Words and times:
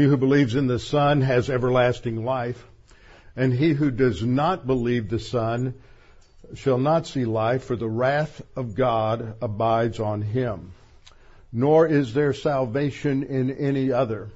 He 0.00 0.06
who 0.06 0.16
believes 0.16 0.54
in 0.54 0.66
the 0.66 0.78
Son 0.78 1.20
has 1.20 1.50
everlasting 1.50 2.24
life, 2.24 2.66
and 3.36 3.52
he 3.52 3.74
who 3.74 3.90
does 3.90 4.24
not 4.24 4.66
believe 4.66 5.10
the 5.10 5.18
Son 5.18 5.74
shall 6.54 6.78
not 6.78 7.06
see 7.06 7.26
life, 7.26 7.64
for 7.64 7.76
the 7.76 7.86
wrath 7.86 8.40
of 8.56 8.74
God 8.74 9.34
abides 9.42 10.00
on 10.00 10.22
him. 10.22 10.72
Nor 11.52 11.86
is 11.86 12.14
there 12.14 12.32
salvation 12.32 13.24
in 13.24 13.50
any 13.50 13.92
other, 13.92 14.30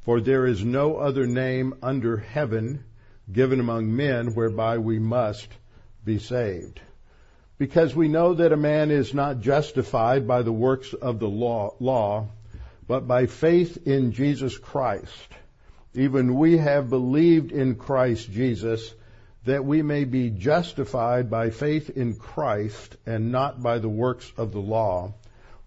for 0.00 0.20
there 0.20 0.46
is 0.46 0.64
no 0.64 0.96
other 0.96 1.28
name 1.28 1.74
under 1.80 2.16
heaven 2.16 2.82
given 3.30 3.60
among 3.60 3.94
men 3.94 4.34
whereby 4.34 4.78
we 4.78 4.98
must 4.98 5.46
be 6.04 6.18
saved. 6.18 6.80
Because 7.56 7.94
we 7.94 8.08
know 8.08 8.34
that 8.34 8.52
a 8.52 8.56
man 8.56 8.90
is 8.90 9.14
not 9.14 9.38
justified 9.38 10.26
by 10.26 10.42
the 10.42 10.52
works 10.52 10.92
of 10.92 11.20
the 11.20 11.28
law, 11.28 11.76
law 11.78 12.30
but 12.86 13.06
by 13.06 13.26
faith 13.26 13.86
in 13.86 14.12
Jesus 14.12 14.58
Christ. 14.58 15.28
Even 15.94 16.36
we 16.36 16.58
have 16.58 16.90
believed 16.90 17.52
in 17.52 17.76
Christ 17.76 18.30
Jesus 18.30 18.94
that 19.44 19.64
we 19.64 19.82
may 19.82 20.04
be 20.04 20.30
justified 20.30 21.30
by 21.30 21.50
faith 21.50 21.90
in 21.90 22.16
Christ 22.16 22.96
and 23.06 23.30
not 23.30 23.62
by 23.62 23.78
the 23.78 23.88
works 23.88 24.32
of 24.36 24.52
the 24.52 24.60
law. 24.60 25.14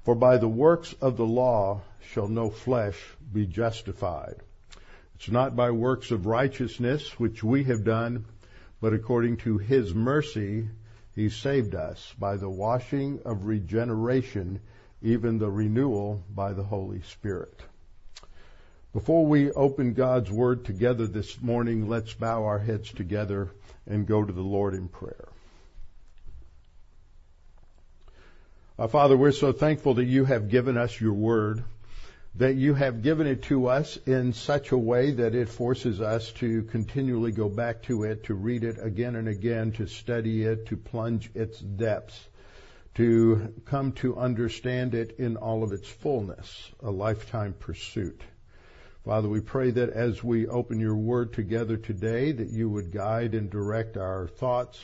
For 0.03 0.15
by 0.15 0.37
the 0.37 0.47
works 0.47 0.93
of 1.01 1.17
the 1.17 1.25
law 1.25 1.81
shall 2.11 2.27
no 2.27 2.49
flesh 2.49 2.97
be 3.31 3.45
justified. 3.45 4.35
It's 5.15 5.29
not 5.29 5.55
by 5.55 5.71
works 5.71 6.11
of 6.11 6.25
righteousness 6.25 7.19
which 7.19 7.43
we 7.43 7.63
have 7.65 7.83
done, 7.83 8.25
but 8.79 8.93
according 8.93 9.37
to 9.37 9.57
his 9.57 9.93
mercy 9.93 10.69
he 11.15 11.29
saved 11.29 11.73
us 11.73 12.13
by 12.19 12.37
the 12.37 12.49
washing 12.49 13.19
of 13.25 13.45
regeneration 13.45 14.59
even 15.01 15.37
the 15.37 15.49
renewal 15.49 16.23
by 16.33 16.53
the 16.53 16.63
Holy 16.63 17.01
Spirit. 17.01 17.61
Before 18.93 19.25
we 19.25 19.51
open 19.51 19.93
God's 19.93 20.31
Word 20.31 20.65
together 20.65 21.05
this 21.05 21.39
morning, 21.41 21.87
let's 21.87 22.13
bow 22.13 22.45
our 22.45 22.57
heads 22.57 22.91
together 22.91 23.51
and 23.85 24.07
go 24.07 24.23
to 24.23 24.33
the 24.33 24.41
Lord 24.41 24.73
in 24.73 24.87
prayer. 24.87 25.27
Our 28.79 28.87
Father, 28.87 29.17
we're 29.17 29.31
so 29.31 29.51
thankful 29.51 29.95
that 29.95 30.05
you 30.05 30.25
have 30.25 30.49
given 30.49 30.77
us 30.77 30.99
your 30.99 31.13
Word, 31.13 31.63
that 32.35 32.55
you 32.55 32.73
have 32.73 33.03
given 33.03 33.27
it 33.27 33.43
to 33.43 33.67
us 33.67 33.97
in 34.05 34.33
such 34.33 34.71
a 34.71 34.77
way 34.77 35.11
that 35.11 35.35
it 35.35 35.49
forces 35.49 36.01
us 36.01 36.31
to 36.33 36.63
continually 36.63 37.31
go 37.31 37.49
back 37.49 37.83
to 37.83 38.03
it, 38.03 38.25
to 38.25 38.33
read 38.33 38.63
it 38.63 38.77
again 38.81 39.15
and 39.15 39.27
again, 39.27 39.71
to 39.73 39.87
study 39.87 40.43
it, 40.43 40.67
to 40.67 40.77
plunge 40.77 41.29
its 41.35 41.59
depths 41.59 42.19
to 42.97 43.53
come 43.65 43.91
to 43.91 44.17
understand 44.17 44.95
it 44.95 45.19
in 45.19 45.37
all 45.37 45.63
of 45.63 45.71
its 45.71 45.87
fullness, 45.87 46.71
a 46.81 46.89
lifetime 46.89 47.53
pursuit. 47.53 48.19
Father, 49.05 49.29
we 49.29 49.39
pray 49.39 49.69
that 49.69 49.91
as 49.91 50.23
we 50.23 50.47
open 50.47 50.79
your 50.79 50.95
word 50.95 51.31
together 51.31 51.77
today, 51.77 52.31
that 52.31 52.49
you 52.49 52.67
would 52.67 52.91
guide 52.91 53.35
and 53.35 53.51
direct 53.51 53.97
our 53.97 54.27
thoughts, 54.27 54.83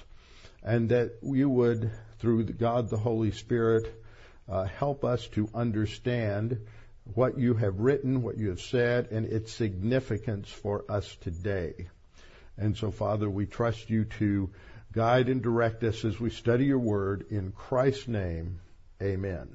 and 0.63 0.89
that 0.89 1.13
you 1.23 1.49
would, 1.49 1.89
through 2.19 2.43
God 2.43 2.87
the 2.87 2.97
Holy 2.97 3.31
Spirit, 3.31 3.91
uh, 4.47 4.65
help 4.65 5.03
us 5.03 5.27
to 5.29 5.49
understand 5.53 6.59
what 7.15 7.39
you 7.39 7.55
have 7.55 7.79
written, 7.79 8.21
what 8.21 8.37
you 8.37 8.49
have 8.49 8.61
said, 8.61 9.07
and 9.11 9.25
its 9.25 9.51
significance 9.51 10.47
for 10.49 10.85
us 10.87 11.17
today. 11.21 11.87
And 12.57 12.77
so, 12.77 12.91
Father, 12.91 13.27
we 13.27 13.47
trust 13.47 13.89
you 13.89 14.05
to 14.19 14.51
Guide 14.93 15.27
and 15.27 15.41
direct 15.41 15.83
us 15.83 16.05
as 16.05 16.19
we 16.19 16.29
study 16.29 16.65
your 16.65 16.77
word. 16.77 17.25
In 17.31 17.51
Christ's 17.51 18.07
name, 18.07 18.59
amen. 19.01 19.49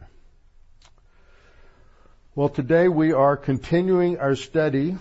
Well, 2.35 2.49
today 2.49 2.89
we 2.89 3.13
are 3.13 3.37
continuing 3.37 4.19
our 4.19 4.35
study 4.35 4.99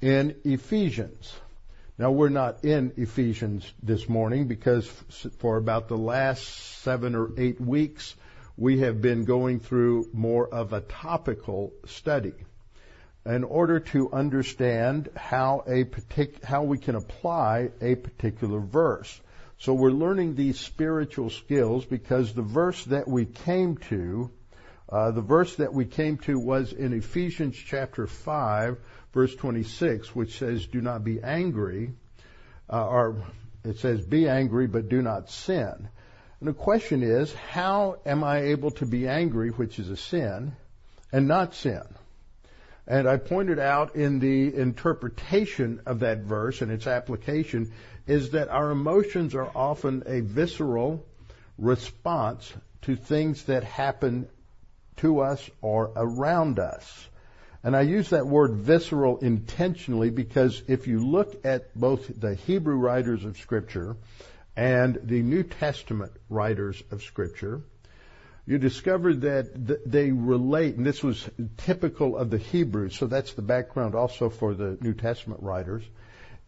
in 0.00 0.36
Ephesians. 0.42 1.34
Now, 1.98 2.12
we're 2.12 2.30
not 2.30 2.64
in 2.64 2.94
Ephesians 2.96 3.70
this 3.82 4.08
morning 4.08 4.48
because 4.48 4.88
for 5.38 5.58
about 5.58 5.88
the 5.88 5.98
last 5.98 6.44
seven 6.82 7.14
or 7.14 7.32
eight 7.36 7.60
weeks, 7.60 8.16
we 8.56 8.78
have 8.78 9.02
been 9.02 9.26
going 9.26 9.60
through 9.60 10.08
more 10.14 10.48
of 10.48 10.72
a 10.72 10.80
topical 10.80 11.74
study 11.84 12.32
in 13.26 13.44
order 13.44 13.80
to 13.80 14.10
understand 14.14 15.10
how 15.14 15.62
a 15.66 15.84
partic- 15.84 16.42
how 16.42 16.62
we 16.62 16.78
can 16.78 16.94
apply 16.94 17.70
a 17.82 17.96
particular 17.96 18.60
verse. 18.60 19.20
So 19.58 19.72
we're 19.72 19.90
learning 19.90 20.34
these 20.34 20.58
spiritual 20.58 21.30
skills 21.30 21.84
because 21.84 22.34
the 22.34 22.42
verse 22.42 22.84
that 22.86 23.08
we 23.08 23.24
came 23.24 23.76
to, 23.88 24.30
uh, 24.88 25.12
the 25.12 25.22
verse 25.22 25.56
that 25.56 25.72
we 25.72 25.84
came 25.84 26.18
to 26.18 26.38
was 26.38 26.72
in 26.72 26.92
Ephesians 26.92 27.56
chapter 27.56 28.06
5, 28.06 28.78
verse 29.12 29.34
26, 29.34 30.14
which 30.14 30.38
says, 30.38 30.66
Do 30.66 30.80
not 30.80 31.04
be 31.04 31.22
angry, 31.22 31.92
uh, 32.70 32.86
or 32.86 33.24
it 33.64 33.78
says, 33.78 34.04
Be 34.04 34.28
angry, 34.28 34.66
but 34.66 34.88
do 34.88 35.00
not 35.00 35.30
sin. 35.30 35.88
And 36.40 36.48
the 36.48 36.52
question 36.52 37.02
is, 37.02 37.32
how 37.32 38.00
am 38.04 38.22
I 38.22 38.40
able 38.40 38.72
to 38.72 38.86
be 38.86 39.08
angry, 39.08 39.48
which 39.50 39.78
is 39.78 39.88
a 39.88 39.96
sin, 39.96 40.54
and 41.10 41.26
not 41.26 41.54
sin? 41.54 41.82
And 42.86 43.08
I 43.08 43.16
pointed 43.16 43.58
out 43.58 43.96
in 43.96 44.18
the 44.18 44.54
interpretation 44.54 45.80
of 45.86 46.00
that 46.00 46.18
verse 46.18 46.60
and 46.60 46.70
its 46.70 46.86
application 46.86 47.72
is 48.06 48.30
that 48.30 48.48
our 48.48 48.70
emotions 48.70 49.34
are 49.34 49.50
often 49.54 50.02
a 50.06 50.20
visceral 50.20 51.06
response 51.56 52.52
to 52.82 52.96
things 52.96 53.44
that 53.44 53.64
happen 53.64 54.28
to 54.96 55.20
us 55.20 55.48
or 55.62 55.92
around 55.96 56.58
us. 56.58 57.08
And 57.62 57.74
I 57.74 57.80
use 57.80 58.10
that 58.10 58.26
word 58.26 58.56
visceral 58.56 59.16
intentionally 59.18 60.10
because 60.10 60.62
if 60.68 60.86
you 60.86 60.98
look 60.98 61.46
at 61.46 61.74
both 61.74 62.20
the 62.20 62.34
Hebrew 62.34 62.76
writers 62.76 63.24
of 63.24 63.38
Scripture 63.38 63.96
and 64.54 64.98
the 65.02 65.22
New 65.22 65.42
Testament 65.42 66.12
writers 66.28 66.82
of 66.90 67.02
Scripture, 67.02 67.62
you 68.46 68.58
discover 68.58 69.14
that 69.14 69.86
they 69.86 70.10
relate, 70.10 70.76
and 70.76 70.84
this 70.84 71.02
was 71.02 71.28
typical 71.56 72.16
of 72.16 72.30
the 72.30 72.38
Hebrews, 72.38 72.96
so 72.96 73.06
that's 73.06 73.32
the 73.32 73.42
background 73.42 73.94
also 73.94 74.28
for 74.28 74.54
the 74.54 74.76
New 74.80 74.92
Testament 74.94 75.42
writers 75.42 75.84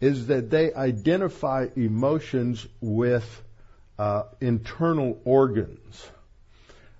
is 0.00 0.26
that 0.26 0.50
they 0.50 0.72
identify 0.74 1.68
emotions 1.74 2.66
with 2.80 3.42
uh, 3.98 4.24
internal 4.40 5.18
organs, 5.24 6.06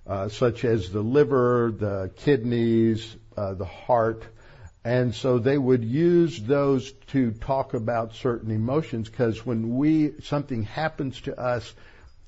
uh, 0.07 0.29
such 0.29 0.65
as 0.65 0.89
the 0.89 1.01
liver, 1.01 1.71
the 1.77 2.11
kidneys, 2.17 3.15
uh, 3.35 3.53
the 3.53 3.65
heart. 3.65 4.23
And 4.83 5.13
so 5.13 5.37
they 5.37 5.57
would 5.57 5.83
use 5.83 6.41
those 6.41 6.91
to 7.07 7.31
talk 7.31 7.73
about 7.73 8.15
certain 8.15 8.51
emotions 8.51 9.09
because 9.09 9.45
when 9.45 9.75
we, 9.75 10.13
something 10.23 10.63
happens 10.63 11.19
to 11.21 11.39
us, 11.39 11.73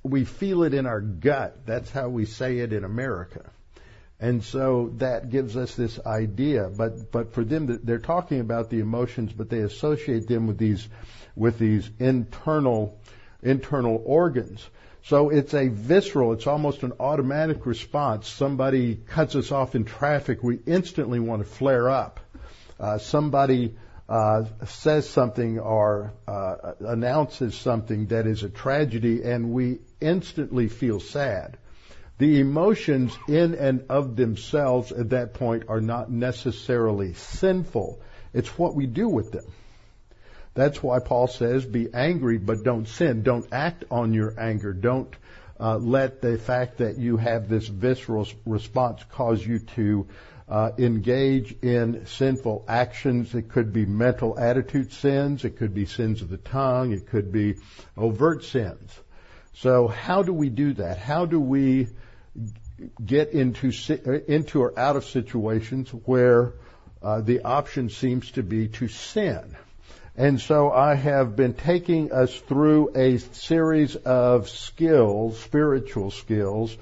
we 0.03 0.25
feel 0.25 0.63
it 0.63 0.73
in 0.73 0.85
our 0.85 1.01
gut. 1.01 1.65
That's 1.65 1.91
how 1.91 2.09
we 2.09 2.25
say 2.25 2.59
it 2.59 2.73
in 2.73 2.83
America. 2.83 3.49
And 4.19 4.43
so 4.43 4.91
that 4.97 5.29
gives 5.29 5.55
us 5.55 5.75
this 5.75 5.99
idea. 6.05 6.69
But, 6.69 7.11
but 7.11 7.33
for 7.33 7.43
them, 7.43 7.79
they're 7.83 7.99
talking 7.99 8.41
about 8.41 8.69
the 8.69 8.79
emotions, 8.79 9.31
but 9.31 9.49
they 9.49 9.59
associate 9.59 10.27
them 10.27 10.47
with 10.47 10.57
these, 10.57 10.87
with 11.35 11.57
these 11.57 11.89
internal, 11.99 12.99
internal 13.41 14.01
organs. 14.05 14.67
So 15.03 15.29
it's 15.29 15.53
a 15.53 15.69
visceral, 15.69 16.33
it's 16.33 16.47
almost 16.47 16.83
an 16.83 16.93
automatic 16.99 17.65
response. 17.65 18.27
Somebody 18.27 18.95
cuts 18.95 19.35
us 19.35 19.51
off 19.51 19.73
in 19.73 19.85
traffic, 19.85 20.43
we 20.43 20.59
instantly 20.65 21.19
want 21.19 21.41
to 21.41 21.49
flare 21.49 21.89
up. 21.89 22.19
Uh, 22.77 22.97
somebody 22.97 23.75
uh, 24.09 24.43
says 24.65 25.07
something 25.07 25.59
or 25.59 26.13
uh, 26.27 26.73
announces 26.79 27.53
something 27.53 28.07
that 28.07 28.25
is 28.25 28.41
a 28.41 28.49
tragedy, 28.49 29.21
and 29.23 29.51
we 29.51 29.77
instantly 30.01 30.67
feel 30.67 30.99
sad. 30.99 31.57
The 32.17 32.39
emotions 32.39 33.15
in 33.27 33.53
and 33.53 33.85
of 33.87 34.15
themselves 34.15 34.91
at 34.91 35.11
that 35.11 35.35
point 35.35 35.65
are 35.69 35.79
not 35.79 36.11
necessarily 36.11 37.13
sinful. 37.13 38.01
It's 38.33 38.57
what 38.57 38.75
we 38.75 38.87
do 38.87 39.07
with 39.07 39.31
them. 39.31 39.45
That's 40.55 40.81
why 40.81 40.99
Paul 40.99 41.27
says, 41.27 41.63
be 41.63 41.93
angry, 41.93 42.39
but 42.39 42.63
don't 42.63 42.87
sin. 42.87 43.21
Don't 43.21 43.47
act 43.51 43.85
on 43.91 44.13
your 44.13 44.37
anger. 44.39 44.73
Don't 44.73 45.15
uh, 45.59 45.77
let 45.77 46.21
the 46.21 46.37
fact 46.39 46.79
that 46.79 46.97
you 46.97 47.17
have 47.17 47.47
this 47.47 47.67
visceral 47.67 48.27
response 48.45 49.03
cause 49.11 49.45
you 49.45 49.59
to 49.59 50.07
uh, 50.49 50.71
engage 50.77 51.55
in 51.61 52.05
sinful 52.07 52.65
actions. 52.67 53.35
It 53.35 53.49
could 53.49 53.71
be 53.71 53.85
mental 53.85 54.37
attitude 54.37 54.91
sins. 54.91 55.45
It 55.45 55.57
could 55.57 55.73
be 55.73 55.85
sins 55.85 56.21
of 56.21 56.29
the 56.29 56.37
tongue. 56.37 56.91
It 56.91 57.07
could 57.07 57.31
be 57.31 57.55
overt 57.95 58.43
sins. 58.43 58.97
So 59.53 59.87
how 59.87 60.23
do 60.23 60.33
we 60.33 60.49
do 60.49 60.73
that? 60.73 60.97
How 60.97 61.25
do 61.25 61.39
we 61.39 61.87
get 63.03 63.31
into 63.31 63.71
uh, 63.89 64.11
into 64.27 64.61
or 64.61 64.77
out 64.79 64.95
of 64.95 65.05
situations 65.05 65.89
where 65.89 66.53
uh, 67.01 67.21
the 67.21 67.41
option 67.41 67.89
seems 67.89 68.31
to 68.31 68.43
be 68.43 68.67
to 68.67 68.87
sin. 68.87 69.55
And 70.15 70.39
so 70.41 70.69
I 70.71 70.95
have 70.95 71.35
been 71.35 71.53
taking 71.53 72.11
us 72.11 72.35
through 72.35 72.91
a 72.95 73.17
series 73.17 73.95
of 73.95 74.49
skills, 74.49 75.39
spiritual 75.39 76.11
skills, 76.11 76.75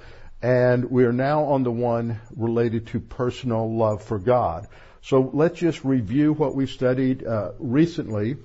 and 0.47 0.89
we're 0.89 1.11
now 1.11 1.43
on 1.43 1.63
the 1.63 1.71
one 1.71 2.21
related 2.33 2.87
to 2.87 3.01
personal 3.01 3.75
love 3.75 4.01
for 4.01 4.17
God. 4.17 4.65
So 5.01 5.29
let's 5.33 5.59
just 5.59 5.83
review 5.83 6.31
what 6.31 6.55
we 6.55 6.67
studied 6.67 7.27
uh, 7.27 7.51
recently. 7.59 8.37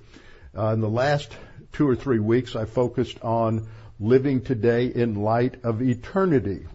Uh, 0.52 0.72
in 0.72 0.80
the 0.80 0.88
last 0.88 1.30
two 1.70 1.88
or 1.88 1.94
three 1.94 2.18
weeks, 2.18 2.56
I 2.56 2.64
focused 2.64 3.22
on 3.22 3.68
living 4.00 4.40
today 4.40 4.86
in 4.86 5.22
light 5.22 5.62
of 5.62 5.80
eternity. 5.80 6.66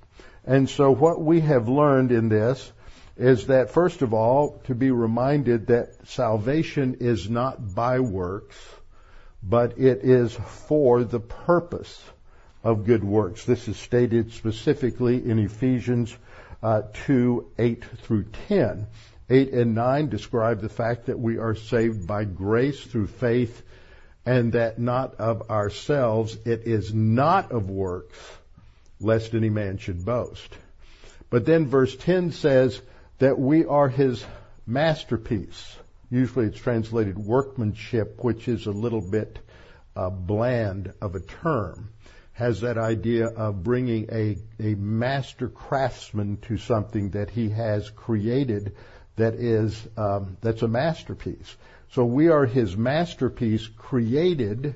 And 0.46 0.70
so 0.70 0.92
what 0.92 1.22
we 1.22 1.42
have 1.42 1.68
learned 1.68 2.14
in 2.14 2.30
this 2.30 2.72
is 3.18 3.48
that 3.48 3.72
first 3.72 4.02
of 4.04 4.14
all, 4.14 4.62
to 4.68 4.76
be 4.76 4.92
reminded 4.92 5.68
that 5.68 6.08
salvation 6.08 7.00
is 7.02 7.30
not 7.30 7.76
by 7.76 8.00
works, 8.00 8.56
but 9.44 9.78
it 9.78 10.06
is 10.06 10.32
for 10.68 11.04
the 11.04 11.20
purpose 11.20 12.02
of 12.64 12.86
good 12.86 13.04
works. 13.04 13.46
This 13.46 13.68
is 13.68 13.78
stated 13.78 14.32
specifically 14.34 15.24
in 15.24 15.40
Ephesians 15.40 16.16
uh, 16.62 16.84
2, 17.06 17.52
8 17.58 17.86
through 18.04 18.26
10. 18.48 18.88
8 19.30 19.54
and 19.54 19.76
9 19.76 20.10
describe 20.10 20.62
the 20.62 20.70
fact 20.70 21.08
that 21.08 21.20
we 21.20 21.38
are 21.38 21.56
saved 21.56 22.08
by 22.08 22.24
grace 22.24 22.82
through 22.84 23.08
faith 23.08 23.62
and 24.26 24.54
that 24.54 24.80
not 24.80 25.16
of 25.16 25.50
ourselves, 25.50 26.38
it 26.46 26.64
is 26.66 26.94
not 26.94 27.52
of 27.52 27.70
works, 27.70 28.18
lest 29.00 29.34
any 29.34 29.50
man 29.50 29.78
should 29.78 30.04
boast. 30.04 30.58
But 31.30 31.46
then 31.46 31.68
verse 31.68 31.96
10 31.96 32.32
says 32.32 32.82
that 33.20 33.40
we 33.40 33.66
are 33.66 33.90
his 33.90 34.26
masterpiece. 34.66 35.78
Usually 36.10 36.46
it's 36.46 36.60
translated 36.60 37.18
workmanship, 37.18 38.24
which 38.24 38.48
is 38.48 38.66
a 38.66 38.72
little 38.72 39.02
bit 39.02 39.40
uh, 39.96 40.10
bland 40.10 40.94
of 41.02 41.16
a 41.16 41.20
term. 41.20 41.90
Has 42.38 42.62
that 42.62 42.78
idea 42.78 43.26
of 43.26 43.64
bringing 43.64 44.10
a, 44.12 44.38
a 44.60 44.76
master 44.76 45.48
craftsman 45.48 46.38
to 46.44 46.58
something 46.58 47.10
that 47.12 47.32
he 47.32 47.50
has 47.50 47.90
created 47.90 48.76
that 49.16 49.34
is 49.34 49.88
um, 49.98 50.38
that's 50.42 50.62
a 50.62 50.68
masterpiece. 50.68 51.56
So 51.94 52.06
we 52.06 52.30
are 52.30 52.46
His 52.46 52.78
masterpiece, 52.78 53.66
created 53.66 54.76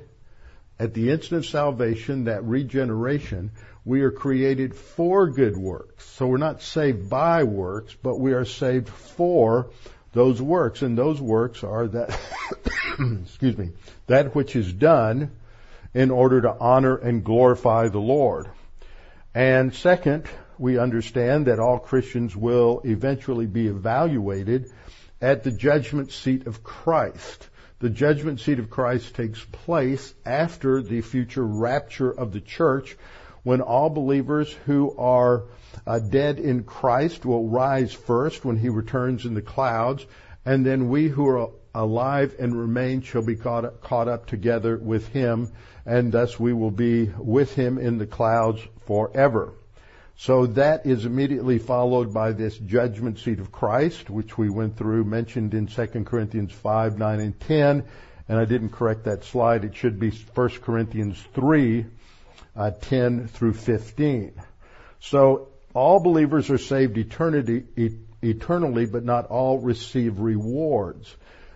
at 0.79 0.95
the 0.95 1.11
instant 1.11 1.45
of 1.45 1.45
salvation, 1.45 2.23
that 2.23 2.43
regeneration. 2.43 3.51
We 3.85 4.01
are 4.01 4.11
created 4.11 4.73
for 4.73 5.29
good 5.29 5.55
works. 5.55 6.03
So 6.05 6.25
we're 6.25 6.37
not 6.37 6.63
saved 6.63 7.11
by 7.11 7.43
works, 7.43 7.95
but 8.01 8.19
we 8.19 8.33
are 8.33 8.45
saved 8.45 8.89
for 8.89 9.69
those 10.13 10.41
works, 10.41 10.81
and 10.81 10.97
those 10.97 11.21
works 11.21 11.63
are 11.63 11.87
that, 11.89 12.19
excuse 13.21 13.55
me, 13.55 13.69
that 14.07 14.33
which 14.33 14.55
is 14.55 14.73
done 14.73 15.29
in 15.93 16.11
order 16.11 16.41
to 16.41 16.57
honor 16.59 16.95
and 16.95 17.23
glorify 17.23 17.87
the 17.87 17.99
Lord. 17.99 18.47
And 19.33 19.73
second, 19.73 20.25
we 20.57 20.77
understand 20.77 21.47
that 21.47 21.59
all 21.59 21.79
Christians 21.79 22.35
will 22.35 22.81
eventually 22.83 23.47
be 23.47 23.67
evaluated 23.67 24.71
at 25.21 25.43
the 25.43 25.51
judgment 25.51 26.11
seat 26.11 26.47
of 26.47 26.63
Christ. 26.63 27.49
The 27.79 27.89
judgment 27.89 28.39
seat 28.39 28.59
of 28.59 28.69
Christ 28.69 29.15
takes 29.15 29.43
place 29.43 30.13
after 30.25 30.81
the 30.81 31.01
future 31.01 31.45
rapture 31.45 32.11
of 32.11 32.31
the 32.31 32.41
church 32.41 32.95
when 33.43 33.61
all 33.61 33.89
believers 33.89 34.53
who 34.65 34.95
are 34.97 35.45
uh, 35.87 35.99
dead 35.99 36.39
in 36.39 36.63
Christ 36.63 37.25
will 37.25 37.47
rise 37.47 37.91
first 37.91 38.45
when 38.45 38.57
he 38.57 38.69
returns 38.69 39.25
in 39.25 39.33
the 39.33 39.41
clouds, 39.41 40.05
and 40.45 40.65
then 40.65 40.89
we 40.89 41.07
who 41.07 41.27
are 41.27 41.49
alive 41.73 42.35
and 42.39 42.59
remain 42.59 43.01
shall 43.01 43.23
be 43.23 43.35
caught 43.35 43.65
up, 43.65 43.81
caught 43.81 44.07
up 44.07 44.27
together 44.27 44.77
with 44.77 45.07
him, 45.07 45.51
and 45.85 46.11
thus 46.11 46.39
we 46.39 46.53
will 46.53 46.71
be 46.71 47.05
with 47.05 47.53
him 47.55 47.77
in 47.77 47.97
the 47.97 48.05
clouds 48.05 48.61
forever. 48.85 49.53
So 50.17 50.45
that 50.45 50.85
is 50.85 51.05
immediately 51.05 51.57
followed 51.57 52.13
by 52.13 52.33
this 52.33 52.55
judgment 52.55 53.17
seat 53.17 53.39
of 53.39 53.51
Christ, 53.51 54.09
which 54.09 54.37
we 54.37 54.49
went 54.49 54.77
through, 54.77 55.03
mentioned 55.03 55.55
in 55.55 55.65
2 55.65 55.87
Corinthians 56.05 56.51
5, 56.51 56.99
9, 56.99 57.19
and 57.19 57.39
10. 57.39 57.83
And 58.29 58.39
I 58.39 58.45
didn't 58.45 58.69
correct 58.69 59.05
that 59.05 59.23
slide. 59.23 59.65
It 59.65 59.75
should 59.75 59.99
be 59.99 60.11
1 60.11 60.49
Corinthians 60.61 61.19
3, 61.33 61.85
uh, 62.55 62.69
10 62.69 63.29
through 63.29 63.53
15. 63.53 64.33
So 64.99 65.47
all 65.73 65.99
believers 65.99 66.49
are 66.51 66.59
saved 66.59 66.97
eternity, 66.97 67.63
eternally, 68.21 68.85
but 68.85 69.03
not 69.03 69.25
all 69.25 69.57
receive 69.57 70.19
rewards. 70.19 71.15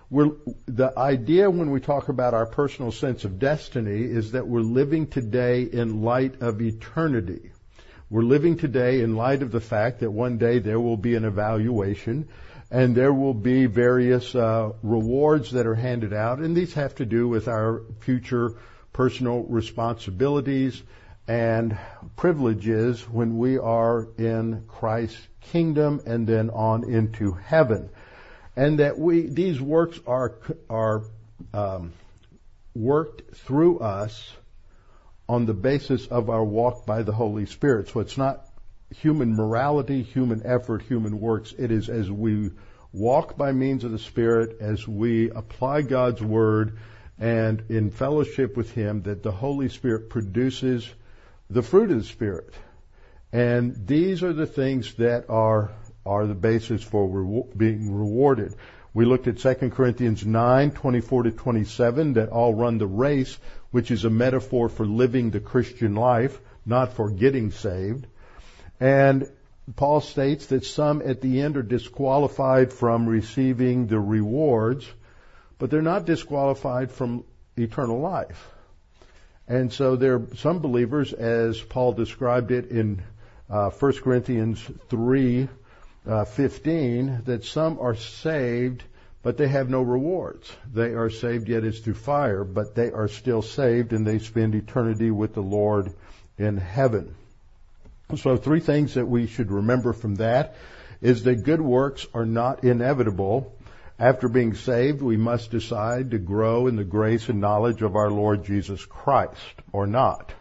We're, 0.09 0.31
the 0.67 0.97
idea 0.97 1.49
when 1.49 1.71
we 1.71 1.79
talk 1.79 2.09
about 2.09 2.33
our 2.33 2.45
personal 2.45 2.91
sense 2.91 3.25
of 3.25 3.39
destiny 3.39 4.01
is 4.03 4.33
that 4.33 4.47
we're 4.47 4.59
living 4.59 5.07
today 5.07 5.63
in 5.63 6.03
light 6.03 6.41
of 6.41 6.61
eternity. 6.61 7.51
We're 8.09 8.21
living 8.21 8.57
today 8.57 9.01
in 9.01 9.15
light 9.15 9.41
of 9.41 9.51
the 9.51 9.59
fact 9.59 10.01
that 10.01 10.11
one 10.11 10.37
day 10.37 10.59
there 10.59 10.79
will 10.79 10.97
be 10.97 11.15
an 11.15 11.25
evaluation 11.25 12.27
and 12.69 12.95
there 12.95 13.13
will 13.13 13.33
be 13.33 13.65
various 13.65 14.35
uh, 14.35 14.73
rewards 14.83 15.51
that 15.51 15.67
are 15.67 15.75
handed 15.75 16.13
out, 16.13 16.39
and 16.39 16.55
these 16.55 16.73
have 16.73 16.95
to 16.95 17.05
do 17.05 17.27
with 17.27 17.47
our 17.47 17.83
future 17.99 18.53
personal 18.91 19.43
responsibilities 19.43 20.81
and 21.27 21.77
privileges 22.15 23.01
when 23.09 23.37
we 23.37 23.57
are 23.57 24.07
in 24.17 24.63
Christ's 24.67 25.19
kingdom 25.41 26.01
and 26.05 26.27
then 26.27 26.49
on 26.49 26.83
into 26.83 27.33
heaven. 27.33 27.89
And 28.55 28.79
that 28.79 28.97
we, 28.97 29.27
these 29.27 29.59
works 29.59 29.99
are, 30.07 30.35
are 30.69 31.03
um, 31.53 31.93
worked 32.73 33.35
through 33.35 33.79
us 33.79 34.31
on 35.27 35.45
the 35.45 35.53
basis 35.53 36.07
of 36.07 36.29
our 36.29 36.43
walk 36.43 36.85
by 36.85 37.03
the 37.03 37.11
Holy 37.11 37.45
Spirit. 37.45 37.89
So 37.89 37.99
it's 37.99 38.17
not 38.17 38.45
human 38.95 39.35
morality, 39.35 40.03
human 40.03 40.45
effort, 40.45 40.83
human 40.83 41.19
works. 41.19 41.53
It 41.57 41.71
is 41.71 41.89
as 41.89 42.09
we 42.09 42.51
walk 42.93 43.35
by 43.35 43.51
means 43.51 43.83
of 43.83 43.91
the 43.91 43.99
Spirit, 43.99 44.57
as 44.61 44.87
we 44.87 45.29
apply 45.29 45.81
God's 45.81 46.21
Word, 46.21 46.77
and 47.19 47.63
in 47.69 47.91
fellowship 47.91 48.55
with 48.55 48.71
Him, 48.71 49.03
that 49.03 49.23
the 49.23 49.31
Holy 49.31 49.69
Spirit 49.69 50.09
produces 50.09 50.87
the 51.49 51.61
fruit 51.61 51.91
of 51.91 51.97
the 51.97 52.03
Spirit. 52.03 52.53
And 53.31 53.87
these 53.87 54.23
are 54.23 54.33
the 54.33 54.45
things 54.45 54.93
that 54.95 55.25
are, 55.29 55.71
are 56.05 56.27
the 56.27 56.35
basis 56.35 56.83
for 56.83 57.45
being 57.55 57.95
rewarded. 57.95 58.55
We 58.93 59.05
looked 59.05 59.27
at 59.27 59.39
2 59.39 59.71
Corinthians 59.71 60.25
9, 60.25 60.71
24 60.71 61.23
to 61.23 61.31
27, 61.31 62.13
that 62.13 62.29
all 62.29 62.53
run 62.53 62.77
the 62.77 62.87
race, 62.87 63.37
which 63.71 63.91
is 63.91 64.05
a 64.05 64.09
metaphor 64.09 64.69
for 64.69 64.85
living 64.85 65.31
the 65.31 65.41
Christian 65.41 65.95
life, 65.95 66.39
not 66.65 66.93
for 66.93 67.09
getting 67.09 67.51
saved. 67.51 68.07
And 68.79 69.29
Paul 69.75 69.99
states 69.99 70.45
that 70.47 70.63
some 70.63 71.01
at 71.01 71.21
the 71.21 71.41
end 71.41 71.57
are 71.57 71.63
disqualified 71.63 72.71
from 72.71 73.07
receiving 73.07 73.87
the 73.87 73.99
rewards, 73.99 74.87
but 75.57 75.69
they're 75.71 75.81
not 75.81 76.05
disqualified 76.05 76.91
from 76.91 77.23
eternal 77.57 77.99
life. 77.99 78.49
And 79.47 79.73
so 79.73 79.95
there 79.95 80.15
are 80.15 80.35
some 80.37 80.59
believers, 80.59 81.13
as 81.13 81.59
Paul 81.59 81.93
described 81.93 82.51
it 82.51 82.71
in 82.71 83.01
uh, 83.49 83.69
1 83.71 83.93
Corinthians 84.01 84.63
3, 84.89 85.47
uh, 86.07 86.25
15, 86.25 87.23
that 87.25 87.43
some 87.43 87.79
are 87.79 87.95
saved 87.95 88.83
but 89.25 89.37
they 89.37 89.47
have 89.47 89.71
no 89.71 89.81
rewards. 89.81 90.55
They 90.71 90.93
are 90.93 91.09
saved 91.09 91.49
yet 91.49 91.63
it's 91.63 91.79
through 91.79 91.95
fire, 91.95 92.43
but 92.43 92.75
they 92.75 92.91
are 92.91 93.07
still 93.07 93.41
saved 93.41 93.91
and 93.91 94.05
they 94.05 94.19
spend 94.19 94.53
eternity 94.53 95.09
with 95.09 95.33
the 95.33 95.41
Lord 95.41 95.91
in 96.37 96.57
heaven. 96.57 97.15
So 98.17 98.37
three 98.37 98.59
things 98.59 98.93
that 98.93 99.07
we 99.07 99.25
should 99.25 99.49
remember 99.49 99.93
from 99.93 100.17
that 100.17 100.57
is 101.01 101.23
that 101.23 101.43
good 101.43 101.59
works 101.59 102.05
are 102.13 102.27
not 102.27 102.63
inevitable. 102.63 103.51
After 103.97 104.29
being 104.29 104.53
saved, 104.53 105.01
we 105.01 105.17
must 105.17 105.49
decide 105.49 106.11
to 106.11 106.19
grow 106.19 106.67
in 106.67 106.75
the 106.75 106.83
grace 106.83 107.27
and 107.27 107.41
knowledge 107.41 107.81
of 107.81 107.95
our 107.95 108.11
Lord 108.11 108.45
Jesus 108.45 108.85
Christ 108.85 109.55
or 109.71 109.87
not. 109.87 110.33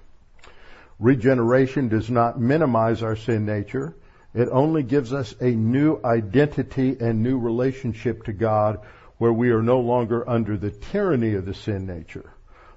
Regeneration 0.98 1.88
does 1.88 2.10
not 2.10 2.38
minimize 2.38 3.02
our 3.02 3.16
sin 3.16 3.46
nature. 3.46 3.94
It 4.34 4.48
only 4.50 4.82
gives 4.82 5.12
us 5.12 5.34
a 5.40 5.50
new 5.50 6.00
identity 6.04 6.96
and 7.00 7.22
new 7.22 7.38
relationship 7.38 8.24
to 8.24 8.32
God 8.32 8.80
where 9.18 9.32
we 9.32 9.50
are 9.50 9.62
no 9.62 9.80
longer 9.80 10.28
under 10.28 10.56
the 10.56 10.72
tyranny 10.72 11.34
of 11.34 11.46
the 11.46 11.54
sin 11.54 11.86
nature. 11.86 12.30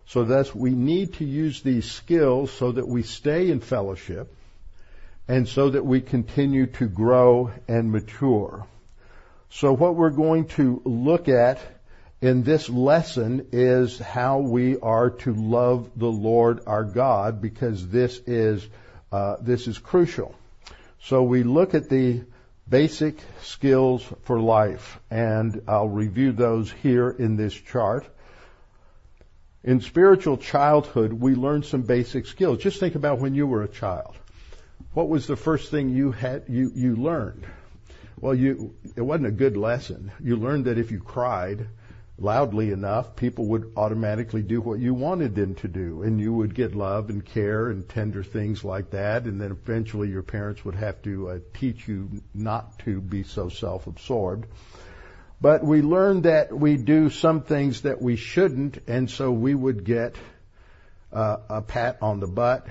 So 0.05 0.23
thus 0.23 0.53
we 0.53 0.71
need 0.71 1.15
to 1.15 1.25
use 1.25 1.61
these 1.61 1.89
skills 1.89 2.51
so 2.51 2.71
that 2.71 2.87
we 2.87 3.03
stay 3.03 3.49
in 3.49 3.59
fellowship 3.59 4.33
and 5.27 5.47
so 5.47 5.71
that 5.71 5.85
we 5.85 5.99
continue 5.99 6.67
to 6.67 6.87
grow 6.87 7.51
and 7.67 7.91
mature. 7.91 8.65
So 9.49 9.73
what 9.73 9.95
we're 9.95 10.11
going 10.11 10.45
to 10.49 10.81
look 10.85 11.27
at 11.27 11.59
in 12.21 12.43
this 12.43 12.69
lesson 12.69 13.47
is 13.51 13.97
how 13.99 14.39
we 14.39 14.79
are 14.79 15.09
to 15.09 15.33
love 15.33 15.89
the 15.95 16.11
Lord 16.11 16.61
our 16.67 16.83
God 16.83 17.41
because 17.41 17.87
this 17.89 18.17
is 18.27 18.67
uh, 19.11 19.37
this 19.41 19.67
is 19.67 19.77
crucial. 19.77 20.35
So 21.01 21.24
we 21.24 21.44
look 21.44 21.74
at 21.74 21.89
the 21.89 22.24
basic 22.70 23.20
skills 23.42 24.04
for 24.24 24.39
life, 24.39 25.00
and 25.10 25.62
I'll 25.68 25.88
review 25.88 26.32
those 26.32 26.72
here 26.72 27.10
in 27.10 27.38
this 27.38 27.54
chart. 27.54 28.06
In 29.63 29.82
spiritual 29.82 30.38
childhood, 30.38 31.13
we 31.13 31.36
learn 31.36 31.63
some 31.63 31.82
basic 31.82 32.25
skills. 32.25 32.60
Just 32.60 32.80
think 32.80 32.96
about 32.96 33.20
when 33.20 33.36
you 33.36 33.48
were 33.48 33.63
a 33.63 33.68
child. 33.68 34.16
What 34.94 35.10
was 35.10 35.27
the 35.27 35.36
first 35.36 35.72
thing 35.72 35.89
you 35.89 36.12
had 36.12 36.44
you, 36.48 36.72
you 36.74 36.96
learned? 36.96 37.46
Well, 38.20 38.34
you, 38.34 38.74
it 38.96 39.01
wasn't 39.01 39.27
a 39.27 39.32
good 39.32 39.56
lesson. 39.56 40.12
You 40.20 40.38
learned 40.38 40.66
that 40.66 40.77
if 40.77 40.92
you 40.92 41.00
cried 41.00 41.68
loudly 42.19 42.71
enough, 42.71 43.15
people 43.15 43.45
would 43.45 43.74
automatically 43.77 44.41
do 44.41 44.59
what 44.59 44.79
you 44.79 44.93
wanted 44.93 45.36
them 45.36 45.55
to 45.55 45.67
do, 45.67 46.01
and 46.01 46.19
you 46.19 46.33
would 46.33 46.55
get 46.55 46.75
love 46.75 47.09
and 47.09 47.24
care 47.24 47.69
and 47.69 47.88
tender 47.88 48.24
things 48.24 48.63
like 48.63 48.91
that, 48.91 49.25
and 49.25 49.39
then 49.39 49.51
eventually 49.51 50.09
your 50.09 50.24
parents 50.24 50.65
would 50.65 50.75
have 50.75 51.01
to 51.03 51.29
uh, 51.29 51.39
teach 51.53 51.88
you 51.88 52.09
not 52.33 52.79
to 52.79 53.00
be 53.00 53.24
so 53.24 53.50
self-absorbed. 53.50 54.47
But 55.39 55.63
we 55.63 55.83
learned 55.83 56.24
that 56.24 56.51
we 56.51 56.77
do 56.77 57.12
some 57.12 57.41
things 57.41 57.81
that 57.81 58.01
we 58.01 58.15
shouldn't, 58.15 58.79
and 58.88 59.09
so 59.09 59.31
we 59.31 59.53
would 59.53 59.83
get 59.83 60.15
uh, 61.13 61.38
a 61.50 61.62
pat 61.62 62.00
on 62.01 62.19
the 62.19 62.27
butt 62.27 62.65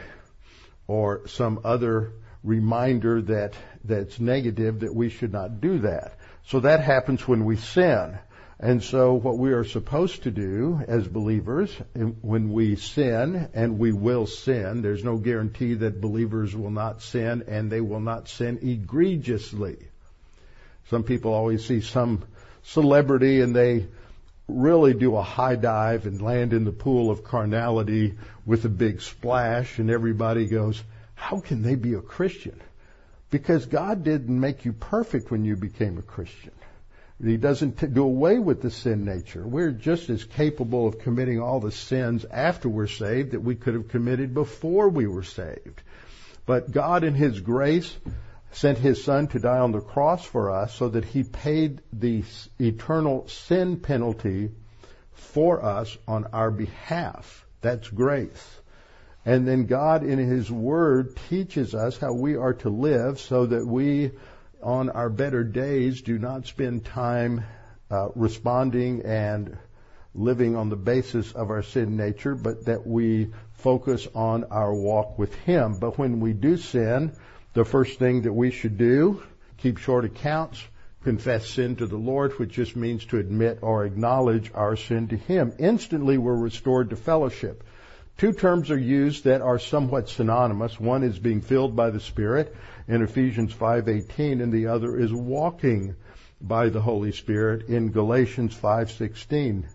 or 0.89 1.29
some 1.29 1.61
other 1.65 2.13
reminder 2.43 3.23
that 3.23 3.55
that's 3.85 4.19
negative 4.19 4.81
that 4.81 4.95
we 4.95 5.09
should 5.09 5.33
not 5.33 5.61
do 5.61 5.79
that. 5.81 6.19
So 6.47 6.61
that 6.61 6.81
happens 6.81 7.27
when 7.27 7.45
we 7.45 7.57
sin. 7.57 8.19
And 8.59 8.83
so 8.83 9.13
what 9.13 9.37
we 9.37 9.53
are 9.53 9.65
supposed 9.65 10.23
to 10.23 10.31
do 10.31 10.81
as 10.89 11.07
believers, 11.07 11.71
when 12.23 12.53
we 12.53 12.77
sin, 12.77 13.51
and 13.53 13.79
we 13.79 13.93
will 13.93 14.27
sin, 14.27 14.81
there's 14.81 15.05
no 15.05 15.19
guarantee 15.19 15.75
that 15.75 16.01
believers 16.01 16.57
will 16.57 16.71
not 16.71 17.03
sin 17.03 17.45
and 17.49 17.71
they 17.71 17.83
will 17.83 18.01
not 18.01 18.29
sin 18.29 18.59
egregiously. 18.63 19.77
Some 20.89 21.03
people 21.03 21.35
always 21.35 21.67
see 21.67 21.83
some 21.83 22.23
celebrity 22.63 23.43
and 23.43 23.55
they 23.55 23.89
really 24.49 24.95
do 24.95 25.17
a 25.17 25.23
high 25.23 25.57
dive 25.57 26.07
and 26.07 26.23
land 26.23 26.55
in 26.55 26.65
the 26.65 26.73
pool 26.73 27.11
of 27.11 27.25
carnality 27.25 28.15
with 28.47 28.65
a 28.65 28.71
big 28.71 29.03
splash 29.03 29.79
and 29.79 29.91
everybody 29.91 30.47
goes, 30.47 30.83
how 31.15 31.41
can 31.41 31.63
they 31.63 31.75
be 31.75 31.93
a 31.93 32.01
Christian? 32.01 32.59
Because 33.29 33.67
God 33.67 34.03
didn't 34.03 34.41
make 34.41 34.65
you 34.65 34.73
perfect 34.73 35.31
when 35.31 35.45
you 35.45 35.57
became 35.57 35.99
a 35.99 36.03
Christian. 36.03 36.53
He 37.23 37.39
doesn't 37.39 37.79
t- 37.79 37.87
do 37.87 38.03
away 38.03 38.39
with 38.39 38.61
the 38.61 38.71
sin 38.71 39.05
nature. 39.05 39.47
We're 39.47 39.71
just 39.71 40.11
as 40.11 40.25
capable 40.25 40.87
of 40.87 40.99
committing 40.99 41.41
all 41.41 41.61
the 41.61 41.73
sins 41.73 42.27
after 42.31 42.69
we're 42.69 42.87
saved 42.87 43.31
that 43.31 43.41
we 43.41 43.55
could 43.55 43.75
have 43.75 43.89
committed 43.89 44.35
before 44.35 44.91
we 44.91 45.07
were 45.07 45.23
saved. 45.23 45.83
But 46.45 46.71
God 46.71 47.05
in 47.05 47.15
His 47.15 47.41
grace 47.41 47.97
sent 48.53 48.79
His 48.79 49.03
Son 49.03 49.29
to 49.29 49.39
die 49.39 49.59
on 49.59 49.73
the 49.73 49.81
cross 49.81 50.25
for 50.25 50.51
us 50.51 50.75
so 50.75 50.91
that 50.91 51.07
He 51.07 51.25
paid 51.25 51.81
the 51.93 52.23
eternal 52.61 53.27
sin 53.29 53.79
penalty 53.81 54.51
for 55.13 55.65
us 55.65 55.97
on 56.07 56.27
our 56.33 56.51
behalf. 56.51 57.47
That's 57.63 57.89
grace. 57.89 58.61
And 59.25 59.49
then 59.49 59.67
God 59.67 60.05
in 60.05 60.19
His 60.19 60.53
Word 60.53 61.17
teaches 61.31 61.75
us 61.75 61.97
how 61.97 62.13
we 62.13 62.37
are 62.37 62.55
to 62.55 62.69
live 62.69 63.19
so 63.19 63.47
that 63.47 63.67
we 63.67 64.13
on 64.63 64.91
our 64.91 65.11
better 65.11 65.45
days 65.45 66.03
do 66.03 66.19
not 66.19 66.47
spend 66.47 66.85
time 66.85 67.45
uh, 67.91 68.09
responding 68.15 69.03
and 69.05 69.57
living 70.15 70.57
on 70.57 70.69
the 70.71 70.77
basis 70.77 71.33
of 71.33 71.51
our 71.51 71.63
sin 71.63 71.97
nature, 71.97 72.35
but 72.35 72.65
that 72.67 72.87
we 72.87 73.31
focus 73.53 74.09
on 74.15 74.45
our 74.45 74.75
walk 74.75 75.19
with 75.19 75.35
Him. 75.35 75.79
But 75.79 75.99
when 75.99 76.21
we 76.21 76.33
do 76.33 76.57
sin, 76.57 77.13
the 77.53 77.65
first 77.65 77.99
thing 77.99 78.23
that 78.23 78.33
we 78.33 78.51
should 78.51 78.79
do, 78.79 79.23
keep 79.59 79.79
short 79.79 80.05
accounts, 80.05 80.63
confess 81.05 81.49
sin 81.49 81.77
to 81.77 81.87
the 81.87 81.97
Lord, 81.97 82.33
which 82.39 82.51
just 82.51 82.77
means 82.77 83.05
to 83.07 83.19
admit 83.19 83.59
or 83.63 83.85
acknowledge 83.85 84.51
our 84.55 84.77
sin 84.77 85.09
to 85.09 85.17
Him. 85.17 85.53
Instantly 85.59 86.19
we're 86.19 86.35
restored 86.35 86.91
to 86.91 86.97
fellowship. 86.97 87.63
Two 88.19 88.33
terms 88.33 88.71
are 88.71 88.79
used 88.79 89.25
that 89.25 89.43
are 89.43 89.59
somewhat 89.59 90.09
synonymous. 90.09 90.81
One 90.81 91.03
is 91.03 91.19
being 91.19 91.43
filled 91.43 91.77
by 91.77 91.91
the 91.91 92.01
Spirit 92.01 92.57
in 92.89 93.03
Ephesians 93.03 93.53
5:18 93.53 94.41
and 94.41 94.51
the 94.51 94.69
other 94.69 94.97
is 94.97 95.13
walking 95.13 95.95
by 96.41 96.71
the 96.71 96.81
Holy 96.81 97.13
Spirit 97.13 97.69
in 97.69 97.93
Galatians 97.93 98.55
5:16. 98.55 99.67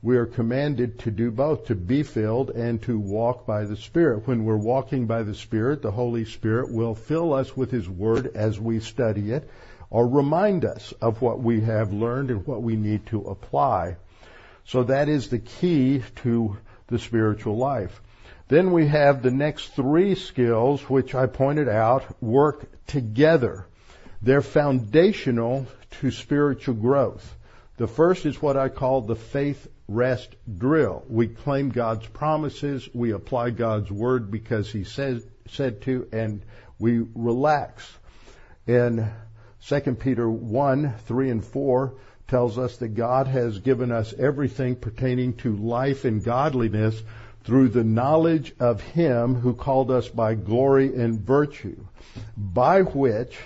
We 0.00 0.16
are 0.16 0.24
commanded 0.24 0.98
to 1.00 1.10
do 1.10 1.30
both, 1.30 1.66
to 1.66 1.74
be 1.74 2.02
filled 2.02 2.48
and 2.52 2.80
to 2.80 2.98
walk 2.98 3.44
by 3.44 3.66
the 3.66 3.76
Spirit. 3.76 4.26
When 4.26 4.46
we're 4.46 4.56
walking 4.56 5.04
by 5.04 5.22
the 5.22 5.34
Spirit, 5.34 5.82
the 5.82 5.90
Holy 5.90 6.24
Spirit 6.24 6.72
will 6.72 6.94
fill 6.94 7.34
us 7.34 7.54
with 7.54 7.70
His 7.70 7.86
Word 7.86 8.30
as 8.34 8.58
we 8.58 8.80
study 8.80 9.32
it 9.32 9.46
or 9.90 10.08
remind 10.08 10.64
us 10.64 10.94
of 11.02 11.20
what 11.20 11.40
we 11.40 11.60
have 11.60 11.92
learned 11.92 12.30
and 12.30 12.46
what 12.46 12.62
we 12.62 12.76
need 12.76 13.04
to 13.08 13.20
apply. 13.24 13.96
So 14.64 14.84
that 14.84 15.10
is 15.10 15.28
the 15.28 15.38
key 15.38 16.02
to 16.22 16.56
the 16.90 16.98
spiritual 16.98 17.56
life. 17.56 18.02
Then 18.48 18.72
we 18.72 18.88
have 18.88 19.22
the 19.22 19.30
next 19.30 19.74
three 19.74 20.16
skills, 20.16 20.82
which 20.82 21.14
I 21.14 21.26
pointed 21.26 21.68
out, 21.68 22.22
work 22.22 22.66
together. 22.86 23.66
They're 24.22 24.42
foundational 24.42 25.66
to 26.00 26.10
spiritual 26.10 26.74
growth. 26.74 27.36
The 27.76 27.86
first 27.86 28.26
is 28.26 28.42
what 28.42 28.56
I 28.56 28.68
call 28.68 29.00
the 29.00 29.16
faith 29.16 29.68
rest 29.88 30.34
drill. 30.58 31.04
We 31.08 31.28
claim 31.28 31.70
God's 31.70 32.06
promises, 32.06 32.88
we 32.92 33.12
apply 33.12 33.50
God's 33.50 33.90
word 33.90 34.30
because 34.30 34.70
He 34.70 34.84
says, 34.84 35.24
said 35.48 35.82
to, 35.82 36.08
and 36.12 36.42
we 36.78 37.04
relax. 37.14 37.90
In 38.66 39.10
2 39.66 39.80
Peter 39.94 40.28
1, 40.28 40.94
3 41.06 41.30
and 41.30 41.44
4, 41.44 41.94
tells 42.30 42.58
us 42.58 42.76
that 42.76 42.94
God 42.94 43.26
has 43.26 43.58
given 43.58 43.90
us 43.90 44.14
everything 44.16 44.76
pertaining 44.76 45.34
to 45.38 45.56
life 45.56 46.04
and 46.04 46.22
godliness 46.22 47.02
through 47.42 47.68
the 47.70 47.82
knowledge 47.82 48.54
of 48.60 48.80
Him 48.80 49.34
who 49.34 49.52
called 49.52 49.90
us 49.90 50.08
by 50.08 50.36
glory 50.36 50.94
and 50.94 51.20
virtue, 51.20 51.84
by 52.36 52.82
which, 52.82 53.36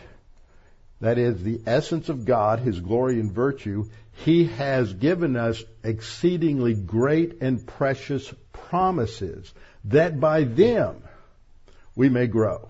that 1.01 1.17
is 1.17 1.43
the 1.43 1.63
essence 1.67 2.11
of 2.11 2.27
God, 2.27 2.59
His 2.59 2.79
glory 2.79 3.19
and 3.19 3.33
virtue, 3.33 3.89
He 4.13 4.45
has 4.49 4.93
given 4.93 5.35
us 5.35 5.65
exceedingly 5.83 6.75
great 6.75 7.41
and 7.41 7.67
precious 7.67 8.33
promises, 8.53 9.51
that 9.85 10.21
by 10.21 10.45
them 10.45 11.03
we 11.97 12.11
may 12.11 12.27
grow. 12.27 12.69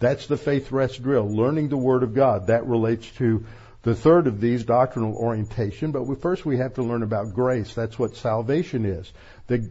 That's 0.00 0.26
the 0.26 0.36
faith 0.36 0.72
rest 0.72 1.00
drill, 1.00 1.28
learning 1.28 1.68
the 1.68 1.76
Word 1.76 2.02
of 2.02 2.14
God. 2.14 2.48
That 2.48 2.66
relates 2.66 3.08
to 3.18 3.44
the 3.82 3.94
third 3.94 4.26
of 4.26 4.40
these, 4.40 4.64
doctrinal 4.64 5.14
orientation, 5.14 5.92
but 5.92 6.04
we, 6.04 6.16
first 6.16 6.44
we 6.44 6.58
have 6.58 6.74
to 6.74 6.82
learn 6.82 7.02
about 7.02 7.32
grace. 7.32 7.74
That's 7.74 7.98
what 7.98 8.16
salvation 8.16 8.84
is. 8.84 9.12
The, 9.46 9.70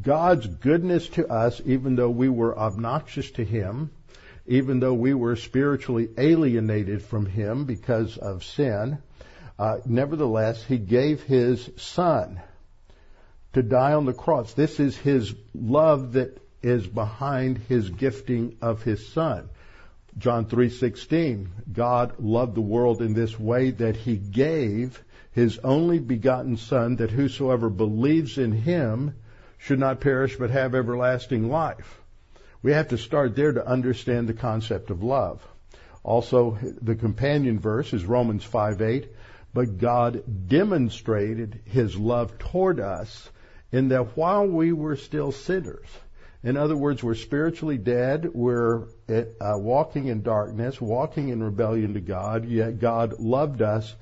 God's 0.00 0.46
goodness 0.46 1.08
to 1.10 1.26
us, 1.28 1.60
even 1.64 1.96
though 1.96 2.10
we 2.10 2.28
were 2.28 2.56
obnoxious 2.56 3.30
to 3.32 3.44
Him, 3.44 3.90
even 4.46 4.80
though 4.80 4.94
we 4.94 5.12
were 5.12 5.36
spiritually 5.36 6.08
alienated 6.16 7.02
from 7.02 7.26
Him 7.26 7.64
because 7.64 8.16
of 8.16 8.44
sin, 8.44 8.98
uh, 9.58 9.78
nevertheless, 9.84 10.62
He 10.62 10.78
gave 10.78 11.22
His 11.22 11.68
Son 11.76 12.40
to 13.54 13.62
die 13.62 13.92
on 13.92 14.04
the 14.04 14.12
cross. 14.12 14.54
This 14.54 14.78
is 14.78 14.96
His 14.96 15.34
love 15.52 16.12
that 16.12 16.40
is 16.62 16.86
behind 16.86 17.58
His 17.58 17.90
gifting 17.90 18.56
of 18.62 18.82
His 18.82 19.08
Son. 19.08 19.48
John 20.18 20.46
3:16 20.46 21.46
God 21.72 22.14
loved 22.18 22.56
the 22.56 22.60
world 22.60 23.00
in 23.00 23.14
this 23.14 23.38
way 23.38 23.70
that 23.70 23.96
he 23.96 24.16
gave 24.16 25.04
his 25.30 25.58
only 25.58 26.00
begotten 26.00 26.56
son 26.56 26.96
that 26.96 27.12
whosoever 27.12 27.70
believes 27.70 28.36
in 28.36 28.50
him 28.50 29.14
should 29.58 29.78
not 29.78 30.00
perish 30.00 30.36
but 30.36 30.50
have 30.50 30.74
everlasting 30.74 31.48
life. 31.48 32.00
We 32.62 32.72
have 32.72 32.88
to 32.88 32.98
start 32.98 33.36
there 33.36 33.52
to 33.52 33.64
understand 33.64 34.28
the 34.28 34.34
concept 34.34 34.90
of 34.90 35.04
love. 35.04 35.46
Also 36.02 36.58
the 36.82 36.96
companion 36.96 37.60
verse 37.60 37.92
is 37.92 38.04
Romans 38.04 38.44
5:8 38.44 39.06
but 39.54 39.78
God 39.78 40.24
demonstrated 40.48 41.60
his 41.64 41.96
love 41.96 42.36
toward 42.38 42.80
us 42.80 43.30
in 43.70 43.88
that 43.88 44.16
while 44.16 44.48
we 44.48 44.72
were 44.72 44.96
still 44.96 45.30
sinners 45.30 45.86
in 46.42 46.56
other 46.56 46.76
words, 46.76 47.02
we're 47.02 47.14
spiritually 47.14 47.78
dead. 47.78 48.30
We're 48.32 48.84
uh, 49.08 49.56
walking 49.56 50.06
in 50.06 50.22
darkness, 50.22 50.80
walking 50.80 51.28
in 51.30 51.42
rebellion 51.42 51.94
to 51.94 52.00
God, 52.00 52.46
yet 52.46 52.78
God 52.78 53.18
loved 53.18 53.62
us 53.62 53.94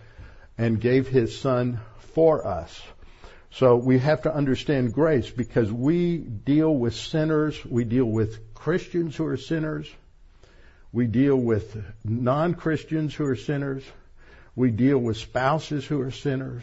and 0.59 0.81
gave 0.81 1.09
His 1.09 1.39
Son 1.39 1.81
for 1.99 2.47
us. 2.47 2.83
So 3.53 3.77
we 3.77 3.99
have 3.99 4.23
to 4.23 4.35
understand 4.35 4.93
grace 4.93 5.31
because 5.31 5.73
we 5.73 6.19
deal 6.19 6.75
with 6.75 6.95
sinners, 6.95 7.65
we 7.65 7.85
deal 7.85 8.05
with 8.05 8.53
Christians 8.55 9.17
who 9.17 9.27
are 9.27 9.37
sinners, 9.37 9.89
we 10.93 11.07
deal 11.07 11.37
with 11.37 11.77
non-Christians 12.05 13.15
who 13.15 13.27
are 13.27 13.37
sinners, 13.37 13.85
we 14.55 14.71
deal 14.71 14.99
with 14.99 15.17
spouses 15.17 15.85
who 15.85 16.01
are 16.01 16.11
sinners. 16.11 16.63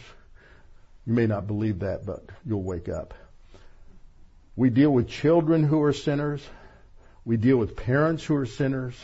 You 1.06 1.14
may 1.14 1.28
not 1.28 1.48
believe 1.48 1.80
that, 1.80 2.06
but 2.06 2.26
you'll 2.46 2.64
wake 2.64 2.90
up. 2.90 3.14
We 4.56 4.70
deal 4.70 4.92
with 4.92 5.08
children 5.08 5.64
who 5.64 5.82
are 5.84 5.94
sinners. 5.94 6.42
We 7.26 7.38
deal 7.38 7.58
with 7.58 7.76
parents 7.76 8.24
who 8.26 8.36
are 8.36 8.46
sinners. 8.46 8.96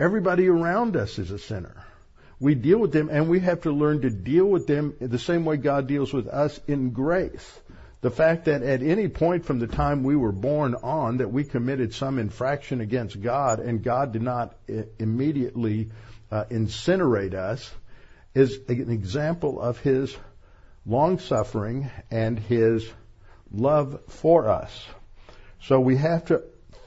Everybody 0.00 0.48
around 0.48 0.96
us 0.96 1.18
is 1.18 1.30
a 1.30 1.38
sinner. 1.38 1.84
We 2.40 2.54
deal 2.56 2.78
with 2.78 2.92
them 2.92 3.08
and 3.10 3.28
we 3.28 3.40
have 3.40 3.62
to 3.62 3.72
learn 3.72 4.00
to 4.02 4.10
deal 4.10 4.46
with 4.46 4.66
them 4.66 4.94
the 5.00 5.18
same 5.18 5.44
way 5.44 5.56
God 5.56 5.86
deals 5.86 6.12
with 6.12 6.26
us 6.26 6.58
in 6.66 6.90
grace. 6.90 7.60
The 8.00 8.10
fact 8.10 8.46
that 8.46 8.62
at 8.62 8.82
any 8.82 9.08
point 9.08 9.44
from 9.44 9.60
the 9.60 9.66
time 9.66 10.02
we 10.02 10.16
were 10.16 10.32
born 10.32 10.74
on 10.74 11.18
that 11.18 11.32
we 11.32 11.44
committed 11.44 11.94
some 11.94 12.18
infraction 12.18 12.80
against 12.80 13.22
God 13.22 13.60
and 13.60 13.82
God 13.82 14.12
did 14.12 14.22
not 14.22 14.56
immediately 14.98 15.90
uh, 16.30 16.44
incinerate 16.50 17.34
us 17.34 17.72
is 18.34 18.58
an 18.68 18.90
example 18.90 19.60
of 19.60 19.78
his 19.78 20.14
long 20.84 21.18
suffering 21.20 21.90
and 22.10 22.38
his 22.38 22.86
love 23.50 24.00
for 24.08 24.50
us. 24.50 24.86
So 25.62 25.80
we 25.80 25.96
have 25.96 26.26
to 26.26 26.42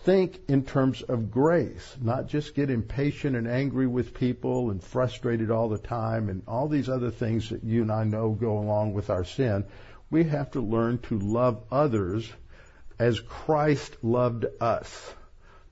think 0.08 0.40
in 0.48 0.64
terms 0.64 1.02
of 1.02 1.30
grace, 1.32 1.98
not 2.02 2.28
just 2.28 2.56
get 2.56 2.70
impatient 2.70 3.36
and 3.36 3.46
angry 3.46 3.86
with 3.86 4.14
people 4.14 4.72
and 4.72 4.82
frustrated 4.82 5.52
all 5.52 5.68
the 5.68 5.78
time 5.78 6.30
and 6.30 6.42
all 6.48 6.70
these 6.70 6.88
other 6.88 7.12
things 7.12 7.50
that 7.50 7.62
you 7.62 7.82
and 7.82 7.92
I 7.92 8.06
know 8.06 8.30
go 8.30 8.58
along 8.58 8.94
with 8.94 9.10
our 9.10 9.26
sin. 9.26 9.66
We 10.10 10.24
have 10.24 10.52
to 10.52 10.62
learn 10.62 11.00
to 11.10 11.20
love 11.20 11.62
others 11.70 12.32
as 12.98 13.20
Christ 13.20 13.98
loved 14.02 14.46
us. 14.62 15.14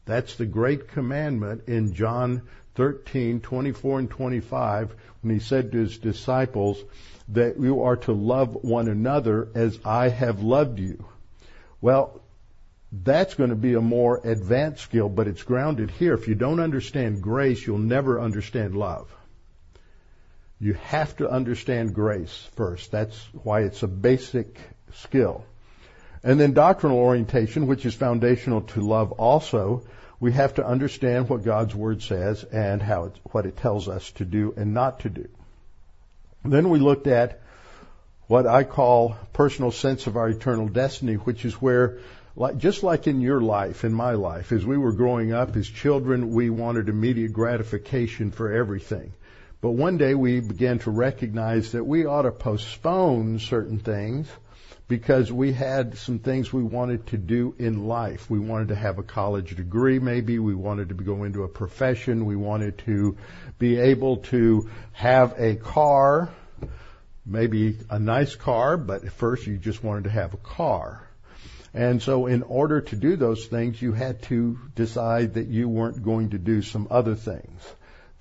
That's 0.04 0.36
the 0.36 0.46
great 0.46 0.89
commandment 0.89 1.70
in 1.70 1.94
John 1.94 2.42
13, 2.75 3.39
24 3.39 4.00
and 4.00 4.10
25 4.10 4.96
when 5.22 5.34
he 5.34 5.39
said 5.39 5.72
to 5.72 5.77
his 5.77 5.98
disciples 5.98 6.84
that 7.30 7.58
you 7.58 7.84
are 7.84 7.96
to 7.96 8.12
love 8.12 8.54
one 8.65 8.89
another 8.89 9.48
as 9.56 9.80
I 9.86 10.10
have 10.10 10.44
loved 10.44 10.80
you. 10.80 11.06
Well, 11.80 12.20
that's 12.92 13.34
going 13.34 13.50
to 13.50 13.56
be 13.56 13.74
a 13.74 13.82
more 13.82 14.22
advanced 14.24 14.84
skill, 14.84 15.10
but 15.10 15.27
it's 15.27 15.44
grounded 15.44 15.92
here. 15.92 16.13
If 16.13 16.27
you 16.27 16.36
don't 16.36 16.60
understand 16.60 17.22
grace, 17.22 17.65
you'll 17.65 17.77
never 17.77 18.22
understand 18.22 18.75
love. 18.75 19.13
You 20.60 20.74
have 20.74 21.18
to 21.18 21.30
understand 21.30 21.94
grace 21.94 22.48
first. 22.56 22.92
That's 22.92 23.18
why 23.44 23.62
it's 23.62 23.84
a 23.84 23.88
basic 23.88 24.60
skill. 24.94 25.44
And 26.24 26.39
then 26.39 26.54
doctrinal 26.54 26.98
orientation, 26.98 27.68
which 27.68 27.86
is 27.86 27.94
foundational 27.94 28.62
to 28.62 28.82
love 28.82 29.12
also, 29.13 29.84
we 30.20 30.32
have 30.32 30.56
to 30.56 30.65
understand 30.65 31.30
what 31.30 31.44
God's 31.44 31.75
Word 31.75 32.01
says 32.01 32.44
and 32.44 32.82
how 32.82 33.06
it, 33.06 33.20
what 33.32 33.46
it 33.46 33.58
tells 33.58 33.89
us 33.89 34.10
to 34.12 34.25
do 34.25 34.54
and 34.56 34.74
not 34.74 35.01
to 35.01 35.10
do. 35.10 35.27
Then 36.44 36.70
we 36.70 36.80
looked 36.80 37.08
at 37.08 37.42
what 38.27 38.48
I 38.48 38.63
call 38.63 39.18
personal 39.34 39.72
sense 39.72 40.08
of 40.08 40.15
our 40.15 40.30
eternal 40.30 40.68
destiny, 40.68 41.15
which 41.15 41.46
is 41.46 41.54
where 41.62 42.00
like, 42.36 42.58
just 42.58 42.84
like 42.84 43.08
in 43.08 43.22
your 43.22 43.39
life, 43.39 43.84
in 43.84 43.94
my 43.94 44.12
life, 44.12 44.51
as 44.51 44.65
we 44.65 44.77
were 44.77 44.92
growing 44.92 45.32
up 45.32 45.56
as 45.56 45.68
children, 45.68 46.32
we 46.32 46.50
wanted 46.50 46.89
immediate 46.89 47.32
gratification 47.32 48.32
for 48.32 48.51
everything. 48.51 49.13
But 49.62 49.72
one 49.72 49.98
day 49.98 50.15
we 50.15 50.42
began 50.42 50.80
to 50.80 50.92
recognize 50.92 51.72
that 51.72 51.84
we 51.84 52.06
ought 52.06 52.24
to 52.24 52.32
postpone 52.32 53.39
certain 53.39 53.80
things 53.80 54.27
because 54.88 55.32
we 55.32 55.54
had 55.54 55.98
some 55.98 56.20
things 56.20 56.54
we 56.54 56.62
wanted 56.62 57.08
to 57.08 57.18
do 57.18 57.56
in 57.58 57.88
life. 57.88 58.30
We 58.30 58.38
wanted 58.38 58.68
to 58.68 58.75
have 58.75 59.00
a 59.00 59.04
college 59.04 59.56
degree 59.56 60.00
maybe. 60.00 60.38
We 60.38 60.54
wanted 60.54 60.89
to 60.89 60.96
go 60.96 61.24
into 61.24 61.44
a 61.44 61.48
profession. 61.48 62.25
We 62.25 62.36
wanted 62.36 62.77
to 62.80 63.18
be 63.58 63.80
able 63.80 64.18
to 64.18 64.70
have 64.92 65.34
a 65.39 65.56
car, 65.56 66.30
maybe 67.25 67.77
a 67.89 67.98
nice 67.98 68.36
car, 68.36 68.77
but 68.77 69.06
at 69.06 69.13
first 69.13 69.48
you 69.48 69.58
just 69.58 69.84
wanted 69.84 70.04
to 70.04 70.12
have 70.12 70.34
a 70.34 70.38
car. 70.38 71.08
And 71.75 72.01
so 72.01 72.27
in 72.27 72.41
order 72.44 72.79
to 72.79 72.96
do 72.96 73.17
those 73.17 73.46
things, 73.46 73.82
you 73.82 73.91
had 73.91 74.22
to 74.24 74.58
decide 74.75 75.34
that 75.34 75.48
you 75.48 75.67
weren't 75.67 76.03
going 76.03 76.29
to 76.29 76.38
do 76.38 76.62
some 76.62 76.88
other 76.89 77.15
things. 77.15 77.62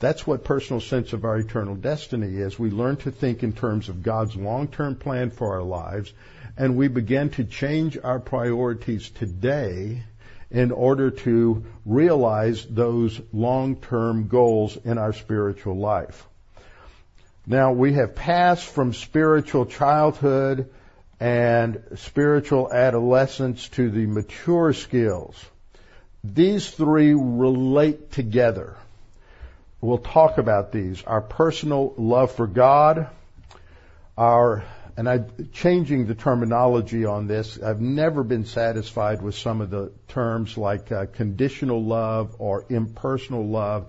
That's 0.01 0.27
what 0.27 0.43
personal 0.43 0.81
sense 0.81 1.13
of 1.13 1.25
our 1.25 1.39
eternal 1.39 1.77
destiny 1.77 2.37
is. 2.37 2.59
We 2.59 2.71
learn 2.71 2.97
to 2.99 3.13
think 3.13 3.45
in 3.45 3.53
terms 3.53 3.89
of 3.89 4.03
God's 4.03 4.35
long-term 4.35 4.97
plan 4.97 5.31
for 5.31 5.55
our 5.55 5.63
lives, 5.63 6.13
and 6.57 6.77
we 6.77 6.89
begin 6.89 7.31
to 7.31 7.45
change 7.45 7.97
our 8.03 8.19
priorities 8.19 9.09
today 9.11 10.03
in 10.51 10.73
order 10.73 11.13
to 11.13 11.65
realize 11.87 12.67
those 12.67 13.21
long-term 13.33 14.27
goals 14.27 14.77
in 14.85 14.99
our 14.99 15.13
spiritual 15.13 15.77
life. 15.77 16.27
Now 17.47 17.73
we 17.73 17.93
have 17.93 18.17
passed 18.17 18.67
from 18.67 18.95
spiritual 18.95 19.67
childhood 19.67 20.71
and 21.21 21.83
spiritual 21.97 22.73
adolescence 22.73 23.69
to 23.71 23.91
the 23.91 24.07
mature 24.07 24.73
skills. 24.73 25.43
These 26.23 26.71
three 26.71 27.15
relate 27.15 28.13
together. 28.13 28.77
We'll 29.81 29.99
talk 29.99 30.39
about 30.39 30.73
these. 30.73 31.03
Our 31.05 31.21
personal 31.21 31.93
love 31.99 32.33
for 32.33 32.47
God, 32.47 33.09
our, 34.17 34.65
and 34.97 35.07
I'm 35.07 35.51
changing 35.53 36.07
the 36.07 36.15
terminology 36.15 37.05
on 37.05 37.27
this. 37.27 37.63
I've 37.63 37.83
never 37.83 38.25
been 38.25 38.47
satisfied 38.47 39.21
with 39.21 39.35
some 39.35 39.61
of 39.61 39.69
the 39.69 39.93
terms 40.09 40.57
like 40.57 40.91
uh, 40.91 41.07
conditional 41.13 41.85
love 41.85 42.37
or 42.39 42.65
impersonal 42.71 43.47
love. 43.47 43.87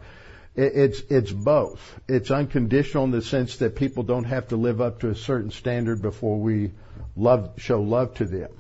It's, 0.56 1.02
it's 1.10 1.32
both. 1.32 2.00
It's 2.08 2.32
unconditional 2.32 3.04
in 3.04 3.12
the 3.12 3.22
sense 3.22 3.58
that 3.58 3.76
people 3.76 4.04
don't 4.04 4.24
have 4.24 4.48
to 4.50 4.56
live 4.56 4.80
up 4.80 5.02
to 5.02 5.10
a 5.10 5.16
certain 5.16 5.52
standard 5.52 6.02
before 6.02 6.40
we 6.40 6.72
love, 7.18 7.54
show 7.58 7.82
love 7.82 8.16
to 8.16 8.26
them. 8.26 8.52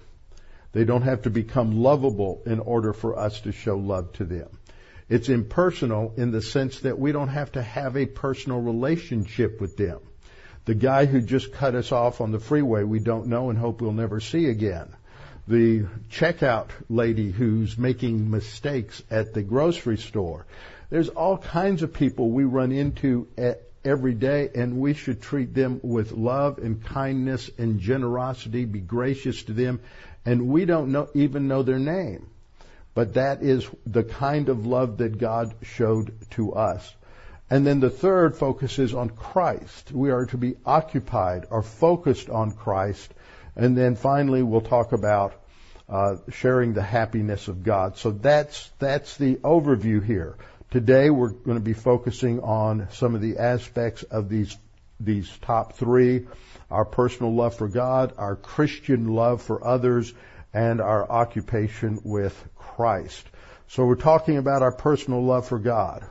They 0.73 0.83
don't 0.83 1.03
have 1.03 1.21
to 1.21 1.29
become 1.29 1.81
lovable 1.81 2.41
in 2.45 2.59
order 2.59 2.91
for 2.91 3.17
us 3.17 3.39
to 3.41 3.53
show 3.53 3.77
love 3.77 4.11
to 4.13 4.25
them. 4.25 4.49
It's 5.07 5.29
impersonal 5.29 6.13
in 6.17 6.31
the 6.31 6.41
sense 6.41 6.81
that 6.81 6.99
we 6.99 7.13
don't 7.13 7.29
have 7.29 7.53
to 7.53 7.61
have 7.61 7.95
a 7.95 8.05
personal 8.05 8.59
relationship 8.59 9.61
with 9.61 9.77
them. 9.77 9.99
The 10.65 10.75
guy 10.75 11.05
who 11.05 11.21
just 11.21 11.53
cut 11.53 11.75
us 11.75 11.91
off 11.91 12.19
on 12.19 12.31
the 12.31 12.39
freeway 12.39 12.83
we 12.83 12.99
don't 12.99 13.27
know 13.27 13.49
and 13.49 13.57
hope 13.57 13.81
we'll 13.81 13.93
never 13.93 14.19
see 14.19 14.47
again. 14.47 14.89
The 15.47 15.85
checkout 16.09 16.71
lady 16.89 17.31
who's 17.31 17.77
making 17.77 18.31
mistakes 18.31 19.03
at 19.11 19.33
the 19.33 19.43
grocery 19.43 19.97
store. 19.97 20.47
There's 20.89 21.09
all 21.09 21.37
kinds 21.37 21.83
of 21.83 21.93
people 21.93 22.29
we 22.29 22.43
run 22.43 22.71
into 22.71 23.27
every 23.83 24.13
day, 24.13 24.49
and 24.53 24.79
we 24.79 24.93
should 24.93 25.21
treat 25.21 25.53
them 25.53 25.79
with 25.83 26.11
love 26.11 26.57
and 26.57 26.83
kindness 26.83 27.49
and 27.57 27.79
generosity, 27.79 28.65
be 28.65 28.79
gracious 28.79 29.43
to 29.43 29.53
them, 29.53 29.79
and 30.25 30.47
we 30.47 30.65
don't 30.65 30.91
know, 30.91 31.09
even 31.13 31.47
know 31.47 31.63
their 31.63 31.79
name. 31.79 32.27
But 32.93 33.15
that 33.15 33.43
is 33.43 33.67
the 33.85 34.03
kind 34.03 34.49
of 34.49 34.65
love 34.65 34.97
that 34.97 35.17
God 35.17 35.53
showed 35.61 36.13
to 36.31 36.53
us. 36.53 36.95
And 37.49 37.67
then 37.67 37.79
the 37.79 37.89
third 37.89 38.35
focuses 38.35 38.93
on 38.93 39.09
Christ. 39.09 39.91
We 39.91 40.09
are 40.09 40.25
to 40.27 40.37
be 40.37 40.55
occupied 40.65 41.45
or 41.51 41.61
focused 41.61 42.29
on 42.29 42.53
Christ. 42.53 43.13
And 43.55 43.77
then 43.77 43.95
finally, 43.95 44.41
we'll 44.41 44.61
talk 44.61 44.93
about 44.93 45.33
uh, 45.87 46.15
sharing 46.31 46.73
the 46.73 46.81
happiness 46.81 47.47
of 47.47 47.63
God. 47.63 47.97
So 47.97 48.11
that's 48.11 48.71
that's 48.79 49.17
the 49.17 49.35
overview 49.35 50.03
here. 50.03 50.37
Today 50.75 51.09
we're 51.09 51.29
going 51.29 51.57
to 51.57 51.63
be 51.63 51.71
focusing 51.71 52.41
on 52.41 52.89
some 52.91 53.15
of 53.15 53.21
the 53.21 53.37
aspects 53.37 54.03
of 54.03 54.27
these 54.27 54.57
these 54.99 55.31
top 55.37 55.75
three: 55.75 56.27
our 56.69 56.83
personal 56.83 57.33
love 57.33 57.55
for 57.55 57.69
God, 57.69 58.11
our 58.17 58.35
Christian 58.35 59.07
love 59.07 59.41
for 59.41 59.65
others, 59.65 60.13
and 60.53 60.81
our 60.81 61.09
occupation 61.09 62.01
with 62.03 62.35
Christ. 62.57 63.25
So 63.69 63.85
we're 63.85 63.95
talking 63.95 64.35
about 64.35 64.63
our 64.63 64.73
personal 64.73 65.23
love 65.23 65.47
for 65.47 65.59
God. 65.59 66.03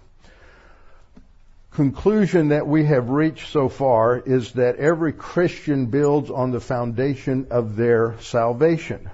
Conclusion 1.73 2.49
that 2.49 2.67
we 2.67 2.87
have 2.87 3.11
reached 3.11 3.51
so 3.51 3.69
far 3.69 4.17
is 4.17 4.53
that 4.53 4.77
every 4.77 5.13
Christian 5.13 5.89
builds 5.89 6.31
on 6.31 6.53
the 6.53 6.61
foundation 6.61 7.49
of 7.51 7.77
their 7.77 8.19
salvation 8.23 9.11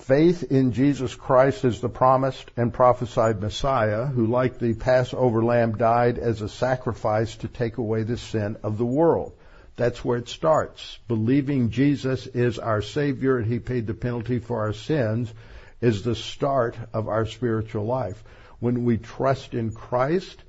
faith 0.00 0.42
in 0.50 0.72
Jesus 0.72 1.14
Christ 1.14 1.64
as 1.64 1.80
the 1.80 1.88
promised 1.88 2.50
and 2.56 2.72
prophesied 2.72 3.40
Messiah, 3.40 4.06
who 4.06 4.26
like 4.26 4.58
the 4.58 4.74
Passover 4.74 5.44
lamb 5.44 5.76
died 5.76 6.18
as 6.18 6.42
a 6.42 6.48
sacrifice 6.48 7.36
to 7.36 7.48
take 7.48 7.76
away 7.76 8.02
the 8.02 8.16
sin 8.16 8.56
of 8.62 8.78
the 8.78 8.86
world. 8.86 9.32
That's 9.76 10.04
where 10.04 10.18
it 10.18 10.28
starts. 10.28 10.98
Believing 11.08 11.70
Jesus 11.70 12.26
is 12.26 12.58
our 12.58 12.82
Savior 12.82 13.38
and 13.38 13.46
He 13.46 13.58
paid 13.58 13.86
the 13.86 13.94
penalty 13.94 14.38
for 14.38 14.60
our 14.60 14.72
sins 14.72 15.32
is 15.80 16.02
the 16.02 16.14
start 16.14 16.76
of 16.92 17.08
our 17.08 17.26
spiritual 17.26 17.84
life. 17.84 18.22
When 18.58 18.84
we 18.84 18.98
trust 18.98 19.54
in 19.54 19.72
Christ, 19.72 20.42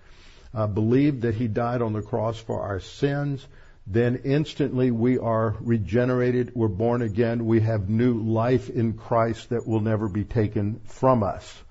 uh, 0.53 0.67
believe 0.67 1.21
that 1.21 1.35
He 1.35 1.47
died 1.47 1.81
on 1.81 1.93
the 1.93 2.01
cross 2.01 2.37
for 2.37 2.61
our 2.61 2.79
sins, 2.79 3.45
then 3.87 4.21
instantly 4.23 4.91
we 4.91 5.17
are 5.17 5.55
regenerated, 5.59 6.51
we're 6.55 6.67
born 6.67 7.01
again, 7.01 7.45
we 7.45 7.61
have 7.61 7.89
new 7.89 8.13
life 8.13 8.69
in 8.69 8.93
Christ 8.93 9.49
that 9.49 9.67
will 9.67 9.79
never 9.79 10.07
be 10.07 10.23
taken 10.23 10.79
from 10.85 11.23
us. 11.23 11.61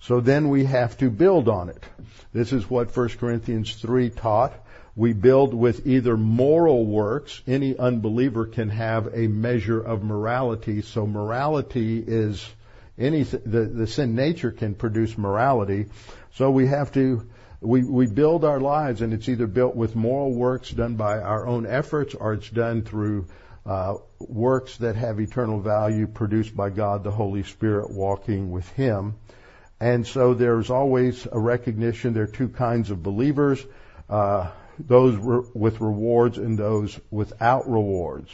So 0.00 0.20
then 0.20 0.50
we 0.50 0.64
have 0.66 0.98
to 0.98 1.08
build 1.08 1.48
on 1.48 1.70
it. 1.70 1.82
This 2.32 2.52
is 2.52 2.68
what 2.68 2.94
1 2.94 3.08
Corinthians 3.20 3.74
3 3.76 4.10
taught. 4.10 4.52
We 4.94 5.14
build 5.14 5.54
with 5.54 5.86
either 5.86 6.16
moral 6.16 6.84
works. 6.84 7.40
Any 7.46 7.76
unbeliever 7.76 8.46
can 8.46 8.68
have 8.68 9.14
a 9.14 9.26
measure 9.26 9.80
of 9.80 10.04
morality. 10.04 10.82
So 10.82 11.06
morality 11.06 12.04
is 12.06 12.46
any, 12.98 13.22
the, 13.22 13.64
the 13.64 13.86
sin 13.86 14.14
nature 14.14 14.52
can 14.52 14.74
produce 14.74 15.16
morality. 15.16 15.86
So 16.34 16.50
we 16.50 16.66
have 16.66 16.92
to 16.92 17.26
we, 17.60 17.82
we 17.84 18.06
build 18.06 18.44
our 18.44 18.60
lives 18.60 19.02
and 19.02 19.12
it's 19.12 19.28
either 19.28 19.46
built 19.46 19.74
with 19.74 19.96
moral 19.96 20.32
works 20.32 20.70
done 20.70 20.96
by 20.96 21.18
our 21.18 21.46
own 21.46 21.66
efforts 21.66 22.14
or 22.14 22.34
it's 22.34 22.50
done 22.50 22.82
through 22.82 23.26
uh, 23.66 23.96
works 24.18 24.76
that 24.78 24.96
have 24.96 25.20
eternal 25.20 25.60
value 25.60 26.06
produced 26.06 26.54
by 26.54 26.70
God 26.70 27.02
the 27.02 27.10
Holy 27.10 27.42
Spirit 27.42 27.90
walking 27.90 28.50
with 28.50 28.68
Him. 28.70 29.14
And 29.80 30.06
so 30.06 30.34
there's 30.34 30.70
always 30.70 31.26
a 31.30 31.38
recognition 31.38 32.12
there 32.14 32.24
are 32.24 32.26
two 32.26 32.48
kinds 32.48 32.90
of 32.90 33.02
believers. 33.02 33.64
uh, 34.08 34.50
those 34.78 35.16
re- 35.16 35.46
with 35.54 35.80
rewards 35.80 36.38
and 36.38 36.58
those 36.58 36.98
without 37.10 37.70
rewards. 37.70 38.30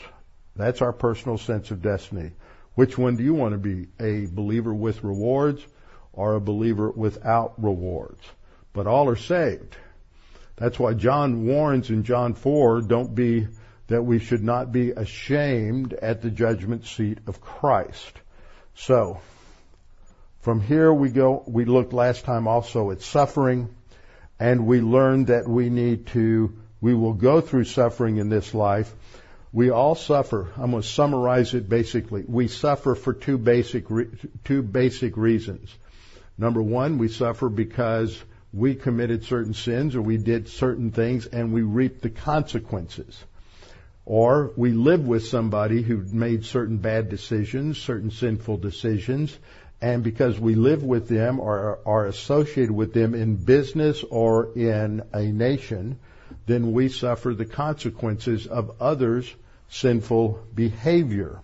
That's 0.56 0.82
our 0.82 0.92
personal 0.92 1.38
sense 1.38 1.70
of 1.70 1.82
destiny. 1.82 2.32
Which 2.74 2.96
one 2.96 3.16
do 3.16 3.22
you 3.22 3.34
want 3.34 3.52
to 3.52 3.58
be? 3.58 3.88
A 3.98 4.26
believer 4.26 4.72
with 4.72 5.04
rewards 5.04 5.64
or 6.12 6.34
a 6.34 6.40
believer 6.40 6.90
without 6.90 7.62
rewards? 7.62 8.22
But 8.72 8.86
all 8.86 9.08
are 9.08 9.16
saved. 9.16 9.76
That's 10.56 10.78
why 10.78 10.94
John 10.94 11.46
warns 11.46 11.90
in 11.90 12.04
John 12.04 12.34
4, 12.34 12.82
don't 12.82 13.14
be, 13.14 13.48
that 13.88 14.02
we 14.02 14.18
should 14.18 14.44
not 14.44 14.70
be 14.70 14.90
ashamed 14.90 15.94
at 15.94 16.22
the 16.22 16.30
judgment 16.30 16.86
seat 16.86 17.18
of 17.26 17.40
Christ. 17.40 18.12
So, 18.74 19.20
from 20.42 20.60
here 20.60 20.92
we 20.92 21.10
go, 21.10 21.42
we 21.46 21.64
looked 21.64 21.92
last 21.92 22.24
time 22.24 22.46
also 22.46 22.90
at 22.90 23.02
suffering, 23.02 23.74
and 24.38 24.66
we 24.66 24.80
learned 24.80 25.26
that 25.26 25.48
we 25.48 25.70
need 25.70 26.06
to, 26.08 26.54
we 26.80 26.94
will 26.94 27.14
go 27.14 27.40
through 27.40 27.64
suffering 27.64 28.18
in 28.18 28.28
this 28.28 28.54
life. 28.54 28.94
We 29.52 29.70
all 29.70 29.94
suffer. 29.94 30.52
I'm 30.56 30.70
going 30.70 30.82
to 30.82 30.88
summarize 30.88 31.54
it 31.54 31.68
basically. 31.68 32.24
We 32.26 32.48
suffer 32.48 32.94
for 32.94 33.12
two 33.12 33.36
basic, 33.36 33.86
two 34.44 34.62
basic 34.62 35.16
reasons. 35.16 35.74
Number 36.38 36.62
one, 36.62 36.98
we 36.98 37.08
suffer 37.08 37.48
because 37.48 38.18
we 38.52 38.74
committed 38.74 39.24
certain 39.24 39.54
sins 39.54 39.94
or 39.94 40.02
we 40.02 40.16
did 40.16 40.48
certain 40.48 40.90
things 40.90 41.26
and 41.26 41.52
we 41.52 41.62
reap 41.62 42.00
the 42.00 42.10
consequences. 42.10 43.24
Or 44.04 44.52
we 44.56 44.72
live 44.72 45.06
with 45.06 45.26
somebody 45.26 45.82
who 45.82 45.98
made 45.98 46.44
certain 46.44 46.78
bad 46.78 47.08
decisions, 47.08 47.78
certain 47.78 48.10
sinful 48.10 48.56
decisions, 48.56 49.38
and 49.80 50.02
because 50.02 50.38
we 50.38 50.56
live 50.56 50.82
with 50.82 51.08
them 51.08 51.38
or 51.38 51.78
are 51.86 52.06
associated 52.06 52.72
with 52.72 52.92
them 52.92 53.14
in 53.14 53.36
business 53.36 54.02
or 54.02 54.50
in 54.56 55.02
a 55.12 55.22
nation, 55.22 55.98
then 56.46 56.72
we 56.72 56.88
suffer 56.88 57.34
the 57.34 57.46
consequences 57.46 58.46
of 58.46 58.72
others' 58.80 59.32
sinful 59.68 60.44
behavior. 60.54 61.40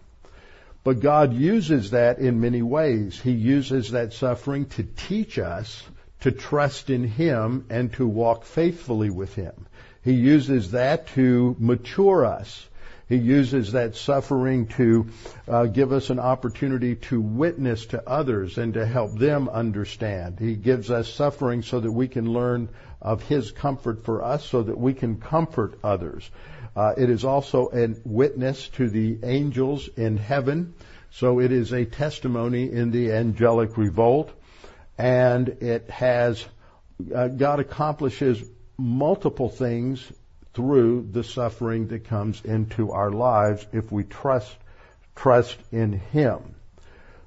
But 0.83 1.01
God 1.01 1.33
uses 1.33 1.93
that 1.93 2.19
in 2.19 2.41
many 2.41 2.63
ways. 2.63 3.21
He 3.21 3.33
uses 3.33 3.93
that 3.93 4.13
suffering 4.13 4.67
to 4.67 4.83
teach 4.83 5.39
us 5.39 5.83
to 6.21 6.33
trust 6.33 6.91
in 6.91 7.05
Him 7.05 7.67
and 7.71 7.93
to 7.95 8.07
walk 8.07 8.45
faithfully 8.45 9.11
with 9.11 9.35
Him. 9.35 9.67
He 10.03 10.13
uses 10.13 10.71
that 10.73 11.09
to 11.09 11.57
mature 11.59 12.25
us 12.25 12.69
he 13.09 13.17
uses 13.17 13.73
that 13.73 13.95
suffering 13.95 14.67
to 14.67 15.07
uh, 15.47 15.67
give 15.67 15.93
us 15.93 16.11
an 16.11 16.19
opportunity 16.19 16.97
to 16.97 17.21
witness 17.21 17.87
to 17.87 18.09
others 18.09 18.59
and 18.59 18.75
to 18.75 18.85
help 18.85 19.17
them 19.17 19.49
understand. 19.49 20.41
He 20.41 20.57
gives 20.57 20.91
us 20.91 21.09
suffering 21.09 21.63
so 21.63 21.79
that 21.79 21.93
we 21.93 22.09
can 22.09 22.33
learn 22.33 22.69
of 23.01 23.23
His 23.23 23.53
comfort 23.53 24.05
for 24.05 24.25
us 24.25 24.45
so 24.45 24.65
that 24.65 24.77
we 24.77 24.93
can 24.93 25.21
comfort 25.21 25.79
others. 25.85 26.29
Uh, 26.75 26.95
it 26.99 27.09
is 27.09 27.25
also 27.25 27.71
a 27.73 27.95
witness 28.05 28.69
to 28.71 28.91
the 28.91 29.19
angels 29.23 29.89
in 29.97 30.17
heaven. 30.17 30.75
So 31.13 31.39
it 31.39 31.53
is 31.53 31.73
a 31.73 31.85
testimony 31.85 32.73
in 32.73 32.91
the 32.91 33.13
angelic 33.13 33.79
revolt. 33.79 34.33
And 34.99 35.49
it 35.49 35.91
has, 35.91 36.45
uh, 37.15 37.29
God 37.29 37.61
accomplishes 37.61 38.43
multiple 38.79 39.49
things 39.49 40.05
through 40.55 41.09
the 41.13 41.23
suffering 41.23 41.89
that 41.89 42.05
comes 42.05 42.43
into 42.45 42.93
our 42.93 43.11
lives 43.11 43.67
if 43.73 43.93
we 43.93 44.05
trust 44.05 44.55
trust 45.15 45.57
in 45.73 45.93
him. 45.93 46.55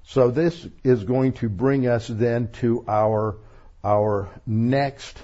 So 0.03 0.31
this 0.31 0.67
is 0.83 1.03
going 1.03 1.33
to 1.33 1.49
bring 1.49 1.87
us 1.87 2.07
then 2.07 2.51
to 2.53 2.85
our 2.87 3.37
our 3.83 4.29
next 4.45 5.19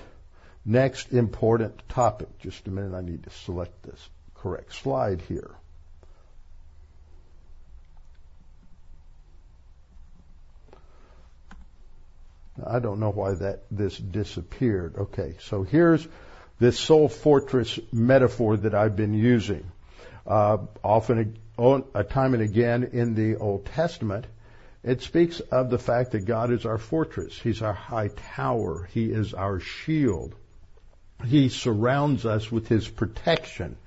next 0.66 1.12
important 1.12 1.88
topic. 1.90 2.40
Just 2.40 2.68
a 2.68 2.72
minute, 2.72 2.96
I 2.96 3.02
need 3.02 3.24
to 3.24 3.30
select 3.30 3.84
this 3.84 4.10
correct 4.36 4.74
slide 4.76 5.22
here. 5.22 5.52
I 12.64 12.80
don't 12.80 13.00
know 13.00 13.12
why 13.12 13.34
that 13.34 13.64
this 13.72 13.98
disappeared. 13.98 14.96
Okay, 14.98 15.36
so 15.42 15.64
here's 15.64 16.08
this 16.60 16.80
soul 16.80 17.10
fortress 17.10 17.80
metaphor 17.92 18.58
that 18.58 18.74
I've 18.74 18.96
been 18.96 19.14
using. 19.14 19.72
Uh, 20.26 20.58
often, 20.84 21.38
a 21.58 22.04
time 22.04 22.34
and 22.34 22.44
again 22.44 22.90
in 22.94 23.14
the 23.14 23.38
Old 23.38 23.66
Testament, 23.66 24.26
it 24.84 25.02
speaks 25.02 25.40
of 25.40 25.70
the 25.70 25.80
fact 25.80 26.12
that 26.12 26.26
God 26.26 26.52
is 26.52 26.66
our 26.66 26.78
fortress. 26.78 27.38
He's 27.40 27.62
our 27.62 27.74
high 27.74 28.10
tower. 28.36 28.88
He 28.92 29.12
is 29.12 29.34
our 29.34 29.60
shield. 29.60 30.36
He 31.26 31.50
surrounds 31.50 32.26
us 32.26 32.52
with 32.52 32.68
His 32.68 32.88
protection. 32.88 33.78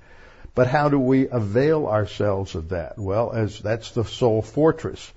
But 0.55 0.67
how 0.67 0.89
do 0.89 0.99
we 0.99 1.29
avail 1.29 1.87
ourselves 1.87 2.55
of 2.55 2.69
that? 2.69 2.97
Well, 2.97 3.31
as 3.31 3.59
that's 3.59 3.91
the 3.91 4.03
soul 4.03 4.41
fortress. 4.41 5.11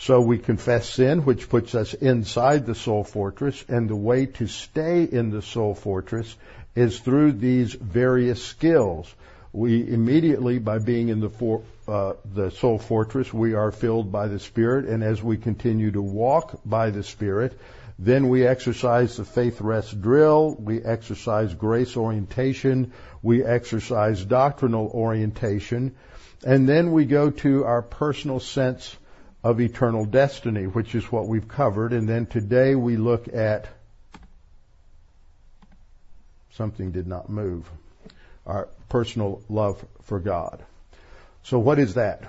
So 0.00 0.20
we 0.20 0.38
confess 0.38 0.88
sin, 0.88 1.24
which 1.24 1.48
puts 1.48 1.74
us 1.74 1.92
inside 1.92 2.66
the 2.66 2.76
soul 2.76 3.02
fortress, 3.02 3.64
and 3.68 3.90
the 3.90 3.96
way 3.96 4.26
to 4.26 4.46
stay 4.46 5.02
in 5.02 5.30
the 5.30 5.42
soul 5.42 5.74
fortress 5.74 6.36
is 6.76 7.00
through 7.00 7.32
these 7.32 7.74
various 7.74 8.42
skills. 8.42 9.12
We 9.52 9.88
immediately, 9.88 10.60
by 10.60 10.78
being 10.78 11.08
in 11.08 11.18
the 11.18 11.30
for, 11.30 11.62
uh, 11.88 12.12
the 12.32 12.50
soul 12.50 12.78
fortress, 12.78 13.34
we 13.34 13.54
are 13.54 13.72
filled 13.72 14.12
by 14.12 14.28
the 14.28 14.38
Spirit, 14.38 14.84
and 14.84 15.02
as 15.02 15.20
we 15.20 15.36
continue 15.36 15.90
to 15.90 16.02
walk 16.02 16.60
by 16.64 16.90
the 16.90 17.02
Spirit, 17.02 17.58
then 17.98 18.28
we 18.28 18.46
exercise 18.46 19.16
the 19.16 19.24
faith 19.24 19.60
rest 19.60 20.00
drill, 20.00 20.54
we 20.54 20.80
exercise 20.80 21.52
grace 21.54 21.96
orientation, 21.96 22.92
we 23.20 23.44
exercise 23.44 24.24
doctrinal 24.24 24.86
orientation, 24.94 25.96
and 26.46 26.68
then 26.68 26.92
we 26.92 27.04
go 27.04 27.30
to 27.30 27.64
our 27.64 27.82
personal 27.82 28.38
sense 28.38 28.96
of 29.42 29.60
eternal 29.60 30.04
destiny, 30.04 30.66
which 30.66 30.94
is 30.94 31.10
what 31.12 31.28
we've 31.28 31.48
covered, 31.48 31.92
and 31.92 32.08
then 32.08 32.26
today 32.26 32.74
we 32.74 32.96
look 32.96 33.32
at 33.32 33.68
something 36.52 36.90
did 36.90 37.06
not 37.06 37.28
move. 37.28 37.70
Our 38.46 38.68
personal 38.88 39.42
love 39.48 39.84
for 40.02 40.18
God. 40.18 40.62
So 41.44 41.58
what 41.58 41.78
is 41.78 41.94
that? 41.94 42.24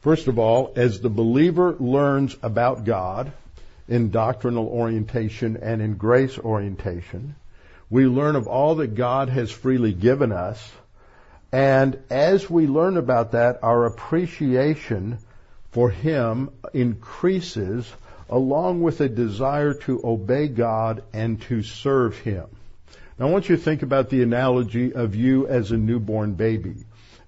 First 0.00 0.26
of 0.26 0.38
all, 0.38 0.72
as 0.76 1.00
the 1.00 1.10
believer 1.10 1.76
learns 1.78 2.36
about 2.42 2.84
God 2.84 3.32
in 3.88 4.10
doctrinal 4.10 4.68
orientation 4.68 5.58
and 5.58 5.82
in 5.82 5.96
grace 5.96 6.38
orientation, 6.38 7.34
we 7.90 8.06
learn 8.06 8.36
of 8.36 8.46
all 8.46 8.76
that 8.76 8.94
God 8.94 9.28
has 9.28 9.50
freely 9.50 9.92
given 9.92 10.32
us. 10.32 10.72
And 11.52 11.98
as 12.10 12.48
we 12.48 12.66
learn 12.66 12.96
about 12.96 13.32
that, 13.32 13.60
our 13.62 13.84
appreciation 13.84 15.18
for 15.76 15.90
Him 15.90 16.48
increases 16.72 17.92
along 18.30 18.80
with 18.80 19.02
a 19.02 19.10
desire 19.10 19.74
to 19.74 20.00
obey 20.02 20.48
God 20.48 21.02
and 21.12 21.38
to 21.42 21.62
serve 21.62 22.16
Him. 22.18 22.46
Now 23.18 23.28
I 23.28 23.30
want 23.30 23.50
you 23.50 23.56
to 23.56 23.62
think 23.62 23.82
about 23.82 24.08
the 24.08 24.22
analogy 24.22 24.94
of 24.94 25.14
you 25.14 25.46
as 25.46 25.72
a 25.72 25.76
newborn 25.76 26.32
baby. 26.32 26.76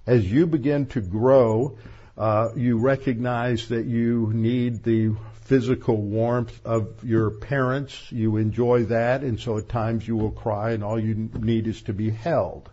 As 0.07 0.33
you 0.33 0.47
begin 0.47 0.87
to 0.87 1.03
grow, 1.03 1.77
uh, 2.17 2.49
you 2.57 2.79
recognize 2.79 3.69
that 3.69 3.85
you 3.85 4.33
need 4.33 4.83
the 4.83 5.15
physical 5.43 5.99
warmth 5.99 6.59
of 6.65 7.05
your 7.05 7.31
parents. 7.31 8.11
You 8.11 8.39
enjoy 8.39 8.85
that, 8.85 9.25
and 9.25 9.39
so 9.39 9.59
at 9.59 9.69
times 9.69 10.09
you 10.09 10.17
will 10.17 10.31
cry, 10.31 10.71
and 10.71 10.83
all 10.83 10.99
you 10.99 11.29
need 11.39 11.67
is 11.67 11.83
to 11.83 11.93
be 11.93 12.09
held. 12.09 12.71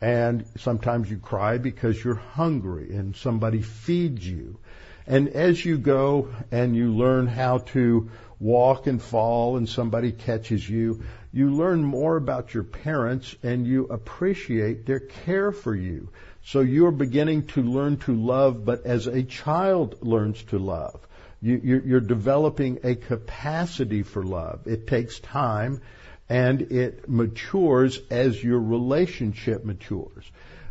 And 0.00 0.44
sometimes 0.58 1.10
you 1.10 1.18
cry 1.18 1.58
because 1.58 2.04
you're 2.04 2.14
hungry 2.14 2.94
and 2.94 3.16
somebody 3.16 3.62
feeds 3.62 4.24
you. 4.24 4.58
And 5.06 5.28
as 5.28 5.64
you 5.64 5.78
go 5.78 6.28
and 6.50 6.74
you 6.74 6.94
learn 6.94 7.26
how 7.26 7.58
to 7.58 8.10
walk 8.40 8.86
and 8.86 9.00
fall 9.00 9.56
and 9.56 9.68
somebody 9.68 10.12
catches 10.12 10.68
you, 10.68 11.02
you 11.32 11.50
learn 11.50 11.82
more 11.82 12.16
about 12.16 12.54
your 12.54 12.62
parents 12.62 13.34
and 13.42 13.66
you 13.66 13.86
appreciate 13.86 14.86
their 14.86 15.00
care 15.00 15.52
for 15.52 15.74
you. 15.74 16.08
So 16.44 16.60
you're 16.60 16.92
beginning 16.92 17.46
to 17.48 17.62
learn 17.62 17.96
to 17.98 18.14
love, 18.14 18.64
but 18.64 18.86
as 18.86 19.06
a 19.06 19.22
child 19.22 19.96
learns 20.02 20.42
to 20.44 20.58
love. 20.58 21.00
You, 21.40 21.96
are 21.96 22.00
developing 22.00 22.78
a 22.84 22.94
capacity 22.94 24.02
for 24.02 24.22
love. 24.22 24.66
It 24.66 24.86
takes 24.86 25.20
time 25.20 25.82
and 26.28 26.62
it 26.62 27.06
matures 27.06 28.00
as 28.10 28.42
your 28.42 28.60
relationship 28.60 29.62
matures. 29.62 30.24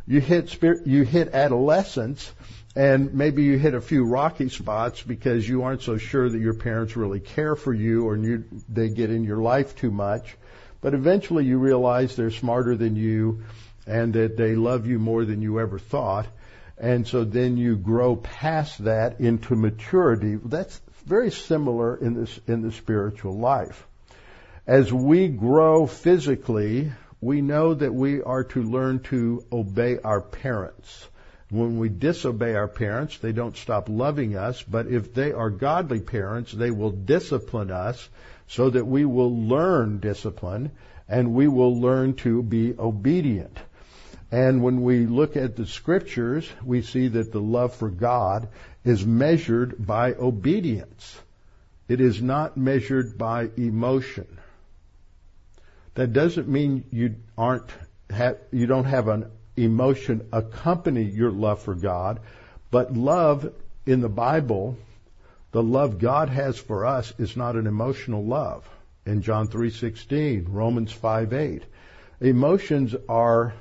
You 0.07 0.19
hit 0.19 0.49
spirit, 0.49 0.87
you 0.87 1.03
hit 1.03 1.33
adolescence 1.33 2.31
and 2.75 3.13
maybe 3.13 3.43
you 3.43 3.57
hit 3.57 3.75
a 3.75 3.81
few 3.81 4.05
rocky 4.05 4.49
spots 4.49 5.01
because 5.01 5.47
you 5.47 5.63
aren't 5.63 5.83
so 5.83 5.97
sure 5.97 6.27
that 6.27 6.39
your 6.39 6.55
parents 6.55 6.95
really 6.95 7.19
care 7.19 7.55
for 7.55 7.73
you 7.73 8.07
or 8.07 8.17
you, 8.17 8.45
they 8.67 8.89
get 8.89 9.11
in 9.11 9.23
your 9.23 9.41
life 9.41 9.75
too 9.75 9.91
much. 9.91 10.35
But 10.81 10.95
eventually 10.95 11.45
you 11.45 11.59
realize 11.59 12.15
they're 12.15 12.31
smarter 12.31 12.75
than 12.75 12.95
you 12.95 13.43
and 13.85 14.13
that 14.13 14.37
they 14.37 14.55
love 14.55 14.87
you 14.87 14.97
more 14.97 15.23
than 15.23 15.41
you 15.41 15.59
ever 15.59 15.77
thought. 15.77 16.25
And 16.77 17.07
so 17.07 17.23
then 17.23 17.57
you 17.57 17.75
grow 17.75 18.15
past 18.15 18.83
that 18.85 19.19
into 19.19 19.55
maturity. 19.55 20.35
That's 20.43 20.81
very 21.05 21.31
similar 21.31 21.95
in 21.95 22.15
this, 22.15 22.39
in 22.47 22.61
the 22.61 22.71
spiritual 22.71 23.37
life. 23.37 23.85
As 24.65 24.91
we 24.91 25.27
grow 25.27 25.85
physically, 25.85 26.91
we 27.21 27.41
know 27.41 27.75
that 27.75 27.93
we 27.93 28.23
are 28.23 28.45
to 28.45 28.63
learn 28.63 29.01
to 29.03 29.45
obey 29.51 29.99
our 30.03 30.21
parents. 30.21 31.07
When 31.53 31.77
we 31.77 31.87
disobey 31.87 32.55
our 32.55 32.67
parents, 32.67 33.19
they 33.19 33.31
don't 33.31 33.55
stop 33.55 33.87
loving 33.87 34.35
us, 34.35 34.63
but 34.63 34.87
if 34.87 35.13
they 35.13 35.31
are 35.31 35.51
godly 35.51 35.99
parents, 35.99 36.51
they 36.51 36.71
will 36.71 36.89
discipline 36.89 37.69
us 37.69 38.09
so 38.47 38.71
that 38.71 38.87
we 38.87 39.05
will 39.05 39.47
learn 39.47 39.99
discipline 39.99 40.71
and 41.07 41.35
we 41.35 41.47
will 41.47 41.79
learn 41.79 42.15
to 42.15 42.41
be 42.41 42.73
obedient. 42.79 43.55
And 44.31 44.63
when 44.63 44.81
we 44.81 45.05
look 45.05 45.37
at 45.37 45.55
the 45.55 45.67
scriptures, 45.67 46.49
we 46.65 46.81
see 46.81 47.09
that 47.09 47.31
the 47.31 47.41
love 47.41 47.75
for 47.75 47.91
God 47.91 48.47
is 48.83 49.05
measured 49.05 49.85
by 49.85 50.15
obedience. 50.15 51.21
It 51.87 52.01
is 52.01 52.19
not 52.19 52.57
measured 52.57 53.15
by 53.15 53.51
emotion. 53.57 54.39
That 55.93 56.13
doesn't 56.13 56.47
mean 56.47 56.85
you 56.89 57.17
aren't 57.37 57.69
have, 58.09 58.39
you 58.51 58.65
don't 58.65 58.85
have 58.85 59.07
an 59.07 59.29
emotion 59.55 60.27
accompany 60.31 61.03
your 61.03 61.31
love 61.31 61.61
for 61.61 61.75
God, 61.75 62.19
but 62.71 62.93
love 62.93 63.53
in 63.85 64.01
the 64.01 64.09
Bible, 64.09 64.77
the 65.51 65.63
love 65.63 65.99
God 65.99 66.29
has 66.29 66.57
for 66.57 66.85
us 66.85 67.13
is 67.17 67.37
not 67.37 67.55
an 67.55 67.67
emotional 67.67 68.25
love. 68.25 68.67
In 69.05 69.21
John 69.21 69.47
3:16, 69.47 70.45
Romans 70.47 70.93
5:8, 70.93 71.63
emotions 72.21 72.95
are 73.09 73.53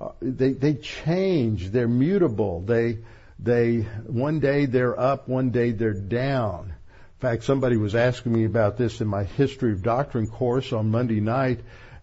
uh, 0.00 0.10
they 0.20 0.52
they 0.52 0.74
change, 0.74 1.70
they're 1.70 1.88
mutable. 1.88 2.60
They 2.60 2.98
they 3.38 3.80
one 4.06 4.40
day 4.40 4.66
they're 4.66 4.98
up, 4.98 5.28
one 5.28 5.50
day 5.50 5.72
they're 5.72 5.92
down 5.92 6.72
In 7.22 7.28
fact, 7.28 7.44
somebody 7.44 7.76
was 7.76 7.94
asking 7.94 8.32
me 8.32 8.44
about 8.44 8.76
this 8.76 9.00
in 9.00 9.06
my 9.06 9.24
history 9.24 9.72
of 9.72 9.82
doctrine 9.82 10.26
course 10.26 10.72
on 10.72 10.90
Monday 10.90 11.20
night, 11.20 11.60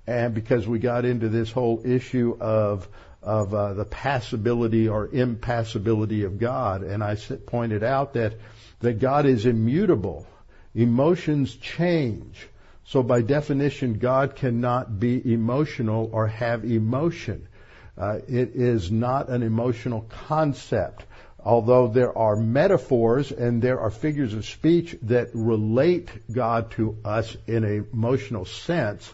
and 0.09 0.33
because 0.33 0.67
we 0.67 0.79
got 0.79 1.05
into 1.05 1.29
this 1.29 1.51
whole 1.51 1.81
issue 1.85 2.35
of 2.39 2.87
of 3.21 3.53
uh, 3.53 3.73
the 3.73 3.85
passibility 3.85 4.87
or 4.87 5.07
impassibility 5.07 6.23
of 6.23 6.39
God, 6.39 6.83
and 6.83 7.03
I 7.03 7.15
pointed 7.45 7.83
out 7.83 8.13
that 8.13 8.33
that 8.79 8.99
God 8.99 9.25
is 9.25 9.45
immutable. 9.45 10.25
Emotions 10.73 11.55
change. 11.55 12.47
So 12.85 13.03
by 13.03 13.21
definition, 13.21 13.99
God 13.99 14.35
cannot 14.35 14.99
be 14.99 15.33
emotional 15.33 16.09
or 16.11 16.27
have 16.27 16.63
emotion. 16.63 17.47
Uh, 17.95 18.19
it 18.27 18.55
is 18.55 18.89
not 18.89 19.29
an 19.29 19.43
emotional 19.43 20.07
concept 20.27 21.05
although 21.41 21.87
there 21.87 22.17
are 22.17 22.35
metaphors 22.35 23.31
and 23.31 23.61
there 23.61 23.79
are 23.79 23.89
figures 23.89 24.33
of 24.33 24.45
speech 24.45 24.97
that 25.03 25.29
relate 25.33 26.09
God 26.29 26.71
to 26.71 26.97
us 27.05 27.35
in 27.47 27.63
an 27.63 27.87
emotional 27.93 28.43
sense 28.43 29.13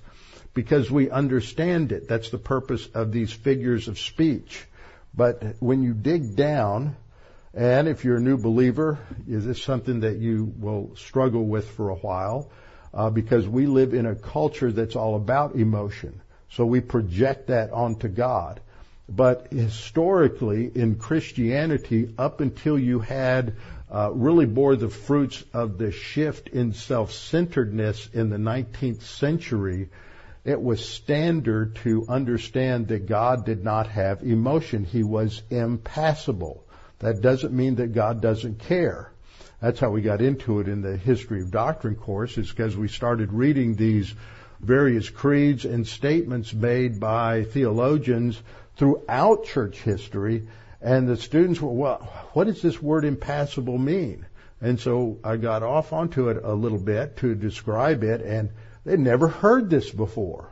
because 0.55 0.89
we 0.89 1.11
understand 1.11 1.91
it. 1.91 2.07
That's 2.07 2.31
the 2.31 2.39
purpose 2.39 2.87
of 2.95 3.11
these 3.11 3.31
figures 3.31 3.87
of 3.87 3.99
speech. 3.99 4.65
But 5.13 5.57
when 5.59 5.83
you 5.83 5.93
dig 5.93 6.35
down, 6.35 6.95
and 7.53 7.87
if 7.87 8.03
you're 8.03 8.17
a 8.17 8.21
new 8.21 8.37
believer, 8.37 8.97
is 9.27 9.45
this 9.45 9.61
something 9.61 9.99
that 9.99 10.17
you 10.17 10.51
will 10.57 10.95
struggle 10.95 11.45
with 11.45 11.69
for 11.69 11.89
a 11.89 11.95
while? 11.95 12.49
Uh, 12.93 13.09
because 13.09 13.47
we 13.47 13.67
live 13.67 13.93
in 13.93 14.05
a 14.05 14.15
culture 14.15 14.71
that's 14.71 14.95
all 14.95 15.15
about 15.15 15.55
emotion. 15.55 16.21
So 16.49 16.65
we 16.65 16.79
project 16.79 17.47
that 17.47 17.71
onto 17.71 18.07
God. 18.07 18.61
But 19.09 19.51
historically, 19.51 20.71
in 20.73 20.95
Christianity, 20.95 22.13
up 22.17 22.39
until 22.39 22.79
you 22.79 22.99
had 22.99 23.55
uh, 23.91 24.11
really 24.13 24.45
bore 24.45 24.77
the 24.77 24.89
fruits 24.89 25.43
of 25.53 25.77
the 25.77 25.91
shift 25.91 26.47
in 26.47 26.73
self-centeredness 26.73 28.09
in 28.13 28.29
the 28.29 28.37
19th 28.37 29.01
century, 29.01 29.89
it 30.45 30.62
was 30.62 30.88
standard 30.88 31.75
to 31.77 32.05
understand 32.08 32.89
that 32.89 33.08
God 33.08 33.45
did 33.45 33.63
not 33.63 33.88
have 33.88 34.21
emotion. 34.21 34.86
He 34.86 35.03
was 35.03 35.41
impassible. 35.49 36.63
That 36.99 37.19
doesn't 37.21 37.51
mean 37.51 37.75
that 37.75 37.93
God 37.93 38.21
doesn't 38.21 38.60
care. 38.60 39.12
That's 39.60 39.79
how 39.79 39.89
we 39.89 40.01
got 40.01 40.21
into 40.21 40.60
it 40.60 40.67
in 40.67 40.81
the 40.81 40.95
history 40.95 41.41
of 41.41 41.49
doctrine 41.49 41.95
course, 41.95 42.38
is 42.38 42.49
because 42.49 42.77
we 42.77 42.88
started 42.88 43.34
reading 43.34 43.75
these 43.75 44.13
various 44.60 45.10
creeds 45.10 45.65
and 45.65 45.88
statements 45.88 46.53
made 46.53 46.99
by 46.99 47.43
theologians 47.45 48.39
throughout 48.77 49.45
church 49.45 49.81
history. 49.81 50.47
And 50.79 51.08
the 51.08 51.17
students 51.17 51.60
were, 51.60 51.71
well, 51.71 51.97
what 52.34 52.45
does 52.45 52.62
this 52.62 52.79
word 52.79 53.05
impassible 53.05 53.79
mean? 53.79 54.27
And 54.62 54.79
so 54.79 55.17
I 55.23 55.38
got 55.38 55.63
off 55.63 55.91
onto 55.91 56.29
it 56.29 56.38
a 56.43 56.53
little 56.53 56.77
bit 56.77 57.17
to 57.17 57.34
describe 57.34 58.03
it, 58.03 58.21
and 58.21 58.51
they'd 58.86 59.00
never 59.00 59.28
heard 59.28 59.69
this 59.69 59.89
before. 59.89 60.52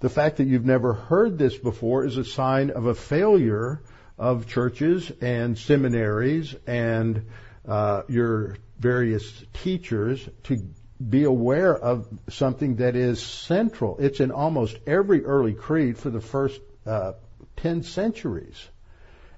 The 0.00 0.08
fact 0.08 0.38
that 0.38 0.46
you've 0.46 0.64
never 0.64 0.94
heard 0.94 1.38
this 1.38 1.56
before 1.56 2.04
is 2.04 2.16
a 2.16 2.24
sign 2.24 2.70
of 2.70 2.86
a 2.86 2.94
failure 2.94 3.82
of 4.18 4.46
churches 4.46 5.10
and 5.20 5.58
seminaries 5.58 6.54
and 6.66 7.26
uh, 7.66 8.02
your 8.08 8.56
various 8.78 9.44
teachers 9.52 10.26
to 10.44 10.62
be 11.08 11.24
aware 11.24 11.74
of 11.76 12.08
something 12.28 12.76
that 12.76 12.96
is 12.96 13.22
central. 13.22 13.96
It's 13.98 14.20
in 14.20 14.30
almost 14.30 14.78
every 14.86 15.24
early 15.24 15.54
creed 15.54 15.98
for 15.98 16.10
the 16.10 16.20
first 16.20 16.60
uh, 16.86 17.12
10 17.56 17.82
centuries. 17.82 18.68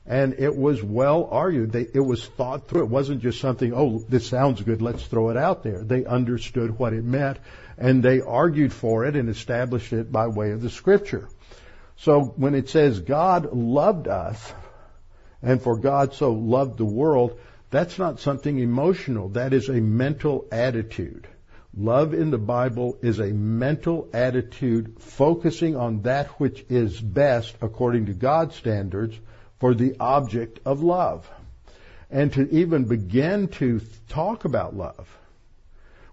And 0.05 0.35
it 0.39 0.57
was 0.57 0.83
well 0.83 1.29
argued. 1.31 1.73
They, 1.73 1.87
it 1.95 2.05
was 2.05 2.27
thought 2.27 2.67
through. 2.67 2.83
It 2.83 2.91
wasn't 2.91 3.23
just 3.23 3.41
something, 3.41 3.73
oh, 3.73 4.05
this 4.09 4.27
sounds 4.27 4.61
good, 4.61 4.83
let's 4.83 5.07
throw 5.07 5.31
it 5.31 5.37
out 5.37 5.63
there. 5.63 5.85
They 5.85 6.05
understood 6.05 6.79
what 6.79 6.93
it 6.93 7.05
meant 7.05 7.39
and 7.79 8.03
they 8.03 8.21
argued 8.21 8.73
for 8.73 9.05
it 9.05 9.17
and 9.17 9.29
established 9.29 9.93
it 9.93 10.13
by 10.13 10.29
way 10.29 10.53
of 10.53 10.63
the 10.63 10.71
scripture. 10.71 11.29
So 11.97 12.33
when 12.37 12.55
it 12.55 12.69
says 12.69 13.01
God 13.01 13.53
loved 13.53 14.09
us 14.09 14.53
and 15.43 15.61
for 15.61 15.77
God 15.77 16.15
so 16.15 16.33
loved 16.33 16.79
the 16.79 16.85
world, 16.85 17.39
that's 17.71 17.99
not 17.99 18.21
something 18.21 18.59
emotional. 18.59 19.31
That 19.31 19.53
is 19.53 19.69
a 19.69 19.81
mental 19.81 20.47
attitude. 20.53 21.27
Love 21.75 22.13
in 22.13 22.31
the 22.31 22.39
Bible 22.39 22.99
is 23.03 23.19
a 23.19 23.33
mental 23.33 24.09
attitude 24.13 25.01
focusing 25.01 25.75
on 25.75 26.03
that 26.03 26.29
which 26.39 26.65
is 26.69 27.01
best 27.01 27.57
according 27.63 28.07
to 28.07 28.13
God's 28.13 28.55
standards 28.55 29.19
for 29.63 29.75
the 29.75 29.95
object 30.01 30.59
of 30.65 30.83
love. 30.83 31.31
And 32.11 32.33
to 32.33 32.53
even 32.53 32.87
begin 32.87 33.47
to 33.59 33.81
talk 34.09 34.45
about 34.45 34.75
love, 34.75 35.09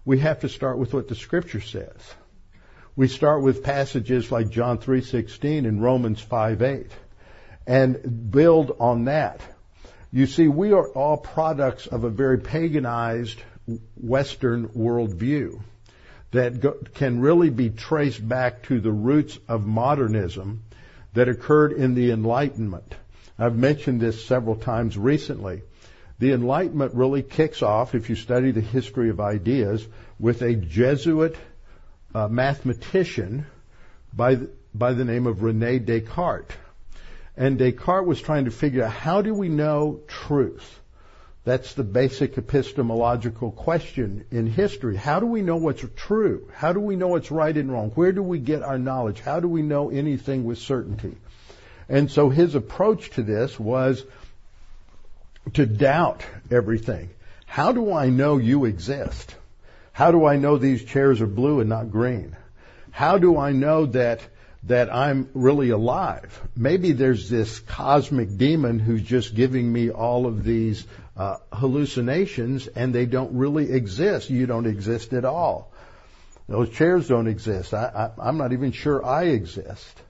we 0.04 0.20
have 0.20 0.42
to 0.42 0.48
start 0.48 0.78
with 0.78 0.94
what 0.94 1.08
the 1.08 1.16
scripture 1.16 1.60
says. 1.60 2.14
We 2.94 3.08
start 3.08 3.42
with 3.42 3.64
passages 3.64 4.30
like 4.30 4.50
John 4.50 4.78
3:16 4.78 5.66
and 5.66 5.82
Romans 5.82 6.20
5:8 6.20 6.92
and 7.66 8.30
build 8.30 8.76
on 8.78 9.06
that. 9.06 9.40
You 10.12 10.26
see, 10.26 10.46
we 10.46 10.70
are 10.72 10.86
all 10.86 11.16
products 11.16 11.88
of 11.88 12.04
a 12.04 12.08
very 12.08 12.38
paganized 12.38 13.42
Western 13.96 14.68
worldview 14.68 15.58
that 16.30 16.60
go, 16.60 16.76
can 16.94 17.20
really 17.20 17.50
be 17.50 17.70
traced 17.70 18.28
back 18.28 18.62
to 18.68 18.78
the 18.78 18.92
roots 18.92 19.40
of 19.48 19.66
modernism 19.66 20.62
that 21.14 21.28
occurred 21.28 21.72
in 21.72 21.94
the 21.94 22.12
Enlightenment. 22.12 22.94
I've 23.40 23.56
mentioned 23.56 24.02
this 24.02 24.22
several 24.26 24.54
times 24.54 24.98
recently. 24.98 25.62
The 26.18 26.32
Enlightenment 26.32 26.92
really 26.94 27.22
kicks 27.22 27.62
off, 27.62 27.94
if 27.94 28.10
you 28.10 28.16
study 28.16 28.50
the 28.50 28.60
history 28.60 29.08
of 29.08 29.18
ideas, 29.18 29.86
with 30.18 30.42
a 30.42 30.54
Jesuit 30.54 31.34
uh, 32.14 32.28
mathematician 32.28 33.46
by 34.12 34.34
the, 34.34 34.50
by 34.74 34.92
the 34.92 35.06
name 35.06 35.26
of 35.26 35.42
Rene 35.42 35.78
Descartes. 35.78 36.52
And 37.34 37.58
Descartes 37.58 38.06
was 38.06 38.20
trying 38.20 38.44
to 38.44 38.50
figure 38.50 38.84
out 38.84 38.92
how 38.92 39.22
do 39.22 39.32
we 39.32 39.48
know 39.48 40.00
truth? 40.06 40.78
That's 41.44 41.72
the 41.72 41.84
basic 41.84 42.36
epistemological 42.36 43.52
question 43.52 44.26
in 44.30 44.46
history. 44.46 44.96
How 44.96 45.18
do 45.18 45.24
we 45.24 45.40
know 45.40 45.56
what's 45.56 45.82
true? 45.96 46.50
How 46.52 46.74
do 46.74 46.80
we 46.80 46.96
know 46.96 47.08
what's 47.08 47.30
right 47.30 47.56
and 47.56 47.72
wrong? 47.72 47.90
Where 47.94 48.12
do 48.12 48.22
we 48.22 48.38
get 48.38 48.62
our 48.62 48.78
knowledge? 48.78 49.20
How 49.20 49.40
do 49.40 49.48
we 49.48 49.62
know 49.62 49.88
anything 49.88 50.44
with 50.44 50.58
certainty? 50.58 51.16
And 51.90 52.10
so 52.10 52.30
his 52.30 52.54
approach 52.54 53.10
to 53.10 53.22
this 53.22 53.60
was 53.60 54.02
to 55.54 55.66
doubt 55.66 56.24
everything. 56.50 57.10
How 57.44 57.72
do 57.72 57.92
I 57.92 58.08
know 58.08 58.38
you 58.38 58.64
exist? 58.64 59.34
How 59.92 60.12
do 60.12 60.24
I 60.24 60.36
know 60.36 60.56
these 60.56 60.84
chairs 60.84 61.20
are 61.20 61.26
blue 61.26 61.60
and 61.60 61.68
not 61.68 61.90
green? 61.90 62.36
How 62.92 63.18
do 63.18 63.36
I 63.36 63.52
know 63.52 63.86
that 63.86 64.20
that 64.64 64.92
I'm 64.92 65.30
really 65.32 65.70
alive. 65.70 66.38
Maybe 66.54 66.92
there's 66.92 67.30
this 67.30 67.60
cosmic 67.60 68.36
demon 68.36 68.78
who's 68.78 69.02
just 69.02 69.34
giving 69.34 69.72
me 69.72 69.90
all 69.90 70.26
of 70.26 70.44
these 70.44 70.86
uh, 71.16 71.38
hallucinations 71.50 72.66
and 72.66 72.94
they 72.94 73.06
don't 73.06 73.38
really 73.38 73.72
exist. 73.72 74.28
You 74.28 74.46
don't 74.46 74.66
exist 74.66 75.14
at 75.14 75.24
all. 75.24 75.72
Those 76.46 76.68
chairs 76.70 77.08
don't 77.08 77.26
exist. 77.26 77.72
I, 77.72 78.10
I, 78.18 78.28
I'm 78.28 78.36
not 78.36 78.52
even 78.52 78.72
sure 78.72 79.04
I 79.04 79.24
exist. 79.24 80.02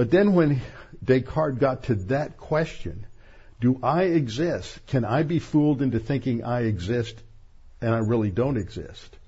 But 0.00 0.10
then 0.10 0.32
when 0.32 0.62
Descartes 1.04 1.58
got 1.58 1.82
to 1.84 1.94
that 2.06 2.38
question, 2.38 3.04
do 3.60 3.78
I 3.82 4.04
exist? 4.04 4.86
Can 4.86 5.04
I 5.04 5.24
be 5.24 5.38
fooled 5.38 5.82
into 5.82 5.98
thinking 5.98 6.42
I 6.42 6.62
exist 6.62 7.22
and 7.82 7.94
I 7.94 7.98
really 7.98 8.30
don't 8.30 8.56
exist? 8.56 9.18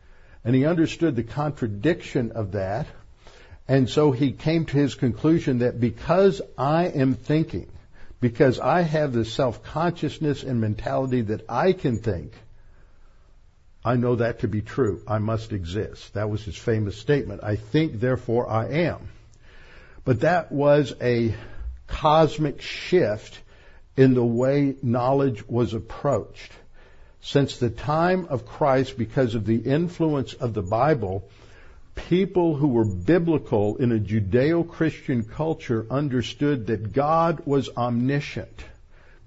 And 0.43 0.55
he 0.55 0.65
understood 0.65 1.15
the 1.15 1.25
contradiction 1.25 2.33
of 2.33 2.53
that 2.53 2.87
And 3.69 3.87
so 3.87 4.13
he 4.13 4.33
came 4.33 4.65
to 4.65 4.79
his 4.79 4.95
conclusion 4.95 5.59
that 5.59 5.79
because 5.79 6.41
I 6.57 6.87
am 6.87 7.17
thinking, 7.17 7.71
because 8.19 8.59
I 8.59 8.81
have 8.81 9.13
the 9.13 9.27
self-consciousness 9.27 10.43
and 10.43 10.59
mentality 10.59 11.21
that 11.21 11.45
I 11.51 11.73
can 11.75 11.99
think, 11.99 12.33
I 13.85 13.97
know 13.97 14.17
that 14.17 14.39
to 14.39 14.49
be 14.49 14.63
true. 14.63 15.03
I 15.07 15.19
must 15.19 15.53
exist. 15.53 16.15
That 16.15 16.31
was 16.31 16.43
his 16.43 16.57
famous 16.57 16.97
statement. 16.97 17.45
I 17.45 17.57
think, 17.57 18.01
therefore 18.01 18.49
I 18.49 18.69
am. 18.69 19.11
But 20.05 20.21
that 20.21 20.51
was 20.51 20.95
a 21.01 21.35
cosmic 21.87 22.61
shift 22.61 23.41
in 23.97 24.15
the 24.15 24.25
way 24.25 24.77
knowledge 24.83 25.47
was 25.47 25.75
approached. 25.75 26.53
Since 27.21 27.59
the 27.59 27.71
time 27.71 28.27
of 28.31 28.47
Christ, 28.47 28.99
because 28.99 29.37
of 29.37 29.47
the 29.47 29.59
influence 29.59 30.33
of 30.33 30.55
the 30.55 30.63
Bible, 30.63 31.29
people 31.95 32.57
who 32.57 32.69
were 32.69 32.85
biblical 32.85 33.77
in 33.77 33.93
a 33.93 34.01
Judeo-Christian 34.01 35.25
culture 35.25 35.87
understood 35.89 36.67
that 36.67 36.93
God 36.93 37.43
was 37.47 37.69
omniscient. 37.77 38.65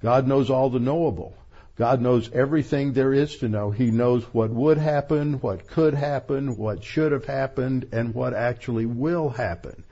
God 0.02 0.28
knows 0.28 0.50
all 0.50 0.70
the 0.70 0.80
knowable. 0.80 1.38
God 1.78 2.02
knows 2.02 2.30
everything 2.34 2.92
there 2.92 3.14
is 3.14 3.38
to 3.38 3.50
know. 3.50 3.72
He 3.72 3.92
knows 3.92 4.24
what 4.34 4.50
would 4.50 4.78
happen, 4.78 5.36
what 5.36 5.68
could 5.68 5.94
happen, 5.94 6.58
what 6.58 6.84
should 6.84 7.12
have 7.12 7.26
happened, 7.26 7.90
and 7.92 8.14
what 8.14 8.34
actually 8.34 8.86
will 8.86 9.30
happen. 9.30 9.84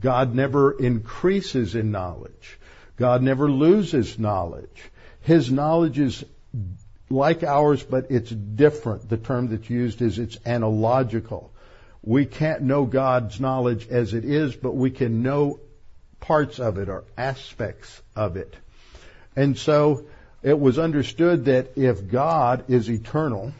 God 0.00 0.34
never 0.34 0.72
increases 0.72 1.74
in 1.74 1.90
knowledge. 1.90 2.58
God 2.96 3.22
never 3.22 3.50
loses 3.50 4.18
knowledge. 4.18 4.90
His 5.20 5.50
knowledge 5.50 5.98
is 5.98 6.24
like 7.10 7.42
ours, 7.42 7.82
but 7.82 8.10
it's 8.10 8.30
different. 8.30 9.08
The 9.08 9.16
term 9.16 9.48
that's 9.48 9.68
used 9.68 10.00
is 10.00 10.18
it's 10.18 10.38
analogical. 10.46 11.52
We 12.02 12.24
can't 12.24 12.62
know 12.62 12.84
God's 12.84 13.40
knowledge 13.40 13.88
as 13.88 14.14
it 14.14 14.24
is, 14.24 14.56
but 14.56 14.74
we 14.74 14.90
can 14.90 15.22
know 15.22 15.60
parts 16.20 16.58
of 16.58 16.78
it 16.78 16.88
or 16.88 17.04
aspects 17.16 18.00
of 18.16 18.36
it. 18.36 18.54
And 19.36 19.56
so 19.56 20.06
it 20.42 20.58
was 20.58 20.78
understood 20.78 21.46
that 21.46 21.76
if 21.76 22.08
God 22.08 22.64
is 22.68 22.90
eternal, 22.90 23.52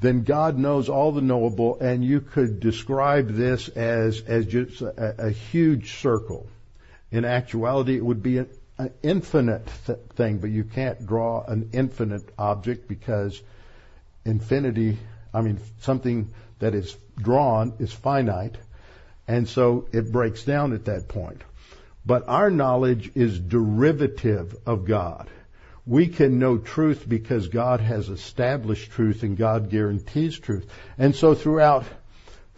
then 0.00 0.22
God 0.22 0.56
knows 0.56 0.88
all 0.88 1.12
the 1.12 1.20
knowable, 1.20 1.78
and 1.80 2.04
you 2.04 2.20
could 2.20 2.60
describe 2.60 3.28
this 3.30 3.68
as 3.68 4.20
as 4.20 4.46
just 4.46 4.80
a, 4.80 5.26
a 5.26 5.30
huge 5.30 5.98
circle. 6.00 6.48
In 7.10 7.24
actuality, 7.24 7.96
it 7.96 8.04
would 8.04 8.22
be 8.22 8.38
an, 8.38 8.48
an 8.76 8.92
infinite 9.02 9.68
th- 9.86 9.98
thing, 10.14 10.38
but 10.38 10.50
you 10.50 10.64
can't 10.64 11.04
draw 11.04 11.44
an 11.44 11.70
infinite 11.72 12.28
object 12.38 12.86
because 12.86 13.40
infinity, 14.24 14.98
I 15.34 15.40
mean, 15.40 15.58
something 15.80 16.32
that 16.60 16.74
is 16.74 16.96
drawn 17.16 17.72
is 17.80 17.92
finite, 17.92 18.56
and 19.26 19.48
so 19.48 19.88
it 19.92 20.12
breaks 20.12 20.44
down 20.44 20.74
at 20.74 20.84
that 20.84 21.08
point. 21.08 21.42
But 22.06 22.28
our 22.28 22.50
knowledge 22.50 23.10
is 23.16 23.38
derivative 23.38 24.54
of 24.64 24.84
God 24.84 25.28
we 25.88 26.06
can 26.06 26.38
know 26.38 26.58
truth 26.58 27.08
because 27.08 27.48
God 27.48 27.80
has 27.80 28.10
established 28.10 28.90
truth 28.90 29.22
and 29.22 29.38
God 29.38 29.70
guarantees 29.70 30.38
truth. 30.38 30.66
And 30.98 31.16
so 31.16 31.34
throughout 31.34 31.84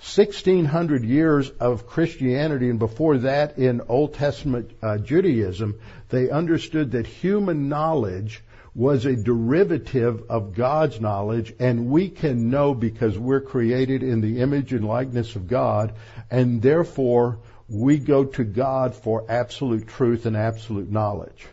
1600 0.02 1.04
years 1.04 1.48
of 1.60 1.86
Christianity 1.86 2.70
and 2.70 2.80
before 2.80 3.18
that 3.18 3.56
in 3.56 3.82
Old 3.88 4.14
Testament 4.14 4.72
uh, 4.82 4.98
Judaism, 4.98 5.78
they 6.08 6.28
understood 6.28 6.92
that 6.92 7.06
human 7.06 7.68
knowledge 7.68 8.42
was 8.74 9.06
a 9.06 9.14
derivative 9.14 10.24
of 10.28 10.54
God's 10.54 11.00
knowledge 11.00 11.54
and 11.60 11.88
we 11.88 12.08
can 12.08 12.50
know 12.50 12.74
because 12.74 13.16
we're 13.16 13.40
created 13.40 14.02
in 14.02 14.20
the 14.20 14.40
image 14.40 14.72
and 14.72 14.84
likeness 14.84 15.36
of 15.36 15.46
God 15.46 15.92
and 16.32 16.60
therefore 16.60 17.38
we 17.68 17.98
go 17.98 18.24
to 18.24 18.42
God 18.42 18.96
for 18.96 19.24
absolute 19.28 19.86
truth 19.86 20.26
and 20.26 20.36
absolute 20.36 20.90
knowledge. 20.90 21.46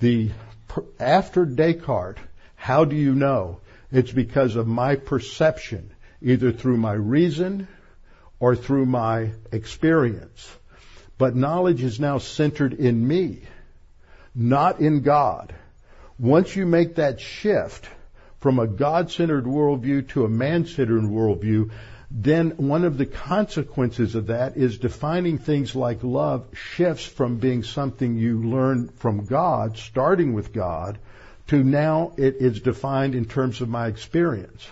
The 0.00 0.32
after 0.98 1.44
Descartes, 1.44 2.20
how 2.56 2.84
do 2.84 2.96
you 2.96 3.14
know? 3.14 3.60
It's 3.90 4.12
because 4.12 4.56
of 4.56 4.66
my 4.66 4.96
perception, 4.96 5.90
either 6.22 6.52
through 6.52 6.78
my 6.78 6.92
reason 6.92 7.68
or 8.40 8.56
through 8.56 8.86
my 8.86 9.30
experience. 9.50 10.50
But 11.18 11.36
knowledge 11.36 11.82
is 11.82 12.00
now 12.00 12.18
centered 12.18 12.72
in 12.72 13.06
me, 13.06 13.42
not 14.34 14.80
in 14.80 15.02
God. 15.02 15.54
Once 16.18 16.56
you 16.56 16.66
make 16.66 16.96
that 16.96 17.20
shift 17.20 17.88
from 18.40 18.58
a 18.58 18.66
God-centered 18.66 19.44
worldview 19.44 20.08
to 20.08 20.24
a 20.24 20.28
man-centered 20.28 21.02
worldview, 21.02 21.70
then 22.14 22.50
one 22.58 22.84
of 22.84 22.98
the 22.98 23.06
consequences 23.06 24.14
of 24.14 24.26
that 24.26 24.58
is 24.58 24.78
defining 24.78 25.38
things 25.38 25.74
like 25.74 26.04
love 26.04 26.44
shifts 26.52 27.06
from 27.06 27.38
being 27.38 27.62
something 27.62 28.16
you 28.16 28.42
learn 28.42 28.88
from 28.88 29.24
God, 29.24 29.78
starting 29.78 30.34
with 30.34 30.52
God, 30.52 30.98
to 31.48 31.64
now 31.64 32.12
it 32.18 32.36
is 32.36 32.60
defined 32.60 33.14
in 33.14 33.24
terms 33.24 33.62
of 33.62 33.70
my 33.70 33.86
experience. 33.86 34.66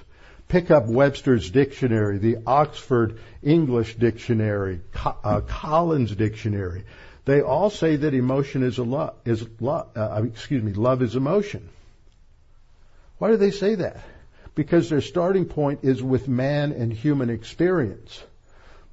Pick 0.48 0.70
up 0.70 0.87
Webster's 0.87 1.50
dictionary, 1.50 2.18
the 2.18 2.38
Oxford 2.46 3.18
English 3.42 3.96
dictionary, 3.96 4.81
uh, 5.05 5.40
Collins 5.40 6.14
dictionary. 6.14 6.85
They 7.24 7.40
all 7.40 7.70
say 7.70 7.96
that 7.96 8.12
emotion 8.12 8.62
is 8.62 8.76
a 8.76 8.83
love, 8.83 9.14
is 9.24 9.46
love, 9.61 9.88
uh, 9.96 10.22
excuse 10.24 10.62
me, 10.62 10.72
love 10.72 11.00
is 11.00 11.16
emotion. 11.16 11.70
Why 13.16 13.31
do 13.31 13.37
they 13.38 13.50
say 13.50 13.76
that? 13.76 14.03
Because 14.54 14.90
their 14.90 15.00
starting 15.00 15.44
point 15.44 15.80
is 15.82 16.02
with 16.02 16.28
man 16.28 16.72
and 16.72 16.92
human 16.92 17.30
experience. 17.30 18.22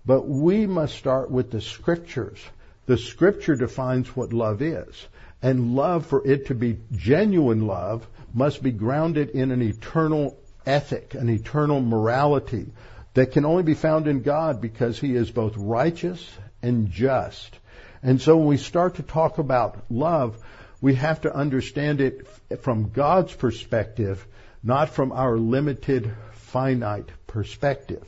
But 0.05 0.27
we 0.27 0.67
must 0.67 0.95
start 0.95 1.29
with 1.29 1.51
the 1.51 1.61
scriptures. 1.61 2.39
The 2.85 2.97
scripture 2.97 3.55
defines 3.55 4.15
what 4.15 4.33
love 4.33 4.61
is. 4.61 5.07
And 5.41 5.75
love, 5.75 6.05
for 6.05 6.25
it 6.25 6.47
to 6.47 6.55
be 6.55 6.79
genuine 6.93 7.67
love, 7.67 8.07
must 8.33 8.63
be 8.63 8.71
grounded 8.71 9.29
in 9.29 9.51
an 9.51 9.61
eternal 9.61 10.37
ethic, 10.65 11.13
an 11.13 11.29
eternal 11.29 11.81
morality 11.81 12.67
that 13.13 13.31
can 13.31 13.45
only 13.45 13.63
be 13.63 13.73
found 13.73 14.07
in 14.07 14.21
God 14.21 14.61
because 14.61 14.99
He 14.99 15.15
is 15.15 15.31
both 15.31 15.57
righteous 15.57 16.25
and 16.61 16.89
just. 16.89 17.57
And 18.03 18.21
so 18.21 18.37
when 18.37 18.47
we 18.47 18.57
start 18.57 18.95
to 18.95 19.03
talk 19.03 19.37
about 19.37 19.83
love, 19.89 20.37
we 20.81 20.95
have 20.95 21.21
to 21.21 21.35
understand 21.35 22.01
it 22.01 22.27
from 22.61 22.89
God's 22.89 23.33
perspective 23.33 24.25
not 24.63 24.89
from 24.89 25.11
our 25.11 25.37
limited, 25.37 26.13
finite 26.33 27.09
perspective. 27.27 28.03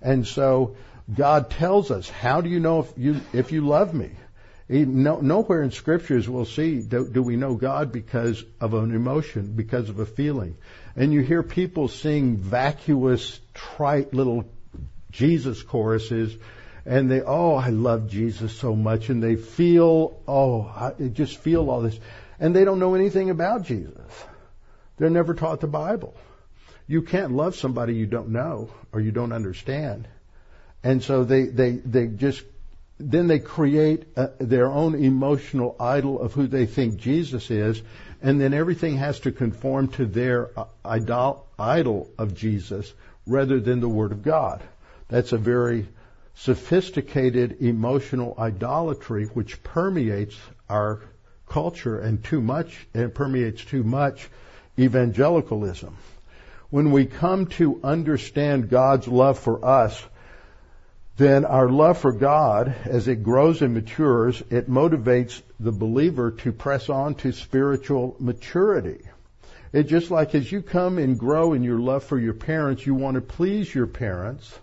And 0.00 0.26
so 0.26 0.76
God 1.14 1.50
tells 1.50 1.90
us, 1.90 2.08
how 2.08 2.40
do 2.40 2.48
you 2.48 2.60
know 2.60 2.80
if 2.80 2.92
you, 2.96 3.20
if 3.32 3.52
you 3.52 3.66
love 3.66 3.92
me? 3.92 4.10
No, 4.68 5.20
nowhere 5.20 5.62
in 5.62 5.72
scriptures 5.72 6.28
we'll 6.28 6.44
see 6.44 6.80
do, 6.80 7.08
do, 7.08 7.22
we 7.22 7.34
know 7.34 7.56
God 7.56 7.90
because 7.90 8.44
of 8.60 8.72
an 8.72 8.94
emotion, 8.94 9.54
because 9.56 9.88
of 9.88 9.98
a 9.98 10.06
feeling. 10.06 10.56
And 10.94 11.12
you 11.12 11.22
hear 11.22 11.42
people 11.42 11.88
sing 11.88 12.36
vacuous, 12.36 13.40
trite 13.52 14.14
little 14.14 14.44
Jesus 15.10 15.62
choruses, 15.62 16.36
and 16.86 17.10
they, 17.10 17.20
oh, 17.20 17.56
I 17.56 17.70
love 17.70 18.08
Jesus 18.08 18.56
so 18.56 18.76
much, 18.76 19.08
and 19.08 19.20
they 19.20 19.34
feel, 19.34 20.22
oh, 20.28 20.62
I 20.62 20.92
just 21.08 21.38
feel 21.38 21.68
all 21.68 21.82
this, 21.82 21.98
and 22.38 22.54
they 22.54 22.64
don't 22.64 22.78
know 22.78 22.94
anything 22.94 23.28
about 23.28 23.64
Jesus. 23.64 24.24
They're 25.00 25.08
never 25.08 25.32
taught 25.32 25.60
the 25.60 25.66
Bible. 25.66 26.14
You 26.86 27.00
can't 27.00 27.32
love 27.32 27.56
somebody 27.56 27.94
you 27.94 28.04
don't 28.04 28.28
know 28.28 28.68
or 28.92 29.00
you 29.00 29.12
don't 29.12 29.32
understand. 29.32 30.06
And 30.84 31.02
so 31.02 31.24
they, 31.24 31.44
they, 31.44 31.70
they 31.70 32.06
just, 32.08 32.42
then 32.98 33.26
they 33.26 33.38
create 33.38 34.04
a, 34.16 34.20
uh, 34.20 34.30
their 34.38 34.66
own 34.66 34.94
emotional 35.02 35.74
idol 35.80 36.20
of 36.20 36.34
who 36.34 36.46
they 36.46 36.66
think 36.66 36.98
Jesus 36.98 37.50
is, 37.50 37.80
and 38.20 38.38
then 38.38 38.52
everything 38.52 38.98
has 38.98 39.20
to 39.20 39.32
conform 39.32 39.88
to 39.92 40.04
their 40.04 40.50
uh, 40.54 40.66
idol, 40.84 41.46
idol 41.58 42.10
of 42.18 42.34
Jesus 42.34 42.92
rather 43.26 43.58
than 43.58 43.80
the 43.80 43.88
Word 43.88 44.12
of 44.12 44.22
God. 44.22 44.62
That's 45.08 45.32
a 45.32 45.38
very 45.38 45.88
sophisticated 46.34 47.62
emotional 47.62 48.34
idolatry 48.38 49.24
which 49.28 49.62
permeates 49.62 50.36
our 50.68 51.00
culture 51.48 51.98
and 51.98 52.22
too 52.22 52.42
much, 52.42 52.86
and 52.92 53.14
permeates 53.14 53.64
too 53.64 53.82
much 53.82 54.28
evangelicalism. 54.80 55.96
When 56.70 56.90
we 56.90 57.06
come 57.06 57.46
to 57.58 57.80
understand 57.84 58.70
God's 58.70 59.06
love 59.06 59.38
for 59.38 59.64
us, 59.64 60.02
then 61.16 61.44
our 61.44 61.68
love 61.68 61.98
for 61.98 62.12
God, 62.12 62.74
as 62.84 63.06
it 63.06 63.22
grows 63.22 63.60
and 63.60 63.74
matures, 63.74 64.42
it 64.48 64.70
motivates 64.70 65.42
the 65.58 65.72
believer 65.72 66.30
to 66.30 66.52
press 66.52 66.88
on 66.88 67.14
to 67.16 67.32
spiritual 67.32 68.16
maturity. 68.18 69.02
It's 69.72 69.90
just 69.90 70.10
like 70.10 70.34
as 70.34 70.50
you 70.50 70.62
come 70.62 70.96
and 70.96 71.18
grow 71.18 71.52
in 71.52 71.62
your 71.62 71.78
love 71.78 72.04
for 72.04 72.18
your 72.18 72.34
parents, 72.34 72.86
you 72.86 72.94
want 72.94 73.16
to 73.16 73.20
please 73.20 73.72
your 73.74 73.86
parents, 73.86 74.58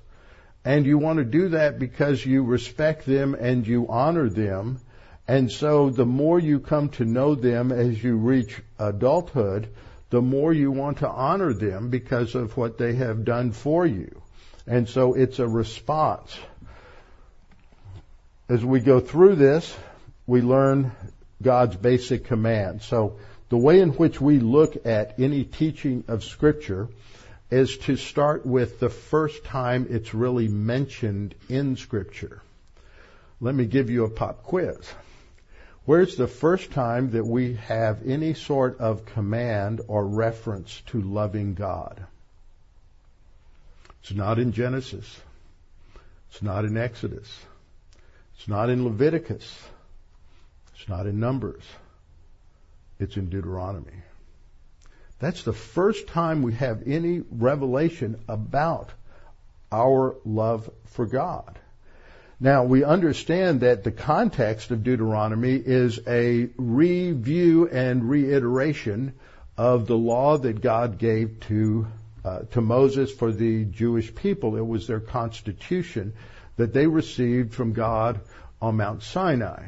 and 0.65 0.86
you 0.86 0.97
want 0.97 1.20
to 1.20 1.26
do 1.26 1.49
that 1.49 1.78
because 1.78 2.26
you 2.26 2.43
respect 2.43 3.05
them 3.05 3.36
and 3.36 3.68
you 3.68 3.88
honor 3.88 4.28
them. 4.28 4.80
And 5.28 5.51
so 5.51 5.89
the 5.89 6.05
more 6.05 6.39
you 6.39 6.59
come 6.59 6.89
to 6.89 7.05
know 7.05 7.36
them 7.36 7.72
as 7.72 8.03
you 8.03 8.18
reach 8.18 8.61
adulthood, 8.80 9.70
the 10.10 10.22
more 10.22 10.53
you 10.53 10.72
want 10.72 10.99
to 10.99 11.10
honor 11.10 11.53
them 11.53 11.89
because 11.89 12.36
of 12.36 12.55
what 12.55 12.78
they 12.78 12.95
have 12.95 13.26
done 13.26 13.51
for 13.51 13.86
you. 13.86 14.22
And 14.66 14.88
so 14.88 15.14
it's 15.14 15.39
a 15.39 15.47
response. 15.47 16.38
as 18.49 18.64
we 18.64 18.80
go 18.80 18.99
through 18.99 19.36
this, 19.36 19.76
we 20.26 20.41
learn 20.41 20.91
God's 21.41 21.76
basic 21.76 22.26
command. 22.26 22.82
So 22.82 23.18
the 23.49 23.58
way 23.58 23.80
in 23.82 23.89
which 23.91 24.20
we 24.20 24.39
look 24.39 24.86
at 24.86 25.20
any 25.20 25.43
teaching 25.43 26.03
of 26.08 26.24
Scripture 26.24 26.89
is 27.49 27.78
to 27.78 27.95
start 27.95 28.45
with 28.45 28.80
the 28.80 28.89
first 28.89 29.43
time 29.45 29.88
it's 29.89 30.14
really 30.14 30.47
mentioned 30.47 31.36
in 31.47 31.78
Scripture. 31.78 32.41
Let 33.39 33.55
me 33.55 33.66
give 33.66 33.89
you 33.89 34.03
a 34.03 34.10
pop 34.10 34.43
quiz. 34.43 34.78
Where's 35.88 36.18
the 36.18 36.28
first 36.28 36.72
time 36.72 37.12
that 37.12 37.26
we 37.26 37.54
have 37.54 38.06
any 38.06 38.34
sort 38.34 38.78
of 38.82 39.06
command 39.06 39.80
or 39.88 40.06
reference 40.06 40.82
to 40.88 41.00
loving 41.00 41.54
God? 41.54 42.06
It's 44.02 44.12
not 44.12 44.38
in 44.38 44.52
Genesis. 44.52 45.22
It's 46.30 46.42
not 46.42 46.66
in 46.66 46.76
Exodus. 46.76 47.40
It's 48.36 48.50
not 48.50 48.70
in 48.70 48.84
Leviticus. 48.84 49.50
It's 50.76 50.90
not 50.90 51.08
in 51.08 51.22
Numbers. 51.22 51.64
It's 53.00 53.16
in 53.16 53.30
Deuteronomy. 53.30 54.04
That's 55.20 55.44
the 55.44 55.54
first 55.54 56.08
time 56.08 56.42
we 56.42 56.56
have 56.56 56.86
any 56.86 57.24
revelation 57.32 58.20
about 58.28 58.90
our 59.72 60.18
love 60.26 60.70
for 60.88 61.06
God. 61.06 61.58
Now, 62.40 62.66
we 62.66 62.84
understand 62.84 63.62
that 63.62 63.84
the 63.84 63.92
context 63.92 64.70
of 64.70 64.84
Deuteronomy 64.84 65.56
is 65.56 66.00
a 66.06 66.50
review 66.56 67.68
and 67.68 68.08
reiteration 68.08 69.14
of 69.58 69.88
the 69.88 69.98
law 69.98 70.38
that 70.38 70.62
God 70.62 71.00
gave 71.00 71.40
to 71.48 71.88
uh, 72.24 72.40
to 72.52 72.62
Moses 72.62 73.12
for 73.12 73.32
the 73.32 73.66
Jewish 73.66 74.14
people. 74.14 74.58
It 74.58 74.68
was 74.68 74.86
their 74.86 75.00
constitution 75.00 76.14
that 76.58 76.74
they 76.74 76.86
received 76.86 77.54
from 77.54 77.74
God 77.74 78.20
on 78.62 78.78
Mount 78.78 79.02
Sinai. 79.02 79.68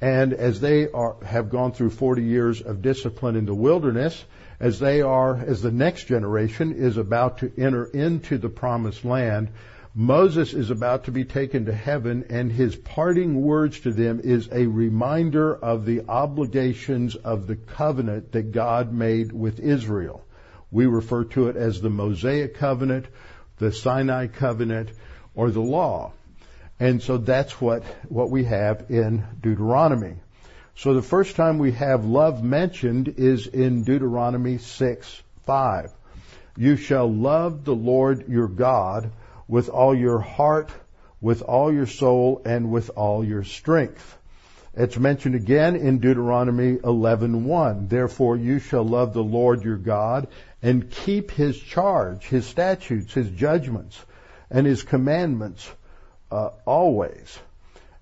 And 0.00 0.32
as 0.32 0.60
they 0.60 0.90
are, 0.90 1.16
have 1.24 1.50
gone 1.50 1.72
through 1.72 1.90
40 1.90 2.22
years 2.22 2.62
of 2.62 2.82
discipline 2.82 3.36
in 3.36 3.44
the 3.44 3.54
wilderness, 3.54 4.24
as 4.58 4.78
they 4.78 5.02
are, 5.02 5.36
as 5.36 5.62
the 5.62 5.70
next 5.70 6.04
generation 6.04 6.72
is 6.72 6.96
about 6.96 7.38
to 7.38 7.52
enter 7.58 7.84
into 7.84 8.38
the 8.38 8.48
promised 8.48 9.04
land, 9.04 9.48
Moses 9.96 10.54
is 10.54 10.70
about 10.70 11.04
to 11.04 11.12
be 11.12 11.24
taken 11.24 11.66
to 11.66 11.72
heaven 11.72 12.24
and 12.28 12.50
his 12.50 12.74
parting 12.74 13.40
words 13.40 13.78
to 13.78 13.92
them 13.92 14.20
is 14.24 14.48
a 14.50 14.66
reminder 14.66 15.54
of 15.54 15.84
the 15.84 16.02
obligations 16.08 17.14
of 17.14 17.46
the 17.46 17.54
covenant 17.54 18.32
that 18.32 18.50
God 18.50 18.92
made 18.92 19.30
with 19.30 19.60
Israel. 19.60 20.24
We 20.72 20.86
refer 20.86 21.22
to 21.24 21.46
it 21.46 21.54
as 21.54 21.80
the 21.80 21.90
Mosaic 21.90 22.56
covenant, 22.56 23.06
the 23.58 23.70
Sinai 23.70 24.26
covenant, 24.26 24.90
or 25.36 25.52
the 25.52 25.60
law. 25.60 26.10
And 26.80 27.00
so 27.00 27.16
that's 27.16 27.60
what, 27.60 27.84
what 28.08 28.30
we 28.30 28.42
have 28.46 28.86
in 28.88 29.24
Deuteronomy. 29.40 30.16
So 30.74 30.94
the 30.94 31.02
first 31.02 31.36
time 31.36 31.58
we 31.58 31.70
have 31.70 32.04
love 32.04 32.42
mentioned 32.42 33.14
is 33.16 33.46
in 33.46 33.84
Deuteronomy 33.84 34.58
6, 34.58 35.22
5. 35.46 35.92
You 36.56 36.74
shall 36.74 37.08
love 37.08 37.64
the 37.64 37.76
Lord 37.76 38.28
your 38.28 38.48
God 38.48 39.12
with 39.48 39.68
all 39.68 39.94
your 39.94 40.18
heart, 40.18 40.70
with 41.20 41.42
all 41.42 41.72
your 41.72 41.86
soul, 41.86 42.42
and 42.44 42.70
with 42.70 42.90
all 42.96 43.24
your 43.24 43.44
strength. 43.44 44.18
It's 44.76 44.98
mentioned 44.98 45.36
again 45.36 45.76
in 45.76 45.98
Deuteronomy 45.98 46.78
11:1. 46.78 47.88
Therefore 47.88 48.36
you 48.36 48.58
shall 48.58 48.84
love 48.84 49.12
the 49.12 49.22
Lord 49.22 49.62
your 49.62 49.76
God 49.76 50.26
and 50.62 50.90
keep 50.90 51.30
his 51.30 51.58
charge, 51.58 52.26
his 52.26 52.44
statutes, 52.44 53.14
his 53.14 53.30
judgments, 53.30 54.04
and 54.50 54.66
his 54.66 54.82
commandments 54.82 55.70
uh, 56.32 56.50
always. 56.64 57.38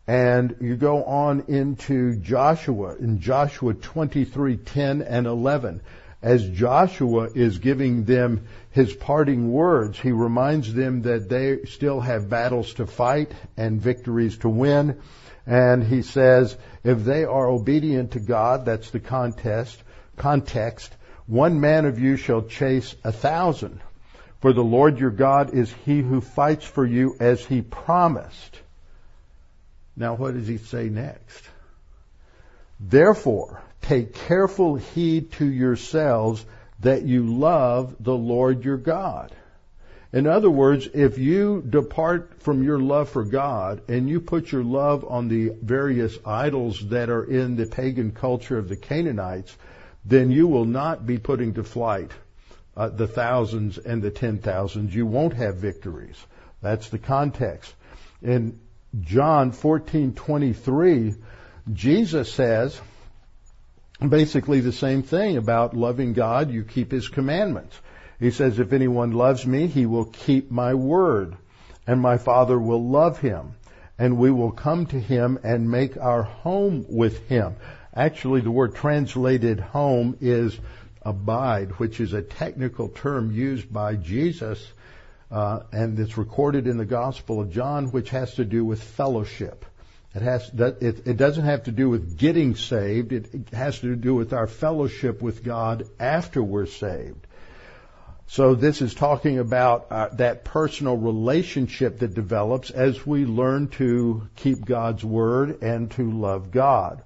And 0.07 0.57
you 0.61 0.77
go 0.77 1.05
on 1.05 1.45
into 1.49 2.17
Joshua 2.17 2.97
in 2.97 3.21
Joshua 3.21 3.75
23:10 3.75 5.05
and 5.07 5.27
11 5.27 5.83
as 6.23 6.49
Joshua 6.49 7.29
is 7.35 7.59
giving 7.59 8.05
them 8.05 8.47
his 8.73 8.95
parting 8.95 9.53
words, 9.53 9.99
he 9.99 10.13
reminds 10.13 10.73
them 10.73 11.03
that 11.03 11.29
they 11.29 11.65
still 11.67 12.01
have 12.01 12.31
battles 12.31 12.75
to 12.75 12.87
fight 12.87 13.31
and 13.57 13.81
victories 13.81 14.39
to 14.39 14.49
win. 14.49 15.01
And 15.47 15.85
he 15.85 16.03
says, 16.03 16.57
if 16.83 17.05
they 17.05 17.25
are 17.25 17.49
obedient 17.49 18.13
to 18.13 18.21
God, 18.21 18.65
that's 18.65 18.91
the 18.91 19.01
contest, 19.01 19.83
context, 20.17 20.95
one 21.27 21.61
man 21.61 21.85
of 21.85 21.99
you 21.99 22.17
shall 22.17 22.43
chase 22.43 22.95
a 23.05 23.13
thousand. 23.13 23.81
For 24.41 24.53
the 24.53 24.65
Lord 24.65 24.99
your 24.99 25.11
God 25.11 25.55
is 25.55 25.73
he 25.85 26.01
who 26.01 26.21
fights 26.21 26.65
for 26.65 26.85
you 26.85 27.15
as 27.21 27.45
he 27.45 27.61
promised. 27.61 28.59
Now 29.97 30.15
what 30.15 30.35
does 30.35 30.49
he 30.49 30.59
say 30.59 30.89
next? 30.89 31.45
Therefore, 32.81 33.63
take 33.83 34.15
careful 34.15 34.77
heed 34.77 35.33
to 35.33 35.45
yourselves 35.45 36.45
that 36.83 37.03
you 37.03 37.25
love 37.25 37.97
the 38.01 38.15
Lord 38.15 38.65
your 38.65 38.77
God. 38.77 39.35
In 40.13 40.27
other 40.27 40.51
words, 40.51 40.89
if 40.93 41.17
you 41.17 41.65
depart 41.67 42.43
from 42.43 42.63
your 42.63 42.79
love 42.79 43.09
for 43.09 43.25
God 43.25 43.81
and 43.89 44.09
you 44.09 44.21
put 44.21 44.53
your 44.53 44.63
love 44.63 45.07
on 45.09 45.29
the 45.29 45.53
various 45.63 46.19
idols 46.27 46.89
that 46.89 47.09
are 47.09 47.25
in 47.25 47.57
the 47.57 47.67
pagan 47.67 48.13
culture 48.13 48.59
of 48.59 48.69
the 48.69 48.77
Canaanites, 48.77 49.57
then 50.05 50.31
you 50.31 50.49
will 50.49 50.67
not 50.67 51.07
be 51.07 51.17
putting 51.17 51.55
to 51.55 51.65
flight 51.65 52.11
uh, 52.77 52.89
the 52.89 53.07
thousands 53.07 53.79
and 53.79 54.03
the 54.03 54.11
ten 54.11 54.39
thousands. 54.39 54.95
You 54.95 55.07
won't 55.07 55.35
have 55.35 55.57
victories. 55.57 56.23
That's 56.61 56.89
the 56.91 56.99
context. 56.99 57.73
In 58.21 58.61
John 59.01 59.53
14:23, 59.53 61.17
Jesus 61.73 62.33
says, 62.33 62.79
basically 64.09 64.61
the 64.61 64.73
same 64.73 65.03
thing 65.03 65.37
about 65.37 65.77
loving 65.77 66.13
God. 66.13 66.51
You 66.51 66.65
keep 66.65 66.91
His 66.91 67.09
commandments. 67.09 67.79
He 68.23 68.31
says, 68.31 68.61
if 68.61 68.73
anyone 68.73 69.11
loves 69.11 69.45
me, 69.45 69.67
he 69.67 69.85
will 69.85 70.05
keep 70.05 70.49
my 70.49 70.75
word 70.75 71.37
and 71.89 72.01
my 72.01 72.19
Father 72.19 72.57
will 72.57 72.89
love 72.89 73.19
him 73.19 73.55
and 73.99 74.17
we 74.17 74.31
will 74.31 74.53
come 74.53 74.87
to 74.87 75.01
him 75.01 75.41
and 75.43 75.69
make 75.69 75.97
our 75.97 76.23
home 76.23 76.87
with 76.89 77.27
him. 77.29 77.57
Actually, 77.93 78.41
the 78.41 78.51
word 78.51 78.77
translated 78.77 79.59
home 79.59 80.17
is 80.21 80.57
abide, 81.03 81.73
which 81.81 81.99
is 81.99 82.13
a 82.13 82.23
technical 82.23 82.89
term 82.89 83.33
used 83.33 83.73
by 83.73 83.97
Jesus, 83.97 84.65
uh, 85.33 85.61
and 85.73 85.99
it's 85.99 86.17
recorded 86.17 86.69
in 86.69 86.77
the 86.77 86.85
Gospel 86.85 87.41
of 87.41 87.51
John, 87.51 87.91
which 87.91 88.11
has 88.11 88.35
to 88.35 88.45
do 88.45 88.65
with 88.65 88.81
fellowship. 88.81 89.65
It 90.15 90.23
has 90.23 90.51
it, 90.51 91.07
it 91.07 91.17
doesn't 91.17 91.45
have 91.45 91.65
to 91.65 91.73
do 91.73 91.89
with 91.89 92.19
getting 92.19 92.55
saved. 92.55 93.13
It, 93.13 93.35
it 93.35 93.49
has 93.55 93.79
to 93.81 93.97
do 93.97 94.15
with 94.15 94.35
our 94.35 94.47
fellowship 94.47 95.23
with 95.23 95.43
God 95.43 95.85
after 95.99 96.43
we're 96.43 96.67
saved. 96.67 97.27
So 98.27 98.55
this 98.55 98.83
is 98.83 98.95
talking 98.95 99.39
about 99.39 99.87
uh, 99.91 100.09
that 100.15 100.45
personal 100.45 100.97
relationship 100.97 101.99
that 102.01 102.15
develops 102.15 102.71
as 102.71 103.07
we 103.07 103.25
learn 103.25 103.69
to 103.69 104.29
keep 104.37 104.65
God's 104.65 105.05
word 105.05 105.63
and 105.63 105.91
to 105.93 106.11
love 106.11 106.51
God. 106.51 107.03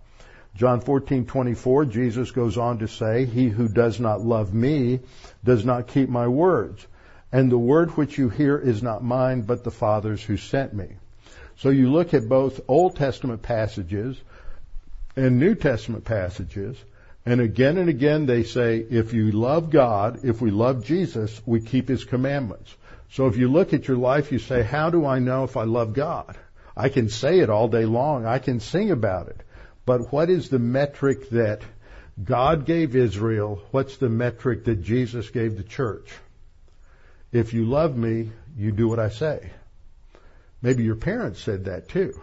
John 0.57 0.80
14:24 0.80 1.90
Jesus 1.90 2.30
goes 2.32 2.57
on 2.57 2.78
to 2.78 2.88
say, 2.88 3.24
"He 3.24 3.48
who 3.48 3.68
does 3.68 4.00
not 4.00 4.20
love 4.22 4.52
me 4.52 5.00
does 5.44 5.64
not 5.64 5.86
keep 5.86 6.09
my 6.09 6.26
words, 6.26 6.86
and 7.30 7.52
the 7.52 7.59
word 7.59 7.90
which 7.90 8.18
you 8.18 8.30
hear 8.30 8.59
is 8.59 8.82
not 8.82 9.04
mine 9.04 9.42
but 9.42 9.62
the 9.62 9.70
Father's 9.70 10.22
who 10.22 10.36
sent 10.36 10.74
me." 10.74 10.96
So 11.59 11.70
you 11.70 11.90
look 11.90 12.14
at 12.14 12.28
both 12.28 12.61
Old 12.68 12.96
Testament 12.96 13.42
passages 13.42 14.16
and 15.16 15.38
New 15.38 15.54
Testament 15.54 16.04
passages, 16.04 16.76
and 17.24 17.40
again 17.40 17.78
and 17.78 17.88
again 17.88 18.26
they 18.26 18.42
say, 18.42 18.78
if 18.78 19.14
you 19.14 19.32
love 19.32 19.70
God, 19.70 20.20
if 20.24 20.40
we 20.40 20.50
love 20.50 20.84
Jesus, 20.84 21.40
we 21.46 21.61
keep 21.61 21.88
His 21.88 22.04
commandments. 22.04 22.74
So 23.11 23.26
if 23.26 23.36
you 23.36 23.48
look 23.48 23.72
at 23.72 23.88
your 23.88 23.96
life, 23.96 24.32
you 24.32 24.38
say, 24.38 24.62
how 24.62 24.90
do 24.90 25.07
I 25.07 25.18
know 25.18 25.44
if 25.44 25.57
I 25.57 25.64
love 25.64 25.94
God? 25.94 26.36
I 26.76 26.90
can 26.90 27.09
say 27.09 27.40
it 27.40 27.48
all 27.48 27.68
day 27.68 27.86
long. 27.86 28.26
I 28.26 28.38
can 28.38 28.61
sing 28.61 28.90
about 28.90 29.28
it. 29.28 29.40
But 29.86 30.12
what 30.12 30.28
is 30.28 30.50
the 30.50 30.59
metric 30.59 31.30
that 31.30 31.62
God 32.22 32.66
gave 32.66 32.94
Israel? 32.94 33.62
What's 33.70 33.96
the 33.96 34.11
metric 34.11 34.64
that 34.64 34.82
Jesus 34.82 35.30
gave 35.30 35.57
the 35.57 35.62
church? 35.62 36.12
If 37.32 37.54
you 37.54 37.64
love 37.64 37.96
me, 37.96 38.30
you 38.57 38.72
do 38.72 38.88
what 38.88 38.98
I 38.98 39.09
say. 39.09 39.50
Maybe 40.62 40.84
your 40.84 40.96
parents 40.96 41.40
said 41.40 41.66
that 41.66 41.88
too. 41.88 42.20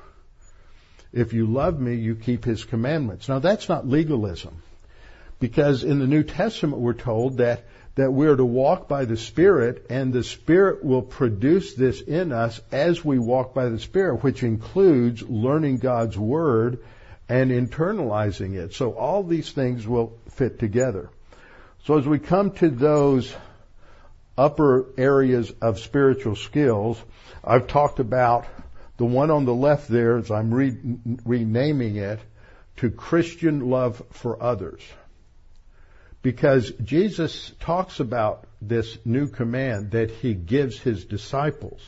If 1.11 1.34
you 1.34 1.45
love 1.45 1.79
me, 1.79 1.95
you 1.95 2.15
keep 2.15 2.43
his 2.43 2.63
commandments. 2.63 3.29
Now 3.29 3.39
that's 3.39 3.69
not 3.69 3.88
legalism. 3.88 4.63
Because 5.39 5.84
in 5.84 5.99
the 5.99 6.07
New 6.07 6.23
Testament 6.23 6.81
we're 6.81 6.93
told 6.93 7.38
that, 7.38 7.65
that 7.95 8.11
we're 8.11 8.36
to 8.36 8.45
walk 8.45 8.88
by 8.88 9.05
the 9.05 9.17
Spirit 9.17 9.86
and 9.89 10.11
the 10.11 10.23
Spirit 10.23 10.84
will 10.84 11.01
produce 11.01 11.75
this 11.75 12.01
in 12.01 12.31
us 12.31 12.59
as 12.71 13.03
we 13.05 13.19
walk 13.19 13.53
by 13.53 13.69
the 13.69 13.79
Spirit, 13.79 14.23
which 14.23 14.41
includes 14.41 15.21
learning 15.21 15.77
God's 15.77 16.17
Word 16.17 16.79
and 17.29 17.51
internalizing 17.51 18.55
it. 18.55 18.73
So 18.73 18.93
all 18.93 19.23
these 19.23 19.51
things 19.51 19.88
will 19.88 20.17
fit 20.29 20.59
together. 20.59 21.09
So 21.86 21.97
as 21.97 22.07
we 22.07 22.19
come 22.19 22.51
to 22.51 22.69
those 22.69 23.36
upper 24.38 24.88
areas 24.97 25.51
of 25.61 25.79
spiritual 25.79 26.36
skills, 26.36 27.01
I've 27.43 27.67
talked 27.67 27.99
about 27.99 28.45
The 28.97 29.05
one 29.05 29.31
on 29.31 29.45
the 29.45 29.53
left 29.53 29.88
there 29.88 30.17
as 30.17 30.29
I'm 30.29 30.53
re- 30.53 30.77
renaming 31.25 31.95
it 31.95 32.19
to 32.77 32.91
Christian 32.91 33.69
love 33.69 34.01
for 34.11 34.41
others. 34.41 34.81
Because 36.21 36.71
Jesus 36.84 37.51
talks 37.59 37.99
about 37.99 38.45
this 38.61 38.97
new 39.03 39.27
command 39.27 39.91
that 39.91 40.09
he 40.09 40.34
gives 40.34 40.79
his 40.79 41.05
disciples, 41.05 41.81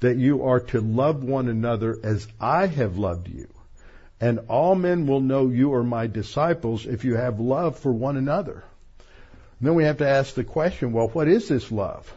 that 0.00 0.18
you 0.18 0.44
are 0.44 0.60
to 0.60 0.80
love 0.80 1.24
one 1.24 1.48
another 1.48 1.98
as 2.02 2.26
I 2.40 2.66
have 2.66 2.98
loved 2.98 3.28
you. 3.28 3.48
And 4.20 4.40
all 4.48 4.74
men 4.74 5.06
will 5.06 5.20
know 5.20 5.48
you 5.48 5.74
are 5.74 5.84
my 5.84 6.08
disciples 6.08 6.86
if 6.86 7.04
you 7.04 7.14
have 7.14 7.38
love 7.38 7.78
for 7.78 7.92
one 7.92 8.16
another. 8.16 8.64
And 9.58 9.66
then 9.66 9.74
we 9.74 9.84
have 9.84 9.98
to 9.98 10.08
ask 10.08 10.34
the 10.34 10.44
question, 10.44 10.92
well, 10.92 11.08
what 11.08 11.26
is 11.26 11.48
this 11.48 11.72
love? 11.72 12.12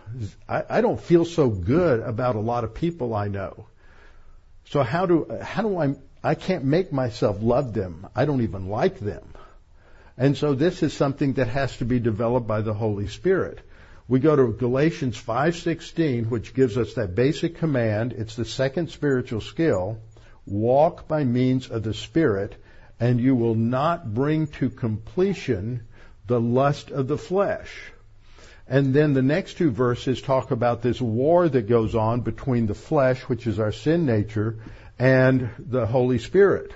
I, 0.48 0.64
I 0.70 0.82
don't 0.82 1.02
feel 1.02 1.26
so 1.26 1.50
good 1.50 2.00
about 2.00 2.36
a 2.36 2.40
lot 2.40 2.64
of 2.64 2.76
people 2.76 3.16
I 3.16 3.30
know. 3.30 3.66
So 4.66 4.84
how 4.84 5.06
do, 5.08 5.26
how 5.42 5.64
do 5.64 5.78
I, 5.78 5.96
I 6.24 6.36
can't 6.36 6.66
make 6.66 6.94
myself 6.94 7.38
love 7.42 7.74
them. 7.74 8.08
I 8.16 8.26
don't 8.26 8.44
even 8.44 8.70
like 8.70 9.00
them. 9.00 9.24
And 10.18 10.38
so 10.38 10.54
this 10.54 10.84
is 10.84 10.94
something 10.94 11.34
that 11.34 11.48
has 11.48 11.78
to 11.78 11.86
be 11.86 12.00
developed 12.00 12.46
by 12.46 12.62
the 12.62 12.76
Holy 12.76 13.08
Spirit. 13.08 13.60
We 14.08 14.20
go 14.20 14.36
to 14.36 14.54
Galatians 14.54 15.18
5:16 15.20 16.30
which 16.30 16.54
gives 16.54 16.78
us 16.78 16.94
that 16.94 17.16
basic 17.16 17.58
command. 17.58 18.14
It's 18.14 18.36
the 18.36 18.46
second 18.46 18.92
spiritual 18.92 19.42
skill. 19.42 19.98
Walk 20.46 21.08
by 21.08 21.24
means 21.24 21.70
of 21.72 21.82
the 21.82 21.94
Spirit 21.94 22.56
and 23.00 23.20
you 23.20 23.36
will 23.36 23.56
not 23.56 24.14
bring 24.14 24.46
to 24.60 24.70
completion 24.70 25.88
the 26.32 26.40
lust 26.40 26.92
of 26.92 27.10
the 27.10 27.18
flesh. 27.18 27.92
And 28.66 28.94
then 28.94 29.14
the 29.14 29.22
next 29.22 29.58
two 29.58 29.70
verses 29.70 30.22
talk 30.22 30.52
about 30.52 30.82
this 30.82 31.02
war 31.02 31.50
that 31.50 31.68
goes 31.68 31.94
on 31.94 32.22
between 32.22 32.68
the 32.68 32.74
flesh, 32.74 33.20
which 33.24 33.46
is 33.48 33.60
our 33.60 33.74
sin 33.74 34.06
nature, 34.06 34.56
and 34.98 35.50
the 35.60 35.86
Holy 35.86 36.20
Spirit. 36.20 36.72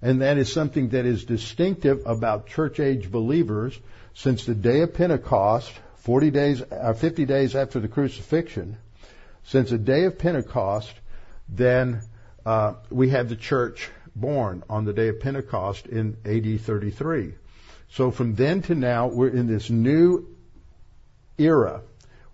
And 0.00 0.22
that 0.22 0.38
is 0.38 0.50
something 0.50 0.88
that 0.90 1.04
is 1.04 1.26
distinctive 1.26 2.00
about 2.06 2.46
church 2.46 2.80
age 2.80 3.10
believers 3.10 3.78
since 4.14 4.46
the 4.46 4.54
day 4.54 4.80
of 4.80 4.94
Pentecost, 4.94 5.70
40 5.96 6.30
days, 6.30 6.62
uh, 6.62 6.94
50 6.94 7.26
days 7.26 7.54
after 7.54 7.80
the 7.80 7.88
crucifixion, 7.88 8.78
since 9.44 9.68
the 9.68 9.76
day 9.76 10.04
of 10.04 10.18
Pentecost, 10.18 10.94
then 11.46 12.00
uh, 12.46 12.72
we 12.88 13.10
have 13.10 13.28
the 13.28 13.36
church 13.36 13.90
born 14.16 14.64
on 14.70 14.86
the 14.86 14.94
day 14.94 15.08
of 15.08 15.20
Pentecost 15.20 15.86
in 15.88 16.16
AD 16.24 16.62
33. 16.62 17.34
So 17.90 18.10
from 18.10 18.34
then 18.34 18.62
to 18.62 18.74
now, 18.74 19.08
we're 19.08 19.28
in 19.28 19.46
this 19.46 19.70
new 19.70 20.26
era 21.38 21.82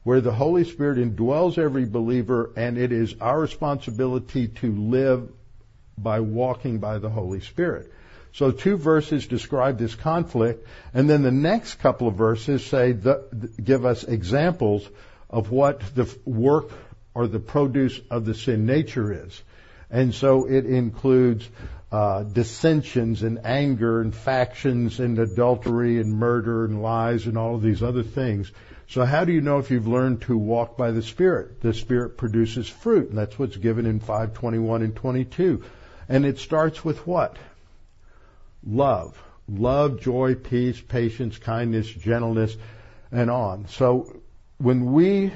where 0.03 0.21
the 0.21 0.33
Holy 0.33 0.65
Spirit 0.65 0.99
indwells 0.99 1.57
every 1.59 1.87
believer 1.87 2.51
and 2.57 2.77
it 2.77 2.93
is 2.93 3.15
our 3.21 3.41
responsibility 3.41 4.49
to 4.49 4.73
live 4.73 5.31
by 5.97 6.21
walking 6.21 6.79
by 6.79 6.99
the 6.99 7.09
Holy 7.09 7.41
Spirit. 7.41 7.91
So 8.33 8.51
two 8.51 8.77
verses 8.77 9.29
describe 9.29 9.79
this 9.79 9.95
conflict, 9.95 10.67
and 10.93 11.09
then 11.09 11.23
the 11.23 11.31
next 11.31 11.77
couple 11.77 12.09
of 12.09 12.17
verses 12.17 12.67
say 12.67 12.91
the, 12.91 13.23
give 13.63 13.87
us 13.87 14.03
examples 14.03 14.87
of 15.31 15.53
what 15.53 15.81
the 15.95 16.13
work 16.25 16.71
or 17.15 17.29
the 17.29 17.39
produce 17.39 18.01
of 18.11 18.25
the 18.25 18.35
sin 18.35 18.67
nature 18.67 19.25
is. 19.27 19.41
And 19.89 20.13
so 20.13 20.47
it 20.47 20.67
includes 20.67 21.49
uh, 21.95 22.25
dissensions 22.25 23.23
and 23.23 23.47
anger 23.47 24.01
and 24.01 24.13
factions 24.13 24.99
and 24.99 25.17
adultery 25.17 26.01
and 26.01 26.13
murder 26.13 26.65
and 26.65 26.83
lies 26.83 27.29
and 27.29 27.39
all 27.39 27.55
of 27.55 27.63
these 27.63 27.85
other 27.85 28.03
things. 28.03 28.51
So 28.89 29.05
how 29.05 29.25
do 29.25 29.33
you 29.33 29.41
know 29.41 29.59
if 29.59 29.71
you've 29.71 29.87
learned 29.87 30.23
to 30.23 30.37
walk 30.37 30.77
by 30.77 30.91
the 30.91 31.05
Spirit? 31.05 31.61
The 31.61 31.73
Spirit 31.73 32.19
produces 32.19 32.69
fruit, 32.69 33.11
and 33.11 33.19
that's 33.19 33.39
what's 33.39 33.57
given 33.57 33.87
in 33.87 34.01
521 34.01 34.83
and 34.83 34.97
22. 34.97 35.63
And 36.09 36.27
it 36.27 36.39
starts 36.41 36.85
with 36.85 37.07
what? 37.07 37.37
Love. 38.67 39.17
Love, 39.47 40.01
joy, 40.01 40.35
peace, 40.35 40.81
patience, 40.81 41.39
kindness, 41.39 41.87
gentleness, 41.87 42.57
and 43.13 43.31
on. 43.31 43.69
So 43.69 44.21
when 44.59 44.93
we 44.93 45.33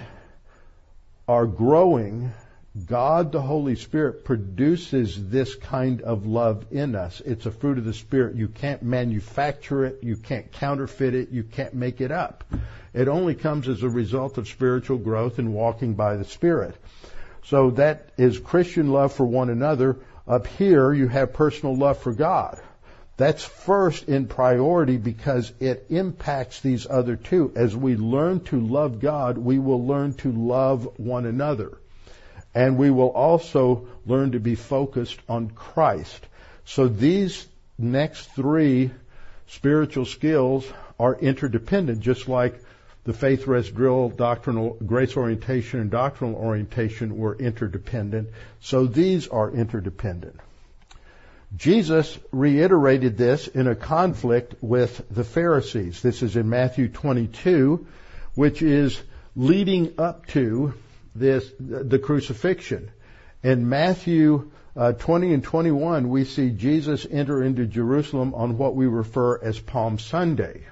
are 1.28 1.46
growing 1.46 2.32
God 2.86 3.32
the 3.32 3.40
Holy 3.40 3.76
Spirit 3.76 4.24
produces 4.24 5.30
this 5.30 5.54
kind 5.54 6.02
of 6.02 6.26
love 6.26 6.66
in 6.70 6.94
us. 6.94 7.20
It's 7.24 7.46
a 7.46 7.50
fruit 7.50 7.78
of 7.78 7.84
the 7.84 7.94
Spirit. 7.94 8.36
You 8.36 8.48
can't 8.48 8.82
manufacture 8.82 9.84
it. 9.84 10.00
You 10.02 10.16
can't 10.16 10.52
counterfeit 10.52 11.14
it. 11.14 11.30
You 11.30 11.42
can't 11.42 11.74
make 11.74 12.00
it 12.00 12.10
up. 12.10 12.44
It 12.92 13.08
only 13.08 13.34
comes 13.34 13.68
as 13.68 13.82
a 13.82 13.88
result 13.88 14.38
of 14.38 14.48
spiritual 14.48 14.98
growth 14.98 15.38
and 15.38 15.54
walking 15.54 15.94
by 15.94 16.16
the 16.16 16.24
Spirit. 16.24 16.76
So 17.44 17.70
that 17.72 18.10
is 18.18 18.38
Christian 18.38 18.92
love 18.92 19.12
for 19.12 19.24
one 19.24 19.50
another. 19.50 19.96
Up 20.26 20.46
here, 20.46 20.92
you 20.92 21.08
have 21.08 21.32
personal 21.32 21.76
love 21.76 21.98
for 21.98 22.12
God. 22.12 22.60
That's 23.16 23.44
first 23.44 24.08
in 24.08 24.26
priority 24.26 24.96
because 24.96 25.52
it 25.58 25.86
impacts 25.88 26.60
these 26.60 26.86
other 26.88 27.16
two. 27.16 27.52
As 27.56 27.74
we 27.74 27.96
learn 27.96 28.40
to 28.44 28.60
love 28.60 29.00
God, 29.00 29.38
we 29.38 29.58
will 29.58 29.86
learn 29.86 30.14
to 30.14 30.30
love 30.30 30.88
one 30.98 31.26
another. 31.26 31.78
And 32.58 32.76
we 32.76 32.90
will 32.90 33.10
also 33.10 33.86
learn 34.04 34.32
to 34.32 34.40
be 34.40 34.56
focused 34.56 35.20
on 35.28 35.50
Christ. 35.50 36.26
So 36.64 36.88
these 36.88 37.46
next 37.78 38.32
three 38.32 38.90
spiritual 39.46 40.06
skills 40.06 40.66
are 40.98 41.14
interdependent, 41.14 42.00
just 42.00 42.26
like 42.26 42.60
the 43.04 43.12
faith 43.12 43.46
rest 43.46 43.76
drill, 43.76 44.08
doctrinal, 44.08 44.76
grace 44.84 45.16
orientation, 45.16 45.78
and 45.78 45.88
doctrinal 45.88 46.34
orientation 46.34 47.16
were 47.16 47.36
interdependent. 47.36 48.30
So 48.60 48.86
these 48.86 49.28
are 49.28 49.52
interdependent. 49.52 50.40
Jesus 51.56 52.18
reiterated 52.32 53.16
this 53.16 53.46
in 53.46 53.68
a 53.68 53.76
conflict 53.76 54.56
with 54.60 55.00
the 55.12 55.22
Pharisees. 55.22 56.02
This 56.02 56.24
is 56.24 56.34
in 56.34 56.48
Matthew 56.48 56.88
22, 56.88 57.86
which 58.34 58.62
is 58.62 59.00
leading 59.36 59.94
up 59.96 60.26
to 60.30 60.74
this 61.18 61.50
the 61.58 61.98
crucifixion. 61.98 62.90
In 63.42 63.68
Matthew 63.68 64.50
uh, 64.76 64.92
20 64.92 65.34
and 65.34 65.44
21, 65.44 66.08
we 66.08 66.24
see 66.24 66.50
Jesus 66.50 67.06
enter 67.10 67.42
into 67.42 67.66
Jerusalem 67.66 68.34
on 68.34 68.58
what 68.58 68.76
we 68.76 68.86
refer 68.86 69.38
as 69.40 69.58
Palm 69.58 69.98
Sunday. 69.98 70.62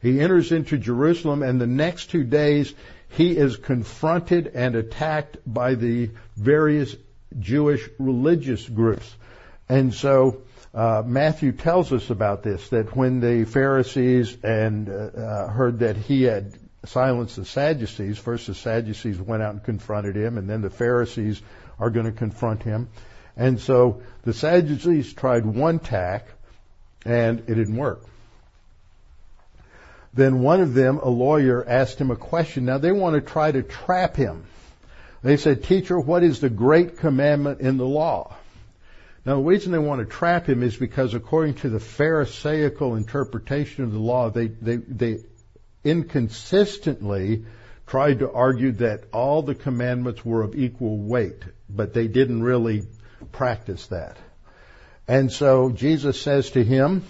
He 0.00 0.20
enters 0.20 0.52
into 0.52 0.78
Jerusalem, 0.78 1.42
and 1.42 1.60
the 1.60 1.66
next 1.66 2.10
two 2.10 2.24
days 2.24 2.72
he 3.10 3.36
is 3.36 3.56
confronted 3.56 4.48
and 4.54 4.74
attacked 4.74 5.38
by 5.46 5.74
the 5.74 6.10
various 6.36 6.96
Jewish 7.38 7.88
religious 7.98 8.68
groups. 8.68 9.14
And 9.68 9.94
so 9.94 10.42
uh, 10.74 11.02
Matthew 11.04 11.52
tells 11.52 11.92
us 11.92 12.10
about 12.10 12.42
this, 12.42 12.68
that 12.70 12.96
when 12.96 13.20
the 13.20 13.44
Pharisees 13.44 14.36
and 14.42 14.88
uh, 14.88 14.92
uh 14.92 15.48
heard 15.48 15.80
that 15.80 15.96
he 15.96 16.22
had 16.22 16.52
silence 16.84 17.36
the 17.36 17.44
Sadducees. 17.44 18.18
First, 18.18 18.46
the 18.46 18.54
Sadducees 18.54 19.18
went 19.20 19.42
out 19.42 19.54
and 19.54 19.62
confronted 19.62 20.16
him, 20.16 20.38
and 20.38 20.48
then 20.48 20.62
the 20.62 20.70
Pharisees 20.70 21.40
are 21.78 21.90
going 21.90 22.06
to 22.06 22.12
confront 22.12 22.62
him. 22.62 22.88
And 23.36 23.60
so 23.60 24.02
the 24.22 24.32
Sadducees 24.32 25.12
tried 25.12 25.46
one 25.46 25.78
tack, 25.78 26.26
and 27.04 27.40
it 27.40 27.54
didn't 27.54 27.76
work. 27.76 28.04
Then 30.14 30.40
one 30.40 30.60
of 30.60 30.74
them, 30.74 30.98
a 30.98 31.08
lawyer, 31.08 31.64
asked 31.66 31.98
him 31.98 32.10
a 32.10 32.16
question. 32.16 32.66
Now 32.66 32.78
they 32.78 32.92
want 32.92 33.14
to 33.14 33.20
try 33.20 33.50
to 33.50 33.62
trap 33.62 34.16
him. 34.16 34.44
They 35.22 35.36
said, 35.36 35.64
Teacher, 35.64 35.98
what 35.98 36.22
is 36.22 36.40
the 36.40 36.50
great 36.50 36.98
commandment 36.98 37.60
in 37.60 37.78
the 37.78 37.86
law? 37.86 38.36
Now 39.24 39.36
the 39.36 39.42
reason 39.42 39.72
they 39.72 39.78
want 39.78 40.00
to 40.00 40.04
trap 40.04 40.46
him 40.46 40.62
is 40.62 40.76
because 40.76 41.14
according 41.14 41.54
to 41.56 41.70
the 41.70 41.78
Pharisaical 41.78 42.96
interpretation 42.96 43.84
of 43.84 43.92
the 43.92 44.00
law, 44.00 44.30
they, 44.30 44.48
they, 44.48 44.76
they 44.76 45.18
inconsistently 45.84 47.44
tried 47.86 48.20
to 48.20 48.30
argue 48.30 48.72
that 48.72 49.04
all 49.12 49.42
the 49.42 49.54
commandments 49.54 50.24
were 50.24 50.42
of 50.42 50.54
equal 50.54 50.98
weight, 50.98 51.42
but 51.68 51.92
they 51.92 52.08
didn't 52.08 52.42
really 52.42 52.82
practice 53.32 53.86
that. 53.88 54.16
And 55.08 55.30
so 55.30 55.70
Jesus 55.70 56.20
says 56.20 56.50
to 56.50 56.64
him, 56.64 57.04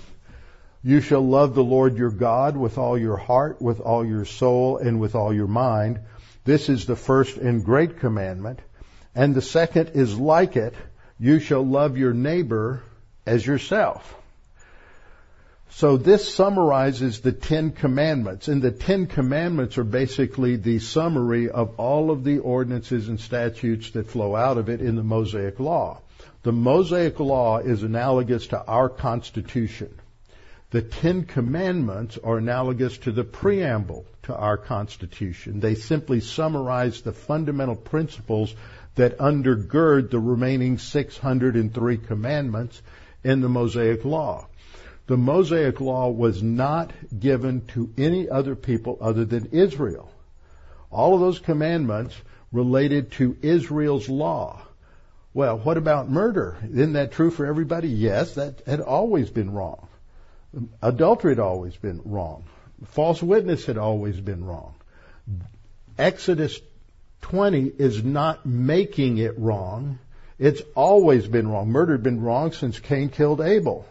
you 0.82 1.00
shall 1.00 1.24
love 1.24 1.54
the 1.54 1.62
Lord 1.62 1.96
your 1.96 2.10
God 2.10 2.56
with 2.56 2.76
all 2.76 2.98
your 2.98 3.16
heart, 3.16 3.62
with 3.62 3.78
all 3.78 4.04
your 4.04 4.24
soul, 4.24 4.78
and 4.78 4.98
with 5.00 5.14
all 5.14 5.32
your 5.32 5.46
mind. 5.46 6.00
This 6.44 6.68
is 6.68 6.86
the 6.86 6.96
first 6.96 7.36
and 7.36 7.64
great 7.64 8.00
commandment. 8.00 8.58
And 9.14 9.34
the 9.34 9.42
second 9.42 9.90
is 9.94 10.18
like 10.18 10.56
it. 10.56 10.74
You 11.20 11.38
shall 11.38 11.64
love 11.64 11.96
your 11.96 12.12
neighbor 12.12 12.82
as 13.24 13.46
yourself. 13.46 14.16
So 15.74 15.96
this 15.96 16.32
summarizes 16.32 17.20
the 17.20 17.32
Ten 17.32 17.70
Commandments, 17.70 18.46
and 18.46 18.60
the 18.60 18.70
Ten 18.70 19.06
Commandments 19.06 19.78
are 19.78 19.84
basically 19.84 20.56
the 20.56 20.78
summary 20.78 21.48
of 21.48 21.74
all 21.80 22.10
of 22.10 22.24
the 22.24 22.40
ordinances 22.40 23.08
and 23.08 23.18
statutes 23.18 23.90
that 23.92 24.06
flow 24.06 24.36
out 24.36 24.58
of 24.58 24.68
it 24.68 24.82
in 24.82 24.96
the 24.96 25.02
Mosaic 25.02 25.58
Law. 25.58 26.02
The 26.42 26.52
Mosaic 26.52 27.18
Law 27.18 27.58
is 27.58 27.82
analogous 27.82 28.48
to 28.48 28.62
our 28.62 28.90
Constitution. 28.90 29.98
The 30.70 30.82
Ten 30.82 31.24
Commandments 31.24 32.18
are 32.22 32.36
analogous 32.36 32.98
to 32.98 33.10
the 33.10 33.24
preamble 33.24 34.04
to 34.24 34.36
our 34.36 34.58
Constitution. 34.58 35.60
They 35.60 35.74
simply 35.74 36.20
summarize 36.20 37.00
the 37.00 37.12
fundamental 37.12 37.76
principles 37.76 38.54
that 38.96 39.18
undergird 39.18 40.10
the 40.10 40.20
remaining 40.20 40.76
603 40.76 41.96
commandments 41.96 42.82
in 43.24 43.40
the 43.40 43.48
Mosaic 43.48 44.04
Law. 44.04 44.46
The 45.12 45.18
Mosaic 45.18 45.78
Law 45.78 46.08
was 46.08 46.42
not 46.42 46.90
given 47.20 47.66
to 47.74 47.92
any 47.98 48.30
other 48.30 48.56
people 48.56 48.96
other 48.98 49.26
than 49.26 49.50
Israel. 49.52 50.10
All 50.90 51.12
of 51.12 51.20
those 51.20 51.38
commandments 51.38 52.16
related 52.50 53.12
to 53.12 53.36
Israel's 53.42 54.08
law. 54.08 54.62
Well, 55.34 55.58
what 55.58 55.76
about 55.76 56.08
murder? 56.08 56.56
Isn't 56.64 56.94
that 56.94 57.12
true 57.12 57.30
for 57.30 57.44
everybody? 57.44 57.88
Yes, 57.88 58.36
that 58.36 58.62
had 58.64 58.80
always 58.80 59.28
been 59.28 59.52
wrong. 59.52 59.86
Adultery 60.80 61.32
had 61.32 61.40
always 61.40 61.76
been 61.76 62.00
wrong. 62.06 62.44
False 62.86 63.22
witness 63.22 63.66
had 63.66 63.76
always 63.76 64.18
been 64.18 64.46
wrong. 64.46 64.74
Exodus 65.98 66.58
20 67.20 67.70
is 67.76 68.02
not 68.02 68.46
making 68.46 69.18
it 69.18 69.38
wrong. 69.38 69.98
It's 70.38 70.62
always 70.74 71.26
been 71.28 71.48
wrong. 71.48 71.68
Murder 71.68 71.92
had 71.92 72.02
been 72.02 72.22
wrong 72.22 72.52
since 72.52 72.80
Cain 72.80 73.10
killed 73.10 73.42
Abel. 73.42 73.86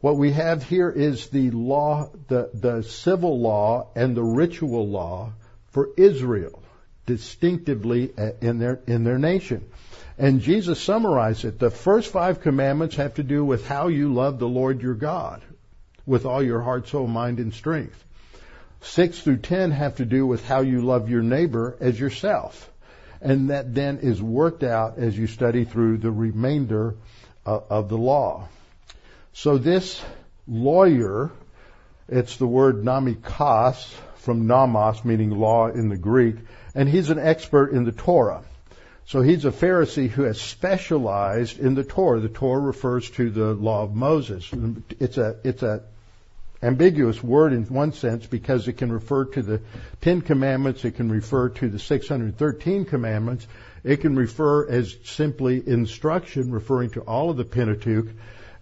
What 0.00 0.16
we 0.16 0.32
have 0.32 0.62
here 0.62 0.90
is 0.90 1.28
the 1.28 1.50
law, 1.50 2.10
the, 2.28 2.50
the 2.54 2.82
civil 2.82 3.38
law 3.38 3.88
and 3.94 4.16
the 4.16 4.22
ritual 4.22 4.88
law 4.88 5.32
for 5.72 5.90
Israel, 5.96 6.62
distinctively 7.04 8.10
uh, 8.16 8.30
in 8.40 8.58
their, 8.58 8.80
in 8.86 9.04
their 9.04 9.18
nation. 9.18 9.68
And 10.16 10.40
Jesus 10.40 10.80
summarized 10.80 11.44
it. 11.44 11.58
The 11.58 11.70
first 11.70 12.12
five 12.12 12.40
commandments 12.40 12.96
have 12.96 13.14
to 13.14 13.22
do 13.22 13.44
with 13.44 13.66
how 13.66 13.88
you 13.88 14.12
love 14.12 14.38
the 14.38 14.48
Lord 14.48 14.80
your 14.80 14.94
God 14.94 15.42
with 16.06 16.24
all 16.24 16.42
your 16.42 16.60
heart, 16.60 16.88
soul, 16.88 17.06
mind, 17.06 17.38
and 17.38 17.52
strength. 17.52 18.02
Six 18.80 19.20
through 19.20 19.38
ten 19.38 19.70
have 19.70 19.96
to 19.96 20.06
do 20.06 20.26
with 20.26 20.46
how 20.46 20.60
you 20.62 20.80
love 20.80 21.10
your 21.10 21.22
neighbor 21.22 21.76
as 21.80 22.00
yourself. 22.00 22.70
And 23.20 23.50
that 23.50 23.74
then 23.74 23.98
is 23.98 24.22
worked 24.22 24.62
out 24.62 24.96
as 24.96 25.16
you 25.16 25.26
study 25.26 25.64
through 25.64 25.98
the 25.98 26.10
remainder 26.10 26.96
uh, 27.44 27.60
of 27.68 27.90
the 27.90 27.98
law. 27.98 28.48
So 29.32 29.58
this 29.58 30.02
lawyer, 30.46 31.30
it's 32.08 32.36
the 32.36 32.46
word 32.46 32.84
nomikos 32.84 33.94
from 34.16 34.46
nomos, 34.46 35.04
meaning 35.04 35.30
law 35.30 35.68
in 35.68 35.88
the 35.88 35.96
Greek, 35.96 36.36
and 36.74 36.88
he's 36.88 37.10
an 37.10 37.18
expert 37.18 37.72
in 37.72 37.84
the 37.84 37.92
Torah. 37.92 38.42
So 39.06 39.22
he's 39.22 39.44
a 39.44 39.50
Pharisee 39.50 40.08
who 40.08 40.22
has 40.22 40.40
specialized 40.40 41.58
in 41.58 41.74
the 41.74 41.82
Torah. 41.82 42.20
The 42.20 42.28
Torah 42.28 42.60
refers 42.60 43.10
to 43.10 43.30
the 43.30 43.54
law 43.54 43.82
of 43.82 43.94
Moses. 43.94 44.48
It's 45.00 45.18
a 45.18 45.36
it's 45.42 45.62
a 45.62 45.82
ambiguous 46.62 47.22
word 47.22 47.52
in 47.52 47.64
one 47.64 47.92
sense 47.92 48.26
because 48.26 48.68
it 48.68 48.74
can 48.74 48.92
refer 48.92 49.24
to 49.24 49.42
the 49.42 49.60
Ten 50.00 50.20
Commandments, 50.20 50.84
it 50.84 50.96
can 50.96 51.10
refer 51.10 51.48
to 51.48 51.68
the 51.68 51.78
613 51.78 52.84
commandments, 52.84 53.46
it 53.82 54.00
can 54.02 54.14
refer 54.14 54.68
as 54.68 54.94
simply 55.04 55.66
instruction, 55.66 56.52
referring 56.52 56.90
to 56.90 57.00
all 57.00 57.30
of 57.30 57.36
the 57.36 57.44
Pentateuch, 57.44 58.08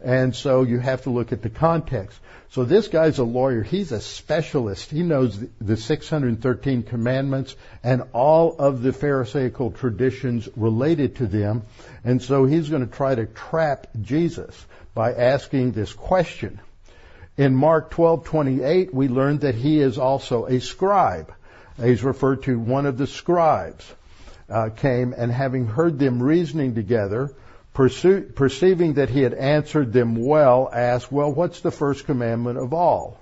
and 0.03 0.35
so 0.35 0.63
you 0.63 0.79
have 0.79 1.03
to 1.03 1.11
look 1.11 1.33
at 1.33 1.43
the 1.43 1.51
context. 1.51 2.19
So 2.51 2.65
this 2.65 2.89
guy's 2.89 3.19
a 3.19 3.25
lawyer. 3.25 3.63
He's 3.63 3.93
a 3.93 4.01
specialist. 4.01 4.91
He 4.91 5.03
knows 5.03 5.39
the 5.61 5.77
613 5.77 6.83
commandments 6.85 7.55
and 7.83 8.05
all 8.13 8.57
of 8.59 8.83
the 8.83 8.93
Pharisaical 8.93 9.73
traditions 9.73 10.49
related 10.57 11.17
to 11.17 11.27
them. 11.27 11.65
And 12.05 12.23
so 12.23 12.47
he's 12.47 12.71
going 12.71 12.87
to 12.87 12.93
try 12.93 13.15
to 13.15 13.27
trap 13.27 13.89
Jesus 14.01 14.67
by 14.95 15.13
asking 15.13 15.73
this 15.73 15.93
question. 15.93 16.61
In 17.37 17.55
Mark 17.55 17.91
12:28, 17.93 18.93
we 18.93 19.09
learn 19.09 19.39
that 19.39 19.55
he 19.55 19.81
is 19.81 19.99
also 19.99 20.47
a 20.47 20.61
scribe. 20.61 21.33
He's 21.81 22.03
referred 22.03 22.43
to 22.45 22.59
one 22.59 22.87
of 22.87 22.99
the 22.99 23.07
scribes 23.07 23.85
uh, 24.51 24.71
came 24.71 25.15
and 25.17 25.31
having 25.31 25.67
heard 25.67 25.99
them 25.99 26.23
reasoning 26.23 26.75
together, 26.75 27.31
perceiving 27.79 28.95
that 28.95 29.09
he 29.09 29.23
had 29.23 29.35
answered 29.35 29.93
them 29.93 30.17
well, 30.17 30.69
asked, 30.73 31.13
"Well, 31.13 31.33
what's 31.33 31.61
the 31.61 31.71
first 31.71 32.07
commandment 32.07 32.59
of 32.59 32.75
all?" 32.75 33.19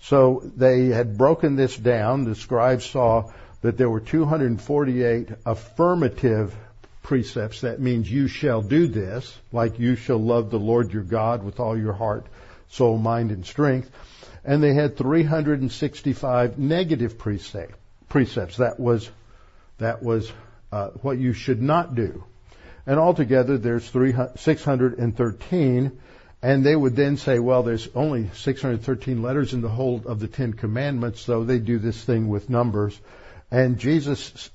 So 0.00 0.42
they 0.56 0.88
had 0.88 1.16
broken 1.16 1.56
this 1.56 1.76
down. 1.76 2.24
The 2.24 2.34
scribes 2.34 2.84
saw 2.84 3.30
that 3.62 3.78
there 3.78 3.88
were 3.88 4.00
248 4.00 5.30
affirmative 5.46 6.54
precepts. 7.02 7.62
That 7.62 7.80
means 7.80 8.10
you 8.10 8.28
shall 8.28 8.62
do 8.62 8.86
this, 8.86 9.36
like 9.50 9.78
you 9.78 9.96
shall 9.96 10.18
love 10.18 10.50
the 10.50 10.58
Lord 10.58 10.92
your 10.92 11.02
God 11.02 11.42
with 11.42 11.58
all 11.58 11.76
your 11.76 11.92
heart, 11.92 12.26
soul, 12.68 12.98
mind, 12.98 13.30
and 13.30 13.46
strength. 13.46 13.90
And 14.44 14.62
they 14.62 14.74
had 14.74 14.96
365 14.96 16.58
negative 16.58 17.18
precepts. 17.18 18.56
That 18.58 18.78
was, 18.78 19.10
that 19.78 20.02
was 20.02 20.30
uh, 20.70 20.90
what 21.02 21.18
you 21.18 21.32
should 21.32 21.62
not 21.62 21.94
do. 21.94 22.24
And 22.86 23.00
altogether 23.00 23.58
there's 23.58 23.84
613 23.84 25.98
and 26.42 26.64
they 26.64 26.76
would 26.76 26.94
then 26.94 27.16
say, 27.16 27.38
well, 27.38 27.62
there's 27.62 27.88
only 27.94 28.30
613 28.34 29.22
letters 29.22 29.52
in 29.52 29.62
the 29.62 29.68
whole 29.68 30.02
of 30.06 30.20
the 30.20 30.28
Ten 30.28 30.52
Commandments, 30.52 31.22
so 31.22 31.42
they 31.42 31.58
do 31.58 31.78
this 31.78 32.04
thing 32.04 32.28
with 32.28 32.50
numbers. 32.50 33.00
And 33.50 33.78
Jesus, 33.78 34.50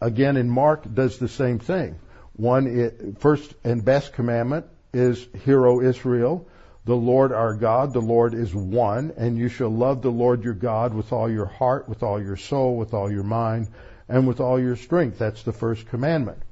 again 0.00 0.36
in 0.36 0.48
Mark, 0.48 0.92
does 0.92 1.18
the 1.18 1.28
same 1.28 1.58
thing. 1.58 1.96
One, 2.32 3.14
first 3.18 3.54
and 3.62 3.84
best 3.84 4.14
commandment 4.14 4.66
is, 4.92 5.28
Hear, 5.44 5.66
O 5.66 5.80
Israel, 5.80 6.48
the 6.86 6.96
Lord 6.96 7.32
our 7.32 7.54
God, 7.54 7.92
the 7.92 8.00
Lord 8.00 8.32
is 8.32 8.54
one, 8.54 9.12
and 9.16 9.36
you 9.36 9.48
shall 9.48 9.68
love 9.68 10.00
the 10.00 10.10
Lord 10.10 10.42
your 10.42 10.54
God 10.54 10.94
with 10.94 11.12
all 11.12 11.30
your 11.30 11.46
heart, 11.46 11.88
with 11.88 12.02
all 12.02 12.20
your 12.20 12.36
soul, 12.36 12.76
with 12.76 12.94
all 12.94 13.12
your 13.12 13.22
mind, 13.22 13.68
and 14.08 14.26
with 14.26 14.40
all 14.40 14.58
your 14.58 14.76
strength. 14.76 15.18
That's 15.18 15.42
the 15.42 15.52
first 15.52 15.86
commandment. 15.86 16.42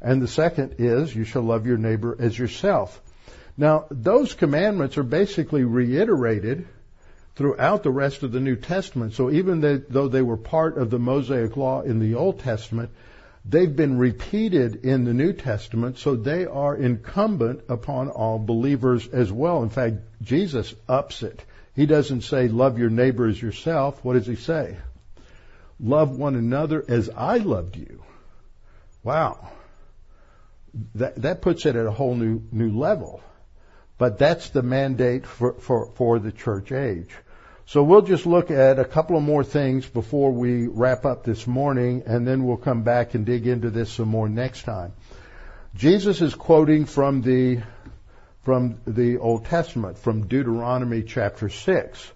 And 0.00 0.22
the 0.22 0.28
second 0.28 0.76
is, 0.78 1.14
you 1.14 1.24
shall 1.24 1.42
love 1.42 1.66
your 1.66 1.78
neighbor 1.78 2.16
as 2.18 2.38
yourself. 2.38 3.00
Now, 3.56 3.86
those 3.90 4.34
commandments 4.34 4.96
are 4.98 5.02
basically 5.02 5.64
reiterated 5.64 6.68
throughout 7.34 7.82
the 7.82 7.90
rest 7.90 8.22
of 8.22 8.32
the 8.32 8.40
New 8.40 8.56
Testament. 8.56 9.14
So 9.14 9.30
even 9.30 9.60
though 9.88 10.08
they 10.08 10.22
were 10.22 10.36
part 10.36 10.78
of 10.78 10.90
the 10.90 10.98
Mosaic 10.98 11.56
Law 11.56 11.82
in 11.82 11.98
the 11.98 12.14
Old 12.14 12.40
Testament, 12.40 12.90
they've 13.44 13.74
been 13.74 13.98
repeated 13.98 14.84
in 14.84 15.04
the 15.04 15.14
New 15.14 15.32
Testament, 15.32 15.98
so 15.98 16.14
they 16.14 16.46
are 16.46 16.76
incumbent 16.76 17.62
upon 17.68 18.08
all 18.10 18.38
believers 18.38 19.08
as 19.08 19.32
well. 19.32 19.62
In 19.62 19.70
fact, 19.70 19.96
Jesus 20.22 20.74
ups 20.88 21.22
it. 21.22 21.44
He 21.74 21.86
doesn't 21.86 22.22
say, 22.22 22.48
love 22.48 22.78
your 22.78 22.90
neighbor 22.90 23.26
as 23.26 23.40
yourself. 23.40 24.04
What 24.04 24.14
does 24.14 24.26
he 24.26 24.36
say? 24.36 24.76
Love 25.80 26.16
one 26.16 26.34
another 26.34 26.84
as 26.88 27.08
I 27.08 27.38
loved 27.38 27.76
you. 27.76 28.02
Wow. 29.04 29.48
That, 30.94 31.16
that 31.22 31.42
puts 31.42 31.66
it 31.66 31.76
at 31.76 31.86
a 31.86 31.90
whole 31.90 32.14
new, 32.14 32.42
new 32.52 32.76
level. 32.78 33.20
But 33.98 34.18
that's 34.18 34.50
the 34.50 34.62
mandate 34.62 35.26
for, 35.26 35.54
for, 35.54 35.90
for 35.96 36.18
the 36.18 36.32
church 36.32 36.72
age. 36.72 37.10
So 37.66 37.82
we'll 37.82 38.02
just 38.02 38.24
look 38.24 38.50
at 38.50 38.78
a 38.78 38.84
couple 38.84 39.16
of 39.16 39.22
more 39.22 39.44
things 39.44 39.86
before 39.86 40.32
we 40.32 40.66
wrap 40.68 41.04
up 41.04 41.24
this 41.24 41.46
morning, 41.46 42.04
and 42.06 42.26
then 42.26 42.44
we'll 42.44 42.56
come 42.56 42.82
back 42.82 43.14
and 43.14 43.26
dig 43.26 43.46
into 43.46 43.70
this 43.70 43.92
some 43.92 44.08
more 44.08 44.28
next 44.28 44.62
time. 44.62 44.94
Jesus 45.74 46.22
is 46.22 46.34
quoting 46.34 46.86
from 46.86 47.20
the 47.20 47.60
from 48.42 48.80
the 48.86 49.18
Old 49.18 49.44
Testament, 49.44 49.98
from 49.98 50.26
Deuteronomy 50.26 51.02
chapter 51.02 51.50
six. 51.50 52.10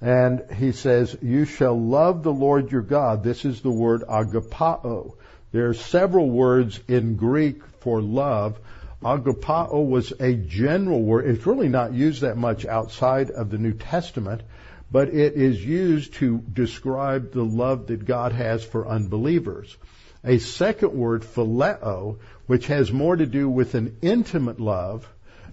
And 0.00 0.44
he 0.54 0.72
says, 0.72 1.16
You 1.22 1.46
shall 1.46 1.80
love 1.80 2.22
the 2.22 2.32
Lord 2.32 2.70
your 2.70 2.82
God. 2.82 3.24
This 3.24 3.46
is 3.46 3.62
the 3.62 3.70
word 3.70 4.02
agapao. 4.02 5.14
There 5.50 5.68
are 5.68 5.74
several 5.74 6.28
words 6.28 6.78
in 6.88 7.16
Greek 7.16 7.62
for 7.80 8.02
love. 8.02 8.58
Agapao 9.02 9.88
was 9.88 10.12
a 10.20 10.34
general 10.34 11.02
word. 11.02 11.26
It's 11.26 11.46
really 11.46 11.68
not 11.68 11.94
used 11.94 12.20
that 12.20 12.36
much 12.36 12.66
outside 12.66 13.30
of 13.30 13.50
the 13.50 13.56
New 13.56 13.72
Testament, 13.72 14.42
but 14.90 15.08
it 15.08 15.34
is 15.34 15.64
used 15.64 16.14
to 16.14 16.38
describe 16.52 17.32
the 17.32 17.44
love 17.44 17.86
that 17.86 18.04
God 18.04 18.32
has 18.32 18.62
for 18.62 18.86
unbelievers. 18.86 19.76
A 20.24 20.38
second 20.38 20.92
word, 20.92 21.22
phileo, 21.22 22.18
which 22.46 22.66
has 22.66 22.92
more 22.92 23.16
to 23.16 23.26
do 23.26 23.48
with 23.48 23.74
an 23.74 23.96
intimate 24.02 24.60
love 24.60 25.08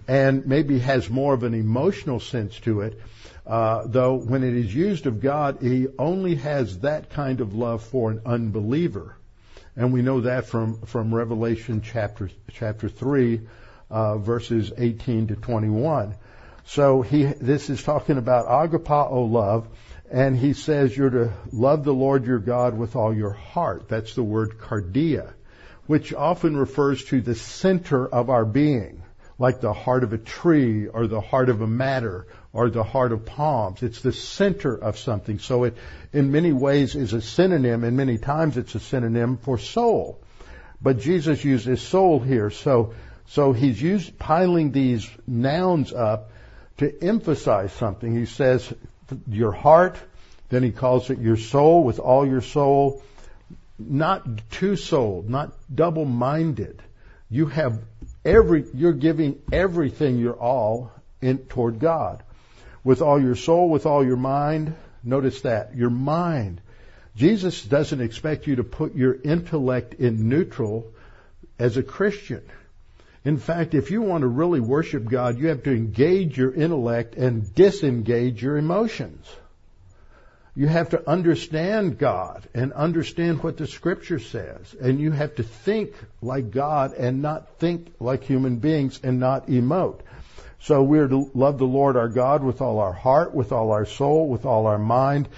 and 0.08 0.46
maybe 0.46 0.78
has 0.80 1.08
more 1.08 1.32
of 1.32 1.42
an 1.42 1.54
emotional 1.54 2.20
sense 2.20 2.58
to 2.60 2.82
it, 2.82 3.00
uh, 3.46 3.86
though 3.86 4.14
when 4.14 4.42
it 4.42 4.54
is 4.54 4.74
used 4.74 5.06
of 5.06 5.20
God, 5.20 5.58
He 5.62 5.86
only 5.98 6.34
has 6.34 6.80
that 6.80 7.10
kind 7.10 7.40
of 7.40 7.54
love 7.54 7.82
for 7.82 8.10
an 8.10 8.20
unbeliever, 8.26 9.16
and 9.76 9.92
we 9.92 10.02
know 10.02 10.22
that 10.22 10.46
from 10.46 10.80
from 10.82 11.14
Revelation 11.14 11.82
chapter 11.82 12.30
chapter 12.52 12.88
three, 12.88 13.42
uh, 13.90 14.16
verses 14.18 14.72
18 14.76 15.28
to 15.28 15.36
21. 15.36 16.14
So 16.64 17.02
he 17.02 17.24
this 17.24 17.68
is 17.70 17.82
talking 17.82 18.16
about 18.16 18.46
agapao 18.46 19.30
love, 19.30 19.68
and 20.10 20.36
he 20.36 20.54
says 20.54 20.96
you're 20.96 21.10
to 21.10 21.32
love 21.52 21.84
the 21.84 21.94
Lord 21.94 22.26
your 22.26 22.38
God 22.38 22.76
with 22.76 22.96
all 22.96 23.14
your 23.14 23.32
heart. 23.32 23.88
That's 23.88 24.14
the 24.14 24.22
word 24.22 24.58
cardia, 24.58 25.34
which 25.86 26.14
often 26.14 26.56
refers 26.56 27.04
to 27.06 27.20
the 27.20 27.34
center 27.34 28.08
of 28.08 28.30
our 28.30 28.46
being, 28.46 29.02
like 29.38 29.60
the 29.60 29.74
heart 29.74 30.04
of 30.04 30.14
a 30.14 30.18
tree 30.18 30.88
or 30.88 31.06
the 31.06 31.20
heart 31.20 31.50
of 31.50 31.60
a 31.60 31.66
matter 31.66 32.26
or 32.56 32.70
the 32.70 32.82
heart 32.82 33.12
of 33.12 33.26
palms. 33.26 33.82
It's 33.82 34.00
the 34.00 34.12
center 34.12 34.74
of 34.74 34.98
something. 34.98 35.38
So 35.38 35.64
it, 35.64 35.76
in 36.12 36.32
many 36.32 36.52
ways, 36.52 36.94
is 36.94 37.12
a 37.12 37.20
synonym, 37.20 37.84
and 37.84 37.96
many 37.96 38.16
times 38.18 38.56
it's 38.56 38.74
a 38.74 38.80
synonym 38.80 39.36
for 39.36 39.58
soul. 39.58 40.18
But 40.80 40.98
Jesus 40.98 41.44
uses 41.44 41.82
soul 41.82 42.18
here. 42.18 42.50
So, 42.50 42.94
so 43.28 43.52
he's 43.52 43.80
used 43.80 44.18
piling 44.18 44.72
these 44.72 45.08
nouns 45.26 45.92
up 45.92 46.30
to 46.78 46.92
emphasize 47.02 47.72
something. 47.72 48.14
He 48.14 48.26
says 48.26 48.72
your 49.28 49.52
heart, 49.52 49.96
then 50.48 50.62
he 50.62 50.70
calls 50.70 51.10
it 51.10 51.18
your 51.18 51.36
soul 51.36 51.84
with 51.84 51.98
all 51.98 52.26
your 52.26 52.42
soul. 52.42 53.02
Not 53.78 54.26
two-souled, 54.50 55.28
not 55.28 55.52
double-minded. 55.74 56.82
You 57.28 57.46
have 57.46 57.80
every, 58.24 58.64
you're 58.72 58.92
giving 58.92 59.42
everything 59.52 60.18
your 60.18 60.34
all 60.34 60.92
in, 61.20 61.38
toward 61.38 61.78
God. 61.78 62.22
With 62.86 63.02
all 63.02 63.20
your 63.20 63.34
soul, 63.34 63.68
with 63.68 63.84
all 63.84 64.06
your 64.06 64.16
mind. 64.16 64.76
Notice 65.02 65.40
that. 65.40 65.74
Your 65.74 65.90
mind. 65.90 66.60
Jesus 67.16 67.64
doesn't 67.64 68.00
expect 68.00 68.46
you 68.46 68.56
to 68.56 68.62
put 68.62 68.94
your 68.94 69.12
intellect 69.12 69.94
in 69.94 70.28
neutral 70.28 70.86
as 71.58 71.76
a 71.76 71.82
Christian. 71.82 72.42
In 73.24 73.38
fact, 73.38 73.74
if 73.74 73.90
you 73.90 74.02
want 74.02 74.20
to 74.22 74.28
really 74.28 74.60
worship 74.60 75.04
God, 75.04 75.36
you 75.36 75.48
have 75.48 75.64
to 75.64 75.72
engage 75.72 76.38
your 76.38 76.54
intellect 76.54 77.16
and 77.16 77.52
disengage 77.56 78.40
your 78.40 78.56
emotions. 78.56 79.26
You 80.54 80.68
have 80.68 80.90
to 80.90 81.10
understand 81.10 81.98
God 81.98 82.48
and 82.54 82.72
understand 82.72 83.42
what 83.42 83.56
the 83.56 83.66
scripture 83.66 84.20
says. 84.20 84.76
And 84.80 85.00
you 85.00 85.10
have 85.10 85.34
to 85.34 85.42
think 85.42 85.92
like 86.22 86.52
God 86.52 86.92
and 86.92 87.20
not 87.20 87.58
think 87.58 87.92
like 87.98 88.22
human 88.22 88.58
beings 88.58 89.00
and 89.02 89.18
not 89.18 89.48
emote. 89.48 90.02
So 90.60 90.82
we're 90.82 91.08
to 91.08 91.30
love 91.34 91.58
the 91.58 91.66
Lord 91.66 91.96
our 91.96 92.08
God 92.08 92.42
with 92.42 92.60
all 92.60 92.78
our 92.78 92.92
heart, 92.92 93.34
with 93.34 93.52
all 93.52 93.70
our 93.72 93.86
soul, 93.86 94.28
with 94.28 94.44
all 94.44 94.66
our 94.66 94.78
mind. 94.78 95.28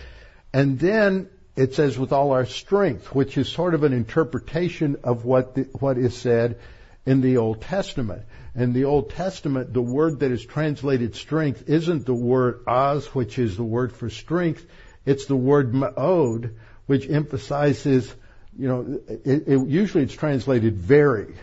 And 0.53 0.79
then 0.79 1.29
it 1.57 1.75
says 1.75 1.99
with 1.99 2.12
all 2.12 2.33
our 2.33 2.47
strength, 2.47 3.14
which 3.14 3.37
is 3.37 3.49
sort 3.49 3.75
of 3.75 3.83
an 3.83 3.93
interpretation 3.93 4.97
of 5.03 5.25
what 5.25 5.55
the, 5.55 5.62
what 5.81 5.99
is 5.99 6.16
said 6.16 6.59
in 7.05 7.21
the 7.21 7.39
Old 7.39 7.61
Testament. 7.62 8.23
In 8.55 8.73
the 8.73 8.85
Old 8.85 9.11
Testament, 9.11 9.73
the 9.73 9.83
word 9.83 10.21
that 10.21 10.31
is 10.31 10.45
translated 10.45 11.16
strength 11.16 11.69
isn't 11.69 12.07
the 12.07 12.14
word 12.14 12.61
az, 12.66 13.07
which 13.14 13.39
is 13.39 13.57
the 13.57 13.64
word 13.64 13.93
for 13.93 14.09
strength. 14.09 14.64
It's 15.05 15.27
the 15.27 15.37
word 15.37 15.73
ma'od, 15.73 16.55
which 16.87 17.09
emphasizes, 17.09 18.14
you 18.59 18.69
know, 18.69 19.01
it, 19.09 19.49
it, 19.49 19.66
usually 19.69 20.05
it's 20.05 20.14
translated 20.14 20.77
very, 20.77 21.35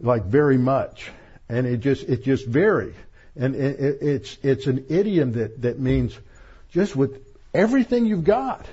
like 0.00 0.24
very 0.24 0.58
much, 0.58 1.10
and 1.48 1.66
it 1.66 1.78
just 1.78 2.08
it 2.08 2.24
just 2.24 2.46
very, 2.46 2.94
and 3.36 3.54
it, 3.54 3.98
it's 4.00 4.38
it's 4.42 4.66
an 4.66 4.86
idiom 4.88 5.32
that 5.32 5.62
that 5.62 5.78
means 5.78 6.18
just 6.70 6.96
with 6.96 7.22
everything 7.52 8.06
you've 8.06 8.24
got. 8.24 8.66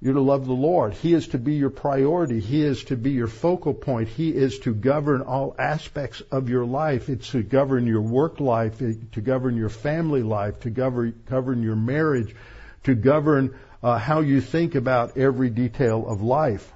You're 0.00 0.12
to 0.14 0.20
love 0.20 0.44
the 0.44 0.52
Lord. 0.52 0.92
He 0.92 1.14
is 1.14 1.28
to 1.28 1.38
be 1.38 1.54
your 1.54 1.70
priority. 1.70 2.38
He 2.38 2.62
is 2.62 2.84
to 2.84 2.96
be 2.96 3.12
your 3.12 3.26
focal 3.26 3.72
point. 3.72 4.08
He 4.08 4.28
is 4.28 4.58
to 4.60 4.74
govern 4.74 5.22
all 5.22 5.56
aspects 5.58 6.20
of 6.30 6.50
your 6.50 6.66
life. 6.66 7.08
It's 7.08 7.30
to 7.30 7.42
govern 7.42 7.86
your 7.86 8.02
work 8.02 8.38
life, 8.38 8.80
to 8.80 9.20
govern 9.22 9.56
your 9.56 9.70
family 9.70 10.22
life, 10.22 10.60
to 10.60 10.70
govern, 10.70 11.18
govern 11.24 11.62
your 11.62 11.76
marriage, 11.76 12.36
to 12.82 12.94
govern 12.94 13.54
uh, 13.82 13.96
how 13.96 14.20
you 14.20 14.42
think 14.42 14.74
about 14.74 15.16
every 15.16 15.48
detail 15.48 16.06
of 16.06 16.20
life. 16.20 16.70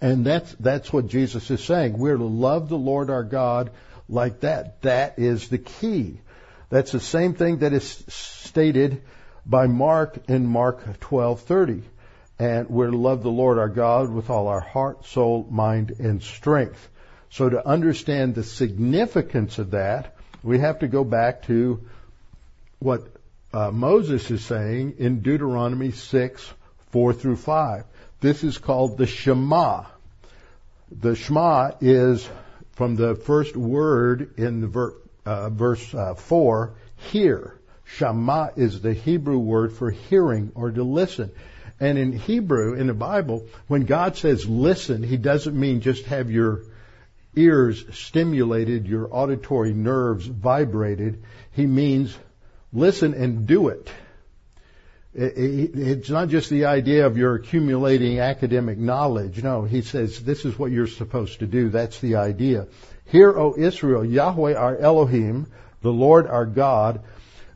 And 0.00 0.24
that's, 0.24 0.52
that's 0.54 0.92
what 0.92 1.08
Jesus 1.08 1.50
is 1.50 1.62
saying. 1.62 1.98
We're 1.98 2.16
to 2.16 2.24
love 2.24 2.68
the 2.68 2.78
Lord 2.78 3.10
our 3.10 3.24
God 3.24 3.70
like 4.08 4.40
that. 4.40 4.82
That 4.82 5.18
is 5.18 5.48
the 5.48 5.58
key. 5.58 6.20
That's 6.70 6.92
the 6.92 7.00
same 7.00 7.34
thing 7.34 7.58
that 7.58 7.72
is 7.72 8.04
stated 8.08 9.02
by 9.46 9.66
Mark 9.66 10.28
in 10.28 10.46
Mark 10.46 11.00
12:30. 11.00 11.82
And 12.38 12.68
we're 12.68 12.90
to 12.90 12.96
love 12.96 13.22
the 13.22 13.30
Lord 13.30 13.58
our 13.58 13.68
God 13.68 14.10
with 14.10 14.28
all 14.28 14.48
our 14.48 14.60
heart, 14.60 15.06
soul, 15.06 15.46
mind, 15.48 15.94
and 16.00 16.20
strength. 16.20 16.88
So 17.30 17.48
to 17.48 17.66
understand 17.66 18.34
the 18.34 18.42
significance 18.42 19.58
of 19.58 19.70
that, 19.70 20.16
we 20.42 20.58
have 20.58 20.80
to 20.80 20.88
go 20.88 21.04
back 21.04 21.42
to 21.44 21.80
what 22.80 23.06
uh, 23.52 23.70
Moses 23.70 24.30
is 24.30 24.44
saying 24.44 24.96
in 24.98 25.20
Deuteronomy 25.20 25.92
6, 25.92 26.52
4 26.90 27.12
through 27.12 27.36
5. 27.36 27.84
This 28.24 28.42
is 28.42 28.56
called 28.56 28.96
the 28.96 29.06
Shema. 29.06 29.84
The 30.90 31.14
Shema 31.14 31.72
is 31.82 32.26
from 32.72 32.96
the 32.96 33.16
first 33.16 33.54
word 33.54 34.38
in 34.38 34.62
the 34.62 34.66
ver- 34.66 34.94
uh, 35.26 35.50
verse 35.50 35.94
uh, 35.94 36.14
4, 36.14 36.72
hear. 36.96 37.58
Shema 37.84 38.48
is 38.56 38.80
the 38.80 38.94
Hebrew 38.94 39.36
word 39.36 39.74
for 39.74 39.90
hearing 39.90 40.52
or 40.54 40.70
to 40.70 40.82
listen. 40.82 41.32
And 41.78 41.98
in 41.98 42.12
Hebrew, 42.12 42.72
in 42.72 42.86
the 42.86 42.94
Bible, 42.94 43.46
when 43.66 43.84
God 43.84 44.16
says 44.16 44.48
listen, 44.48 45.02
He 45.02 45.18
doesn't 45.18 45.54
mean 45.54 45.82
just 45.82 46.06
have 46.06 46.30
your 46.30 46.62
ears 47.36 47.84
stimulated, 47.92 48.86
your 48.86 49.06
auditory 49.14 49.74
nerves 49.74 50.24
vibrated. 50.24 51.22
He 51.52 51.66
means 51.66 52.16
listen 52.72 53.12
and 53.12 53.46
do 53.46 53.68
it. 53.68 53.90
It's 55.16 56.10
not 56.10 56.28
just 56.28 56.50
the 56.50 56.64
idea 56.64 57.06
of 57.06 57.16
your 57.16 57.36
accumulating 57.36 58.18
academic 58.18 58.78
knowledge. 58.78 59.42
No, 59.42 59.62
he 59.62 59.82
says 59.82 60.20
this 60.20 60.44
is 60.44 60.58
what 60.58 60.72
you're 60.72 60.88
supposed 60.88 61.38
to 61.38 61.46
do. 61.46 61.68
That's 61.68 62.00
the 62.00 62.16
idea. 62.16 62.66
Hear, 63.06 63.38
O 63.38 63.54
Israel, 63.56 64.04
Yahweh 64.04 64.54
our 64.54 64.76
Elohim, 64.76 65.46
the 65.82 65.92
Lord 65.92 66.26
our 66.26 66.46
God, 66.46 67.02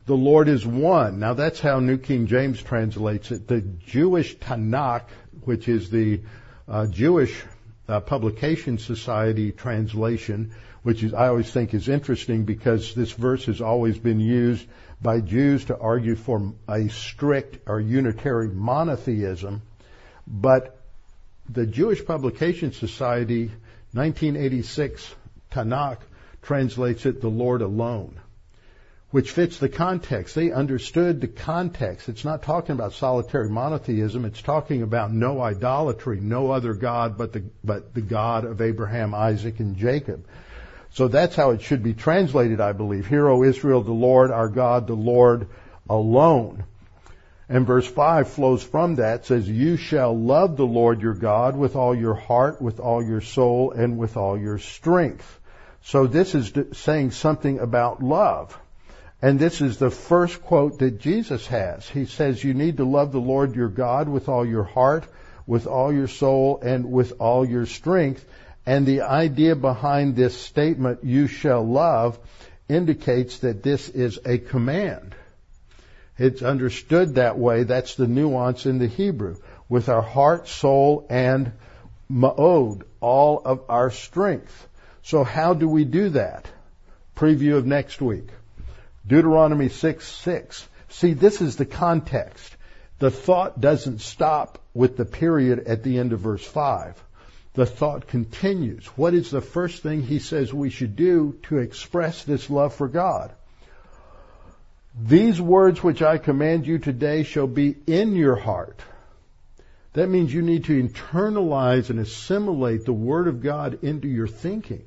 the 0.05 0.15
Lord 0.15 0.47
is 0.47 0.65
one. 0.65 1.19
Now 1.19 1.33
that's 1.33 1.59
how 1.59 1.79
New 1.81 1.97
King 1.97 2.27
James 2.27 2.61
translates 2.61 3.29
it. 3.31 3.47
The 3.47 3.61
Jewish 3.61 4.37
Tanakh, 4.37 5.09
which 5.43 5.67
is 5.67 5.89
the 5.89 6.21
uh, 6.67 6.87
Jewish 6.87 7.43
uh, 7.89 7.99
Publication 7.99 8.77
Society 8.77 9.51
translation, 9.51 10.51
which 10.83 11.03
is 11.03 11.13
I 11.13 11.27
always 11.27 11.51
think 11.51 11.73
is 11.73 11.89
interesting 11.89 12.45
because 12.45 12.95
this 12.95 13.11
verse 13.11 13.45
has 13.45 13.59
always 13.59 13.99
been 13.99 14.21
used 14.21 14.65
by 15.01 15.21
Jews 15.21 15.65
to 15.65 15.77
argue 15.77 16.15
for 16.15 16.53
a 16.67 16.89
strict 16.89 17.67
or 17.67 17.79
unitary 17.79 18.49
monotheism, 18.49 19.61
but 20.27 20.77
the 21.47 21.65
Jewish 21.65 22.05
Publication 22.05 22.73
Society 22.73 23.47
1986 23.93 25.15
Tanakh 25.51 25.99
translates 26.41 27.05
it 27.05 27.21
the 27.21 27.29
Lord 27.29 27.61
alone 27.61 28.19
which 29.11 29.31
fits 29.31 29.57
the 29.57 29.69
context. 29.69 30.35
They 30.35 30.51
understood 30.51 31.19
the 31.19 31.27
context. 31.27 32.09
It's 32.09 32.25
not 32.25 32.43
talking 32.43 32.73
about 32.73 32.93
solitary 32.93 33.49
monotheism. 33.49 34.23
It's 34.25 34.41
talking 34.41 34.83
about 34.83 35.11
no 35.11 35.41
idolatry, 35.41 36.19
no 36.19 36.51
other 36.51 36.73
God 36.73 37.17
but 37.17 37.33
the, 37.33 37.43
but 37.63 37.93
the 37.93 38.01
God 38.01 38.45
of 38.45 38.61
Abraham, 38.61 39.15
Isaac, 39.15 39.59
and 39.59 39.75
Jacob. 39.77 40.27
So 40.91 41.07
that's 41.07 41.35
how 41.35 41.51
it 41.51 41.61
should 41.61 41.83
be 41.83 41.93
translated, 41.93 42.59
I 42.59 42.73
believe. 42.73 43.07
Hear, 43.07 43.27
O 43.27 43.43
Israel, 43.43 43.81
the 43.81 43.91
Lord 43.91 44.31
our 44.31 44.49
God, 44.49 44.87
the 44.87 44.95
Lord 44.95 45.47
alone. 45.89 46.63
And 47.47 47.65
verse 47.65 47.87
5 47.87 48.29
flows 48.29 48.63
from 48.63 48.95
that, 48.95 49.25
says, 49.25 49.49
You 49.49 49.75
shall 49.75 50.15
love 50.15 50.55
the 50.55 50.67
Lord 50.67 51.01
your 51.01 51.15
God 51.15 51.57
with 51.57 51.75
all 51.75 51.95
your 51.95 52.13
heart, 52.13 52.61
with 52.61 52.79
all 52.79 53.03
your 53.03 53.21
soul, 53.21 53.71
and 53.71 53.97
with 53.97 54.17
all 54.17 54.37
your 54.37 54.59
strength. 54.59 55.39
So 55.81 56.05
this 56.05 56.35
is 56.35 56.53
saying 56.73 57.11
something 57.11 57.59
about 57.59 58.03
love. 58.03 58.57
And 59.21 59.39
this 59.39 59.61
is 59.61 59.77
the 59.77 59.89
first 59.89 60.41
quote 60.43 60.79
that 60.79 60.99
Jesus 60.99 61.45
has. 61.47 61.89
He 61.89 62.05
says, 62.05 62.43
You 62.43 62.53
need 62.53 62.77
to 62.77 62.85
love 62.85 63.11
the 63.11 63.19
Lord 63.19 63.55
your 63.55 63.67
God 63.67 64.07
with 64.07 64.29
all 64.29 64.45
your 64.45 64.63
heart, 64.63 65.05
with 65.47 65.65
all 65.65 65.91
your 65.91 66.07
soul, 66.07 66.59
and 66.61 66.91
with 66.91 67.13
all 67.19 67.45
your 67.45 67.65
strength. 67.65 68.23
And 68.69 68.85
the 68.85 69.01
idea 69.01 69.55
behind 69.55 70.15
this 70.15 70.39
statement, 70.39 71.03
you 71.03 71.25
shall 71.25 71.67
love, 71.67 72.19
indicates 72.67 73.39
that 73.39 73.63
this 73.63 73.89
is 73.89 74.19
a 74.23 74.37
command. 74.37 75.15
It's 76.19 76.43
understood 76.43 77.15
that 77.15 77.39
way. 77.39 77.63
That's 77.63 77.95
the 77.95 78.05
nuance 78.05 78.67
in 78.67 78.77
the 78.77 78.85
Hebrew. 78.85 79.37
With 79.69 79.89
our 79.89 80.03
heart, 80.03 80.47
soul, 80.47 81.07
and 81.09 81.51
ma'od, 82.11 82.83
all 83.01 83.41
of 83.43 83.63
our 83.69 83.89
strength. 83.89 84.67
So 85.01 85.23
how 85.23 85.55
do 85.55 85.67
we 85.67 85.83
do 85.83 86.09
that? 86.09 86.45
Preview 87.15 87.55
of 87.55 87.65
next 87.65 88.03
week. 88.03 88.29
Deuteronomy 89.07 89.69
6 89.69 90.07
6. 90.07 90.67
See, 90.89 91.13
this 91.13 91.41
is 91.41 91.55
the 91.55 91.65
context. 91.65 92.55
The 92.99 93.09
thought 93.09 93.59
doesn't 93.59 94.01
stop 94.01 94.59
with 94.75 94.95
the 94.95 95.05
period 95.05 95.65
at 95.65 95.81
the 95.81 95.97
end 95.97 96.13
of 96.13 96.19
verse 96.19 96.45
5. 96.45 97.03
The 97.59 97.65
thought 97.65 98.07
continues. 98.07 98.85
What 98.95 99.13
is 99.13 99.31
the 99.31 99.41
first 99.41 99.83
thing 99.83 100.01
he 100.01 100.19
says 100.19 100.53
we 100.53 100.69
should 100.69 100.95
do 100.95 101.37
to 101.49 101.57
express 101.57 102.23
this 102.23 102.49
love 102.49 102.73
for 102.73 102.87
God? 102.87 103.33
These 104.97 105.41
words 105.41 105.83
which 105.83 106.01
I 106.01 106.19
command 106.19 106.65
you 106.65 106.79
today 106.79 107.23
shall 107.23 107.47
be 107.47 107.75
in 107.85 108.15
your 108.15 108.37
heart. 108.37 108.79
That 109.91 110.07
means 110.07 110.33
you 110.33 110.41
need 110.41 110.63
to 110.65 110.81
internalize 110.81 111.89
and 111.89 111.99
assimilate 111.99 112.85
the 112.85 112.93
Word 112.93 113.27
of 113.27 113.43
God 113.43 113.83
into 113.83 114.07
your 114.07 114.29
thinking 114.29 114.85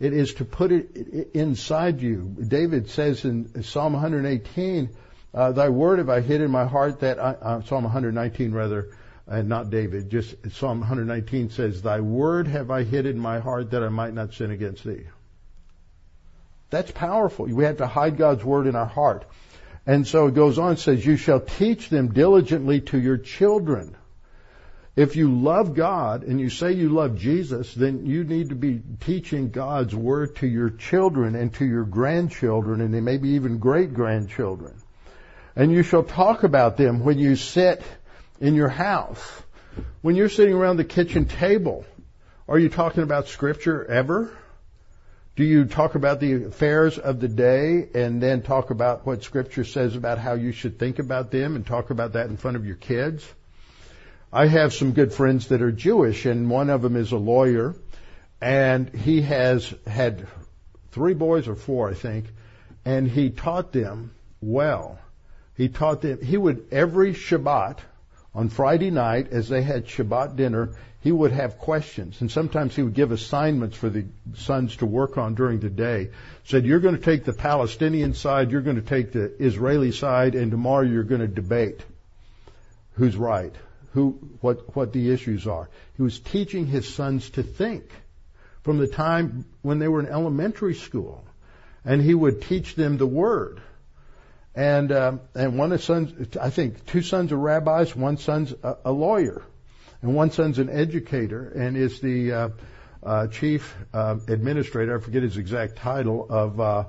It 0.00 0.12
is 0.12 0.34
to 0.34 0.44
put 0.44 0.72
it 0.72 1.30
inside 1.34 2.02
you. 2.02 2.34
David 2.48 2.90
says 2.90 3.24
in 3.24 3.62
Psalm 3.62 3.92
118, 3.92 4.90
uh, 5.32 5.52
"Thy 5.52 5.68
word 5.68 6.00
have 6.00 6.08
I 6.08 6.20
hid 6.20 6.40
in 6.40 6.50
my 6.50 6.64
heart 6.64 6.98
that 6.98 7.20
I, 7.20 7.34
uh, 7.34 7.62
Psalm 7.62 7.84
119 7.84 8.50
rather, 8.50 8.88
and 9.30 9.48
not 9.48 9.70
David. 9.70 10.10
Just 10.10 10.34
Psalm 10.52 10.80
119 10.80 11.50
says, 11.50 11.80
"Thy 11.80 12.00
word 12.00 12.48
have 12.48 12.70
I 12.70 12.82
hid 12.82 13.06
in 13.06 13.18
my 13.18 13.38
heart 13.38 13.70
that 13.70 13.82
I 13.82 13.88
might 13.88 14.12
not 14.12 14.34
sin 14.34 14.50
against 14.50 14.84
thee." 14.84 15.06
That's 16.70 16.90
powerful. 16.90 17.46
We 17.46 17.64
have 17.64 17.78
to 17.78 17.86
hide 17.86 18.16
God's 18.16 18.44
word 18.44 18.66
in 18.66 18.76
our 18.76 18.86
heart. 18.86 19.24
And 19.86 20.06
so 20.06 20.26
it 20.26 20.34
goes 20.34 20.58
on, 20.58 20.76
says, 20.76 21.04
you 21.04 21.16
shall 21.16 21.40
teach 21.40 21.88
them 21.88 22.12
diligently 22.12 22.80
to 22.82 23.00
your 23.00 23.16
children. 23.16 23.96
If 24.94 25.16
you 25.16 25.34
love 25.34 25.74
God 25.74 26.22
and 26.22 26.40
you 26.40 26.50
say 26.50 26.72
you 26.72 26.90
love 26.90 27.16
Jesus, 27.16 27.74
then 27.74 28.06
you 28.06 28.22
need 28.24 28.50
to 28.50 28.54
be 28.54 28.82
teaching 29.00 29.50
God's 29.50 29.94
word 29.94 30.36
to 30.36 30.46
your 30.46 30.70
children 30.70 31.34
and 31.34 31.52
to 31.54 31.64
your 31.64 31.84
grandchildren 31.84 32.80
and 32.80 33.04
maybe 33.04 33.30
even 33.30 33.58
great 33.58 33.94
grandchildren. 33.94 34.74
And 35.56 35.72
you 35.72 35.82
shall 35.82 36.04
talk 36.04 36.44
about 36.44 36.76
them 36.76 37.04
when 37.04 37.18
you 37.18 37.34
sit 37.36 37.82
in 38.40 38.54
your 38.54 38.68
house. 38.68 39.42
When 40.00 40.16
you're 40.16 40.30
sitting 40.30 40.54
around 40.54 40.78
the 40.78 40.84
kitchen 40.84 41.26
table, 41.26 41.84
are 42.48 42.58
you 42.58 42.68
talking 42.68 43.02
about 43.02 43.28
scripture 43.28 43.84
ever? 43.84 44.36
Do 45.36 45.44
you 45.44 45.66
talk 45.66 45.94
about 45.94 46.20
the 46.20 46.44
affairs 46.44 46.98
of 46.98 47.20
the 47.20 47.28
day 47.28 47.88
and 47.94 48.20
then 48.20 48.42
talk 48.42 48.70
about 48.70 49.06
what 49.06 49.22
scripture 49.22 49.64
says 49.64 49.94
about 49.94 50.18
how 50.18 50.34
you 50.34 50.52
should 50.52 50.78
think 50.78 50.98
about 50.98 51.30
them 51.30 51.54
and 51.54 51.66
talk 51.66 51.90
about 51.90 52.14
that 52.14 52.26
in 52.26 52.36
front 52.36 52.56
of 52.56 52.66
your 52.66 52.76
kids? 52.76 53.26
I 54.32 54.46
have 54.46 54.72
some 54.72 54.92
good 54.92 55.12
friends 55.12 55.48
that 55.48 55.62
are 55.62 55.72
Jewish 55.72 56.26
and 56.26 56.50
one 56.50 56.70
of 56.70 56.82
them 56.82 56.96
is 56.96 57.12
a 57.12 57.16
lawyer 57.16 57.74
and 58.40 58.88
he 58.88 59.22
has 59.22 59.72
had 59.86 60.26
three 60.92 61.14
boys 61.14 61.46
or 61.46 61.54
four, 61.54 61.90
I 61.90 61.94
think, 61.94 62.26
and 62.84 63.08
he 63.08 63.30
taught 63.30 63.72
them 63.72 64.12
well. 64.40 64.98
He 65.56 65.68
taught 65.68 66.00
them, 66.00 66.22
he 66.22 66.36
would 66.36 66.66
every 66.72 67.12
Shabbat 67.12 67.78
on 68.34 68.48
Friday 68.48 68.90
night 68.90 69.32
as 69.32 69.48
they 69.48 69.62
had 69.62 69.86
Shabbat 69.86 70.36
dinner, 70.36 70.70
he 71.00 71.10
would 71.10 71.32
have 71.32 71.58
questions, 71.58 72.20
and 72.20 72.30
sometimes 72.30 72.76
he 72.76 72.82
would 72.82 72.94
give 72.94 73.10
assignments 73.10 73.76
for 73.76 73.88
the 73.88 74.04
sons 74.34 74.76
to 74.76 74.86
work 74.86 75.16
on 75.16 75.34
during 75.34 75.58
the 75.58 75.70
day. 75.70 76.10
Said, 76.44 76.66
you're 76.66 76.80
going 76.80 76.96
to 76.96 77.02
take 77.02 77.24
the 77.24 77.32
Palestinian 77.32 78.12
side, 78.12 78.50
you're 78.50 78.60
going 78.60 78.76
to 78.76 78.82
take 78.82 79.12
the 79.12 79.32
Israeli 79.42 79.92
side, 79.92 80.34
and 80.34 80.50
tomorrow 80.50 80.82
you're 80.84 81.04
going 81.04 81.22
to 81.22 81.28
debate 81.28 81.80
who's 82.92 83.16
right, 83.16 83.54
who, 83.92 84.18
what, 84.42 84.76
what 84.76 84.92
the 84.92 85.10
issues 85.10 85.46
are. 85.46 85.70
He 85.96 86.02
was 86.02 86.20
teaching 86.20 86.66
his 86.66 86.86
sons 86.92 87.30
to 87.30 87.42
think 87.42 87.90
from 88.62 88.76
the 88.76 88.86
time 88.86 89.46
when 89.62 89.78
they 89.78 89.88
were 89.88 90.00
in 90.00 90.06
elementary 90.06 90.74
school, 90.74 91.24
and 91.84 92.02
he 92.02 92.14
would 92.14 92.42
teach 92.42 92.74
them 92.74 92.98
the 92.98 93.06
word. 93.06 93.62
And 94.54 94.90
um, 94.90 95.20
and 95.34 95.58
one 95.58 95.72
of 95.72 95.82
sons, 95.82 96.36
I 96.36 96.50
think, 96.50 96.84
two 96.86 97.02
sons 97.02 97.30
are 97.32 97.36
rabbis, 97.36 97.94
one 97.94 98.16
son's 98.16 98.52
a, 98.62 98.76
a 98.86 98.92
lawyer 98.92 99.42
and 100.02 100.14
one 100.14 100.30
son's 100.30 100.58
an 100.58 100.70
educator 100.70 101.48
and 101.48 101.76
is 101.76 102.00
the 102.00 102.32
uh, 102.32 102.48
uh, 103.02 103.26
chief 103.28 103.74
uh, 103.92 104.16
administrator. 104.28 104.96
I 104.96 105.00
forget 105.00 105.22
his 105.22 105.36
exact 105.36 105.76
title 105.76 106.26
of 106.28 106.60
uh, 106.60 106.84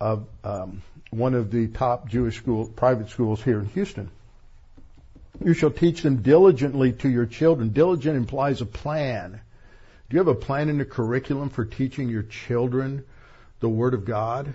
of 0.00 0.26
um, 0.44 0.82
one 1.10 1.34
of 1.34 1.50
the 1.50 1.68
top 1.68 2.08
Jewish 2.08 2.36
school 2.36 2.66
private 2.66 3.10
schools 3.10 3.42
here 3.42 3.58
in 3.58 3.66
Houston. 3.66 4.10
You 5.42 5.54
shall 5.54 5.70
teach 5.70 6.02
them 6.02 6.22
diligently 6.22 6.92
to 6.92 7.08
your 7.08 7.26
children. 7.26 7.70
Diligent 7.70 8.16
implies 8.16 8.60
a 8.60 8.66
plan. 8.66 9.40
Do 10.08 10.16
you 10.16 10.18
have 10.18 10.28
a 10.28 10.34
plan 10.34 10.68
in 10.68 10.78
the 10.78 10.84
curriculum 10.84 11.50
for 11.50 11.64
teaching 11.64 12.08
your 12.08 12.24
children 12.24 13.04
the 13.60 13.68
Word 13.68 13.94
of 13.94 14.04
God? 14.04 14.52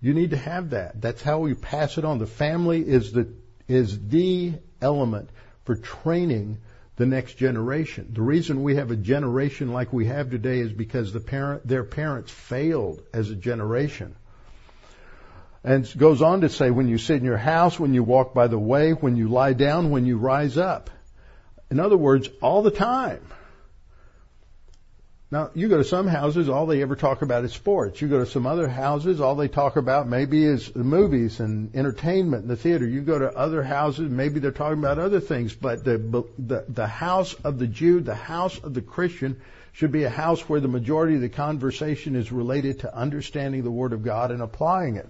You 0.00 0.14
need 0.14 0.30
to 0.30 0.36
have 0.36 0.70
that. 0.70 1.00
That's 1.00 1.22
how 1.22 1.40
we 1.40 1.54
pass 1.54 1.98
it 1.98 2.04
on. 2.04 2.18
The 2.18 2.26
family 2.26 2.80
is 2.80 3.12
the 3.12 3.28
is 3.68 4.08
the 4.08 4.54
element 4.80 5.30
for 5.64 5.76
training 5.76 6.58
the 6.96 7.06
next 7.06 7.34
generation. 7.34 8.10
The 8.12 8.20
reason 8.20 8.62
we 8.62 8.76
have 8.76 8.90
a 8.90 8.96
generation 8.96 9.72
like 9.72 9.92
we 9.92 10.06
have 10.06 10.30
today 10.30 10.58
is 10.58 10.72
because 10.72 11.12
the 11.12 11.20
parent, 11.20 11.66
their 11.66 11.84
parents 11.84 12.30
failed 12.30 13.02
as 13.14 13.30
a 13.30 13.36
generation. 13.36 14.16
And 15.62 15.90
goes 15.96 16.20
on 16.20 16.40
to 16.40 16.48
say, 16.48 16.70
when 16.70 16.88
you 16.88 16.98
sit 16.98 17.18
in 17.18 17.24
your 17.24 17.36
house, 17.36 17.78
when 17.78 17.94
you 17.94 18.02
walk 18.02 18.34
by 18.34 18.48
the 18.48 18.58
way, 18.58 18.92
when 18.92 19.16
you 19.16 19.28
lie 19.28 19.52
down, 19.52 19.90
when 19.90 20.04
you 20.04 20.18
rise 20.18 20.58
up. 20.58 20.90
In 21.70 21.78
other 21.78 21.96
words, 21.96 22.28
all 22.42 22.62
the 22.62 22.70
time. 22.70 23.22
Now, 25.32 25.50
you 25.54 25.68
go 25.68 25.76
to 25.76 25.84
some 25.84 26.08
houses, 26.08 26.48
all 26.48 26.66
they 26.66 26.82
ever 26.82 26.96
talk 26.96 27.22
about 27.22 27.44
is 27.44 27.52
sports. 27.52 28.00
You 28.00 28.08
go 28.08 28.18
to 28.18 28.26
some 28.26 28.46
other 28.46 28.68
houses, 28.68 29.20
all 29.20 29.36
they 29.36 29.46
talk 29.46 29.76
about 29.76 30.08
maybe 30.08 30.44
is 30.44 30.72
the 30.72 30.82
movies 30.82 31.38
and 31.38 31.74
entertainment 31.76 32.42
and 32.42 32.50
the 32.50 32.56
theater. 32.56 32.84
You 32.84 33.00
go 33.02 33.16
to 33.20 33.32
other 33.32 33.62
houses, 33.62 34.10
maybe 34.10 34.40
they're 34.40 34.50
talking 34.50 34.80
about 34.80 34.98
other 34.98 35.20
things, 35.20 35.54
but 35.54 35.84
the, 35.84 36.24
the, 36.36 36.64
the 36.68 36.86
house 36.88 37.34
of 37.34 37.60
the 37.60 37.68
Jew, 37.68 38.00
the 38.00 38.14
house 38.14 38.58
of 38.58 38.74
the 38.74 38.82
Christian 38.82 39.40
should 39.72 39.92
be 39.92 40.02
a 40.02 40.10
house 40.10 40.48
where 40.48 40.58
the 40.58 40.66
majority 40.66 41.14
of 41.14 41.20
the 41.20 41.28
conversation 41.28 42.16
is 42.16 42.32
related 42.32 42.80
to 42.80 42.92
understanding 42.92 43.62
the 43.62 43.70
Word 43.70 43.92
of 43.92 44.02
God 44.02 44.32
and 44.32 44.42
applying 44.42 44.96
it. 44.96 45.08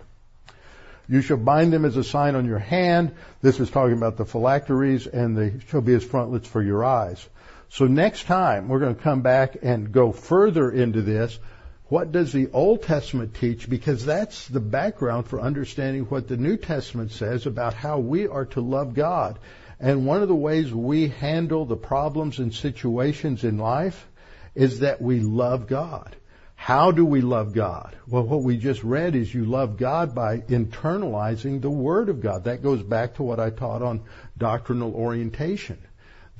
You 1.08 1.22
shall 1.22 1.38
bind 1.38 1.72
them 1.72 1.86
as 1.86 1.96
a 1.96 2.04
sign 2.04 2.34
on 2.34 2.44
your 2.44 2.58
hand. 2.58 3.14
This 3.40 3.58
is 3.58 3.70
talking 3.70 3.96
about 3.96 4.18
the 4.18 4.26
phylacteries 4.26 5.06
and 5.06 5.36
they 5.36 5.54
shall 5.68 5.80
be 5.80 5.94
as 5.94 6.04
frontlets 6.04 6.46
for 6.46 6.62
your 6.62 6.84
eyes. 6.84 7.26
So 7.72 7.86
next 7.86 8.24
time 8.24 8.66
we're 8.66 8.80
going 8.80 8.96
to 8.96 9.02
come 9.02 9.22
back 9.22 9.56
and 9.62 9.92
go 9.92 10.10
further 10.10 10.72
into 10.72 11.02
this. 11.02 11.38
What 11.84 12.10
does 12.10 12.32
the 12.32 12.50
Old 12.52 12.82
Testament 12.82 13.34
teach? 13.34 13.70
Because 13.70 14.04
that's 14.04 14.48
the 14.48 14.60
background 14.60 15.28
for 15.28 15.40
understanding 15.40 16.04
what 16.04 16.26
the 16.26 16.36
New 16.36 16.56
Testament 16.56 17.12
says 17.12 17.46
about 17.46 17.74
how 17.74 18.00
we 18.00 18.26
are 18.26 18.46
to 18.46 18.60
love 18.60 18.94
God. 18.94 19.38
And 19.78 20.04
one 20.04 20.20
of 20.20 20.28
the 20.28 20.34
ways 20.34 20.72
we 20.72 21.08
handle 21.08 21.64
the 21.64 21.76
problems 21.76 22.40
and 22.40 22.52
situations 22.52 23.44
in 23.44 23.58
life 23.58 24.04
is 24.56 24.80
that 24.80 25.00
we 25.00 25.20
love 25.20 25.68
God. 25.68 26.16
How 26.56 26.90
do 26.90 27.04
we 27.06 27.20
love 27.20 27.54
God? 27.54 27.96
Well, 28.08 28.24
what 28.24 28.42
we 28.42 28.58
just 28.58 28.82
read 28.82 29.14
is 29.14 29.32
you 29.32 29.44
love 29.44 29.76
God 29.76 30.12
by 30.12 30.38
internalizing 30.38 31.60
the 31.60 31.70
Word 31.70 32.08
of 32.08 32.20
God. 32.20 32.44
That 32.44 32.64
goes 32.64 32.82
back 32.82 33.14
to 33.14 33.22
what 33.22 33.38
I 33.38 33.50
taught 33.50 33.80
on 33.80 34.02
doctrinal 34.36 34.92
orientation. 34.94 35.78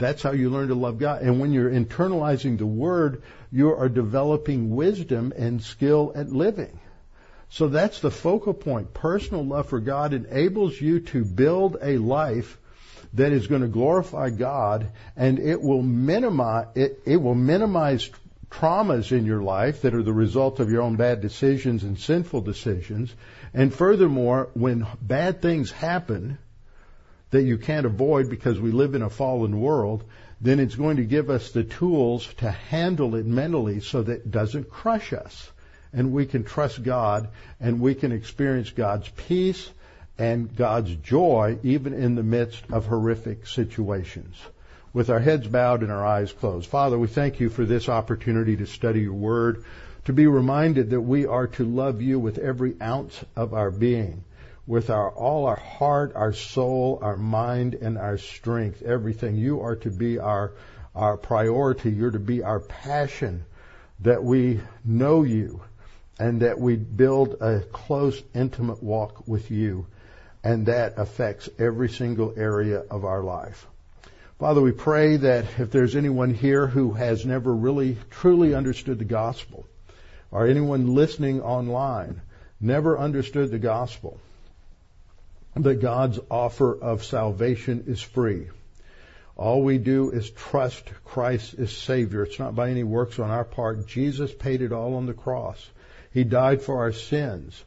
That's 0.01 0.23
how 0.23 0.33
you 0.33 0.51
learn 0.51 0.69
to 0.69 0.75
love 0.75 0.99
God. 0.99 1.23
And 1.23 1.39
when 1.41 1.53
you're 1.53 1.71
internalizing 1.71 2.59
the 2.59 2.67
word, 2.67 3.23
you 3.53 3.73
are 3.73 3.89
developing 3.89 4.75
wisdom 4.75 5.33
and 5.37 5.63
skill 5.63 6.13
at 6.17 6.33
living. 6.33 6.81
So 7.51 7.69
that's 7.69 8.01
the 8.01 8.11
focal 8.11 8.55
point. 8.55 8.95
Personal 8.95 9.45
love 9.45 9.69
for 9.69 9.79
God 9.79 10.15
enables 10.15 10.81
you 10.81 11.01
to 11.01 11.25
build 11.25 11.77
a 11.83 11.99
life 11.99 12.59
that 13.15 13.33
is 13.33 13.47
going 13.47 13.63
to 13.63 13.69
glorify 13.69 14.31
God 14.31 14.91
and 15.17 15.39
it 15.39 15.61
will 15.61 15.83
minimize, 15.83 16.69
it, 16.75 17.03
it 17.05 17.17
will 17.17 17.35
minimize 17.35 18.09
traumas 18.51 19.13
in 19.13 19.27
your 19.27 19.43
life 19.43 19.83
that 19.83 19.95
are 19.95 20.03
the 20.03 20.13
result 20.13 20.61
of 20.61 20.71
your 20.71 20.83
own 20.83 20.97
bad 20.97 21.21
decisions 21.21 21.85
and 21.85 21.99
sinful 21.99 22.41
decisions. 22.41 23.15
And 23.53 23.75
furthermore, 23.75 24.51
when 24.55 24.87
bad 25.03 25.43
things 25.43 25.71
happen, 25.71 26.39
that 27.31 27.43
you 27.43 27.59
can't 27.59 27.87
avoid 27.87 28.29
because 28.29 28.59
we 28.61 28.73
live 28.73 28.95
in 28.95 29.03
a 29.03 29.11
fallen 29.11 29.61
world, 29.61 30.05
then 30.41 30.59
it's 30.59 30.75
going 30.75 30.97
to 30.97 31.05
give 31.05 31.31
us 31.31 31.51
the 31.51 31.65
tools 31.65 32.27
to 32.39 32.51
handle 32.51 33.15
it 33.15 33.27
mentally 33.27 33.81
so 33.81 34.03
that 34.03 34.13
it 34.13 34.31
doesn't 34.31 34.71
crush 34.71 35.13
us. 35.13 35.51
And 35.93 36.13
we 36.13 36.27
can 36.27 36.45
trust 36.45 36.83
God 36.83 37.29
and 37.61 37.81
we 37.81 37.95
can 37.95 38.13
experience 38.13 38.71
God's 38.71 39.09
peace 39.09 39.69
and 40.19 40.55
God's 40.55 40.95
joy 40.97 41.59
even 41.63 41.93
in 41.93 42.15
the 42.15 42.23
midst 42.23 42.63
of 42.71 42.87
horrific 42.87 43.47
situations. 43.47 44.37
With 44.93 45.11
our 45.11 45.21
heads 45.21 45.47
bowed 45.47 45.83
and 45.83 45.93
our 45.93 46.05
eyes 46.05 46.33
closed. 46.33 46.69
Father, 46.69 46.99
we 46.99 47.07
thank 47.07 47.39
you 47.39 47.49
for 47.49 47.65
this 47.65 47.89
opportunity 47.89 48.57
to 48.57 48.67
study 48.67 49.03
your 49.03 49.15
word, 49.15 49.65
to 50.07 50.13
be 50.13 50.27
reminded 50.27 50.91
that 50.91 51.01
we 51.01 51.27
are 51.27 51.47
to 51.47 51.65
love 51.65 52.03
you 52.03 52.19
with 52.19 52.39
every 52.39 52.75
ounce 52.81 53.25
of 53.37 53.55
our 53.55 53.71
being 53.71 54.25
with 54.71 54.89
our 54.89 55.11
all 55.11 55.47
our 55.47 55.59
heart, 55.59 56.13
our 56.15 56.33
soul, 56.33 57.01
our 57.03 57.17
mind, 57.17 57.75
and 57.75 57.99
our 57.99 58.17
strength, 58.17 58.83
everything. 58.83 59.35
You 59.35 59.63
are 59.63 59.75
to 59.75 59.91
be 59.91 60.21
our 60.21 60.53
our 60.95 61.17
priority. 61.17 61.91
You're 61.91 62.13
to 62.13 62.21
be 62.21 62.45
our 62.45 62.61
passion, 62.61 63.45
that 63.99 64.23
we 64.23 64.61
know 64.85 65.25
you, 65.25 65.61
and 66.21 66.43
that 66.43 66.61
we 66.61 66.77
build 66.77 67.35
a 67.41 67.63
close, 67.73 68.23
intimate 68.33 68.81
walk 68.81 69.27
with 69.27 69.51
you, 69.51 69.89
and 70.45 70.67
that 70.67 70.95
affects 70.99 71.49
every 71.59 71.89
single 71.89 72.33
area 72.37 72.79
of 72.79 73.05
our 73.05 73.25
life. 73.25 73.67
Father, 74.39 74.61
we 74.61 74.71
pray 74.71 75.17
that 75.17 75.47
if 75.59 75.73
there's 75.73 75.97
anyone 75.97 76.33
here 76.33 76.69
who 76.69 76.93
has 76.93 77.27
never 77.27 77.53
really 77.53 77.97
truly 78.09 78.55
understood 78.55 79.01
the 79.01 79.05
gospel, 79.05 79.67
or 80.31 80.47
anyone 80.47 80.95
listening 80.95 81.43
online 81.43 82.21
never 82.61 82.97
understood 82.97 83.51
the 83.51 83.59
gospel, 83.59 84.21
that 85.63 85.81
God's 85.81 86.19
offer 86.31 86.79
of 86.79 87.05
salvation 87.05 87.85
is 87.87 88.01
free. 88.01 88.49
All 89.37 89.63
we 89.63 89.79
do 89.79 90.11
is 90.11 90.31
trust 90.31 90.91
Christ 91.05 91.55
as 91.59 91.73
Savior. 91.73 92.25
It's 92.25 92.39
not 92.39 92.55
by 92.55 92.71
any 92.71 92.85
works 92.85 93.19
on 93.19 93.31
our 93.31 93.45
part. 93.45 93.87
Jesus 93.87 94.33
paid 94.33 94.61
it 94.61 94.73
all 94.73 94.97
on 94.97 95.07
the 95.07 95.15
cross. 95.15 95.67
He 96.13 96.25
died 96.25 96.61
for 96.61 96.79
our 96.79 96.93
sins. 96.93 97.65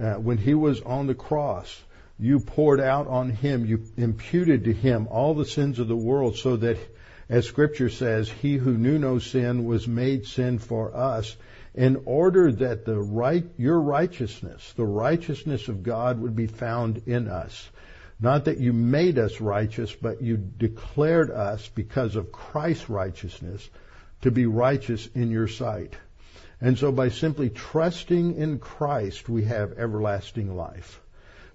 Uh, 0.00 0.14
when 0.14 0.38
He 0.38 0.54
was 0.54 0.80
on 0.82 1.06
the 1.06 1.14
cross, 1.14 1.82
you 2.18 2.38
poured 2.38 2.80
out 2.80 3.08
on 3.08 3.30
Him, 3.30 3.66
you 3.66 3.82
imputed 3.96 4.64
to 4.64 4.72
Him 4.72 5.08
all 5.10 5.34
the 5.34 5.44
sins 5.44 5.78
of 5.78 5.88
the 5.88 5.96
world 5.96 6.36
so 6.36 6.56
that, 6.56 6.78
as 7.28 7.46
Scripture 7.46 7.90
says, 7.90 8.30
He 8.30 8.56
who 8.56 8.76
knew 8.76 8.98
no 8.98 9.18
sin 9.18 9.64
was 9.64 9.88
made 9.88 10.26
sin 10.26 10.58
for 10.58 10.94
us 10.94 11.36
in 11.76 12.02
order 12.06 12.50
that 12.50 12.86
the 12.86 12.98
right, 12.98 13.44
your 13.58 13.78
righteousness, 13.78 14.72
the 14.76 14.84
righteousness 14.84 15.68
of 15.68 15.82
God 15.82 16.20
would 16.20 16.34
be 16.34 16.46
found 16.46 17.02
in 17.06 17.28
us. 17.28 17.68
Not 18.18 18.46
that 18.46 18.58
you 18.58 18.72
made 18.72 19.18
us 19.18 19.42
righteous, 19.42 19.94
but 19.94 20.22
you 20.22 20.38
declared 20.38 21.30
us 21.30 21.68
because 21.68 22.16
of 22.16 22.32
Christ's 22.32 22.88
righteousness 22.88 23.68
to 24.22 24.30
be 24.30 24.46
righteous 24.46 25.06
in 25.14 25.30
your 25.30 25.48
sight. 25.48 25.94
And 26.62 26.78
so 26.78 26.90
by 26.90 27.10
simply 27.10 27.50
trusting 27.50 28.36
in 28.36 28.58
Christ, 28.58 29.28
we 29.28 29.44
have 29.44 29.78
everlasting 29.78 30.56
life. 30.56 31.02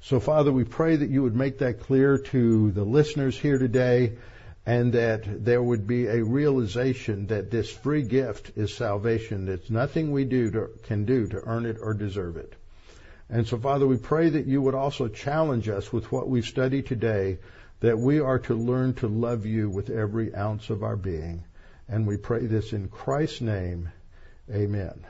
So 0.01 0.19
Father, 0.19 0.51
we 0.51 0.63
pray 0.63 0.95
that 0.95 1.09
you 1.09 1.23
would 1.23 1.35
make 1.35 1.59
that 1.59 1.79
clear 1.79 2.19
to 2.19 2.71
the 2.71 2.83
listeners 2.83 3.37
here 3.37 3.57
today 3.57 4.13
and 4.65 4.93
that 4.93 5.43
there 5.43 5.61
would 5.61 5.87
be 5.87 6.07
a 6.07 6.23
realization 6.23 7.27
that 7.27 7.49
this 7.49 7.71
free 7.71 8.03
gift 8.03 8.51
is 8.55 8.73
salvation. 8.73 9.49
It's 9.49 9.69
nothing 9.69 10.11
we 10.11 10.25
do 10.25 10.51
to, 10.51 10.69
can 10.83 11.05
do 11.05 11.27
to 11.27 11.41
earn 11.45 11.65
it 11.65 11.77
or 11.81 11.93
deserve 11.93 12.37
it. 12.37 12.53
And 13.29 13.47
so, 13.47 13.57
Father, 13.57 13.87
we 13.87 13.97
pray 13.97 14.29
that 14.29 14.45
you 14.45 14.61
would 14.61 14.75
also 14.75 15.07
challenge 15.07 15.67
us 15.69 15.91
with 15.91 16.11
what 16.11 16.29
we've 16.29 16.45
studied 16.45 16.85
today, 16.85 17.39
that 17.79 17.97
we 17.97 18.19
are 18.19 18.39
to 18.39 18.53
learn 18.53 18.93
to 18.95 19.07
love 19.07 19.45
you 19.45 19.69
with 19.69 19.89
every 19.89 20.35
ounce 20.35 20.69
of 20.69 20.83
our 20.83 20.97
being. 20.97 21.43
And 21.87 22.05
we 22.05 22.17
pray 22.17 22.45
this 22.45 22.73
in 22.73 22.89
Christ's 22.89 23.41
name. 23.41 23.89
Amen. 24.53 25.03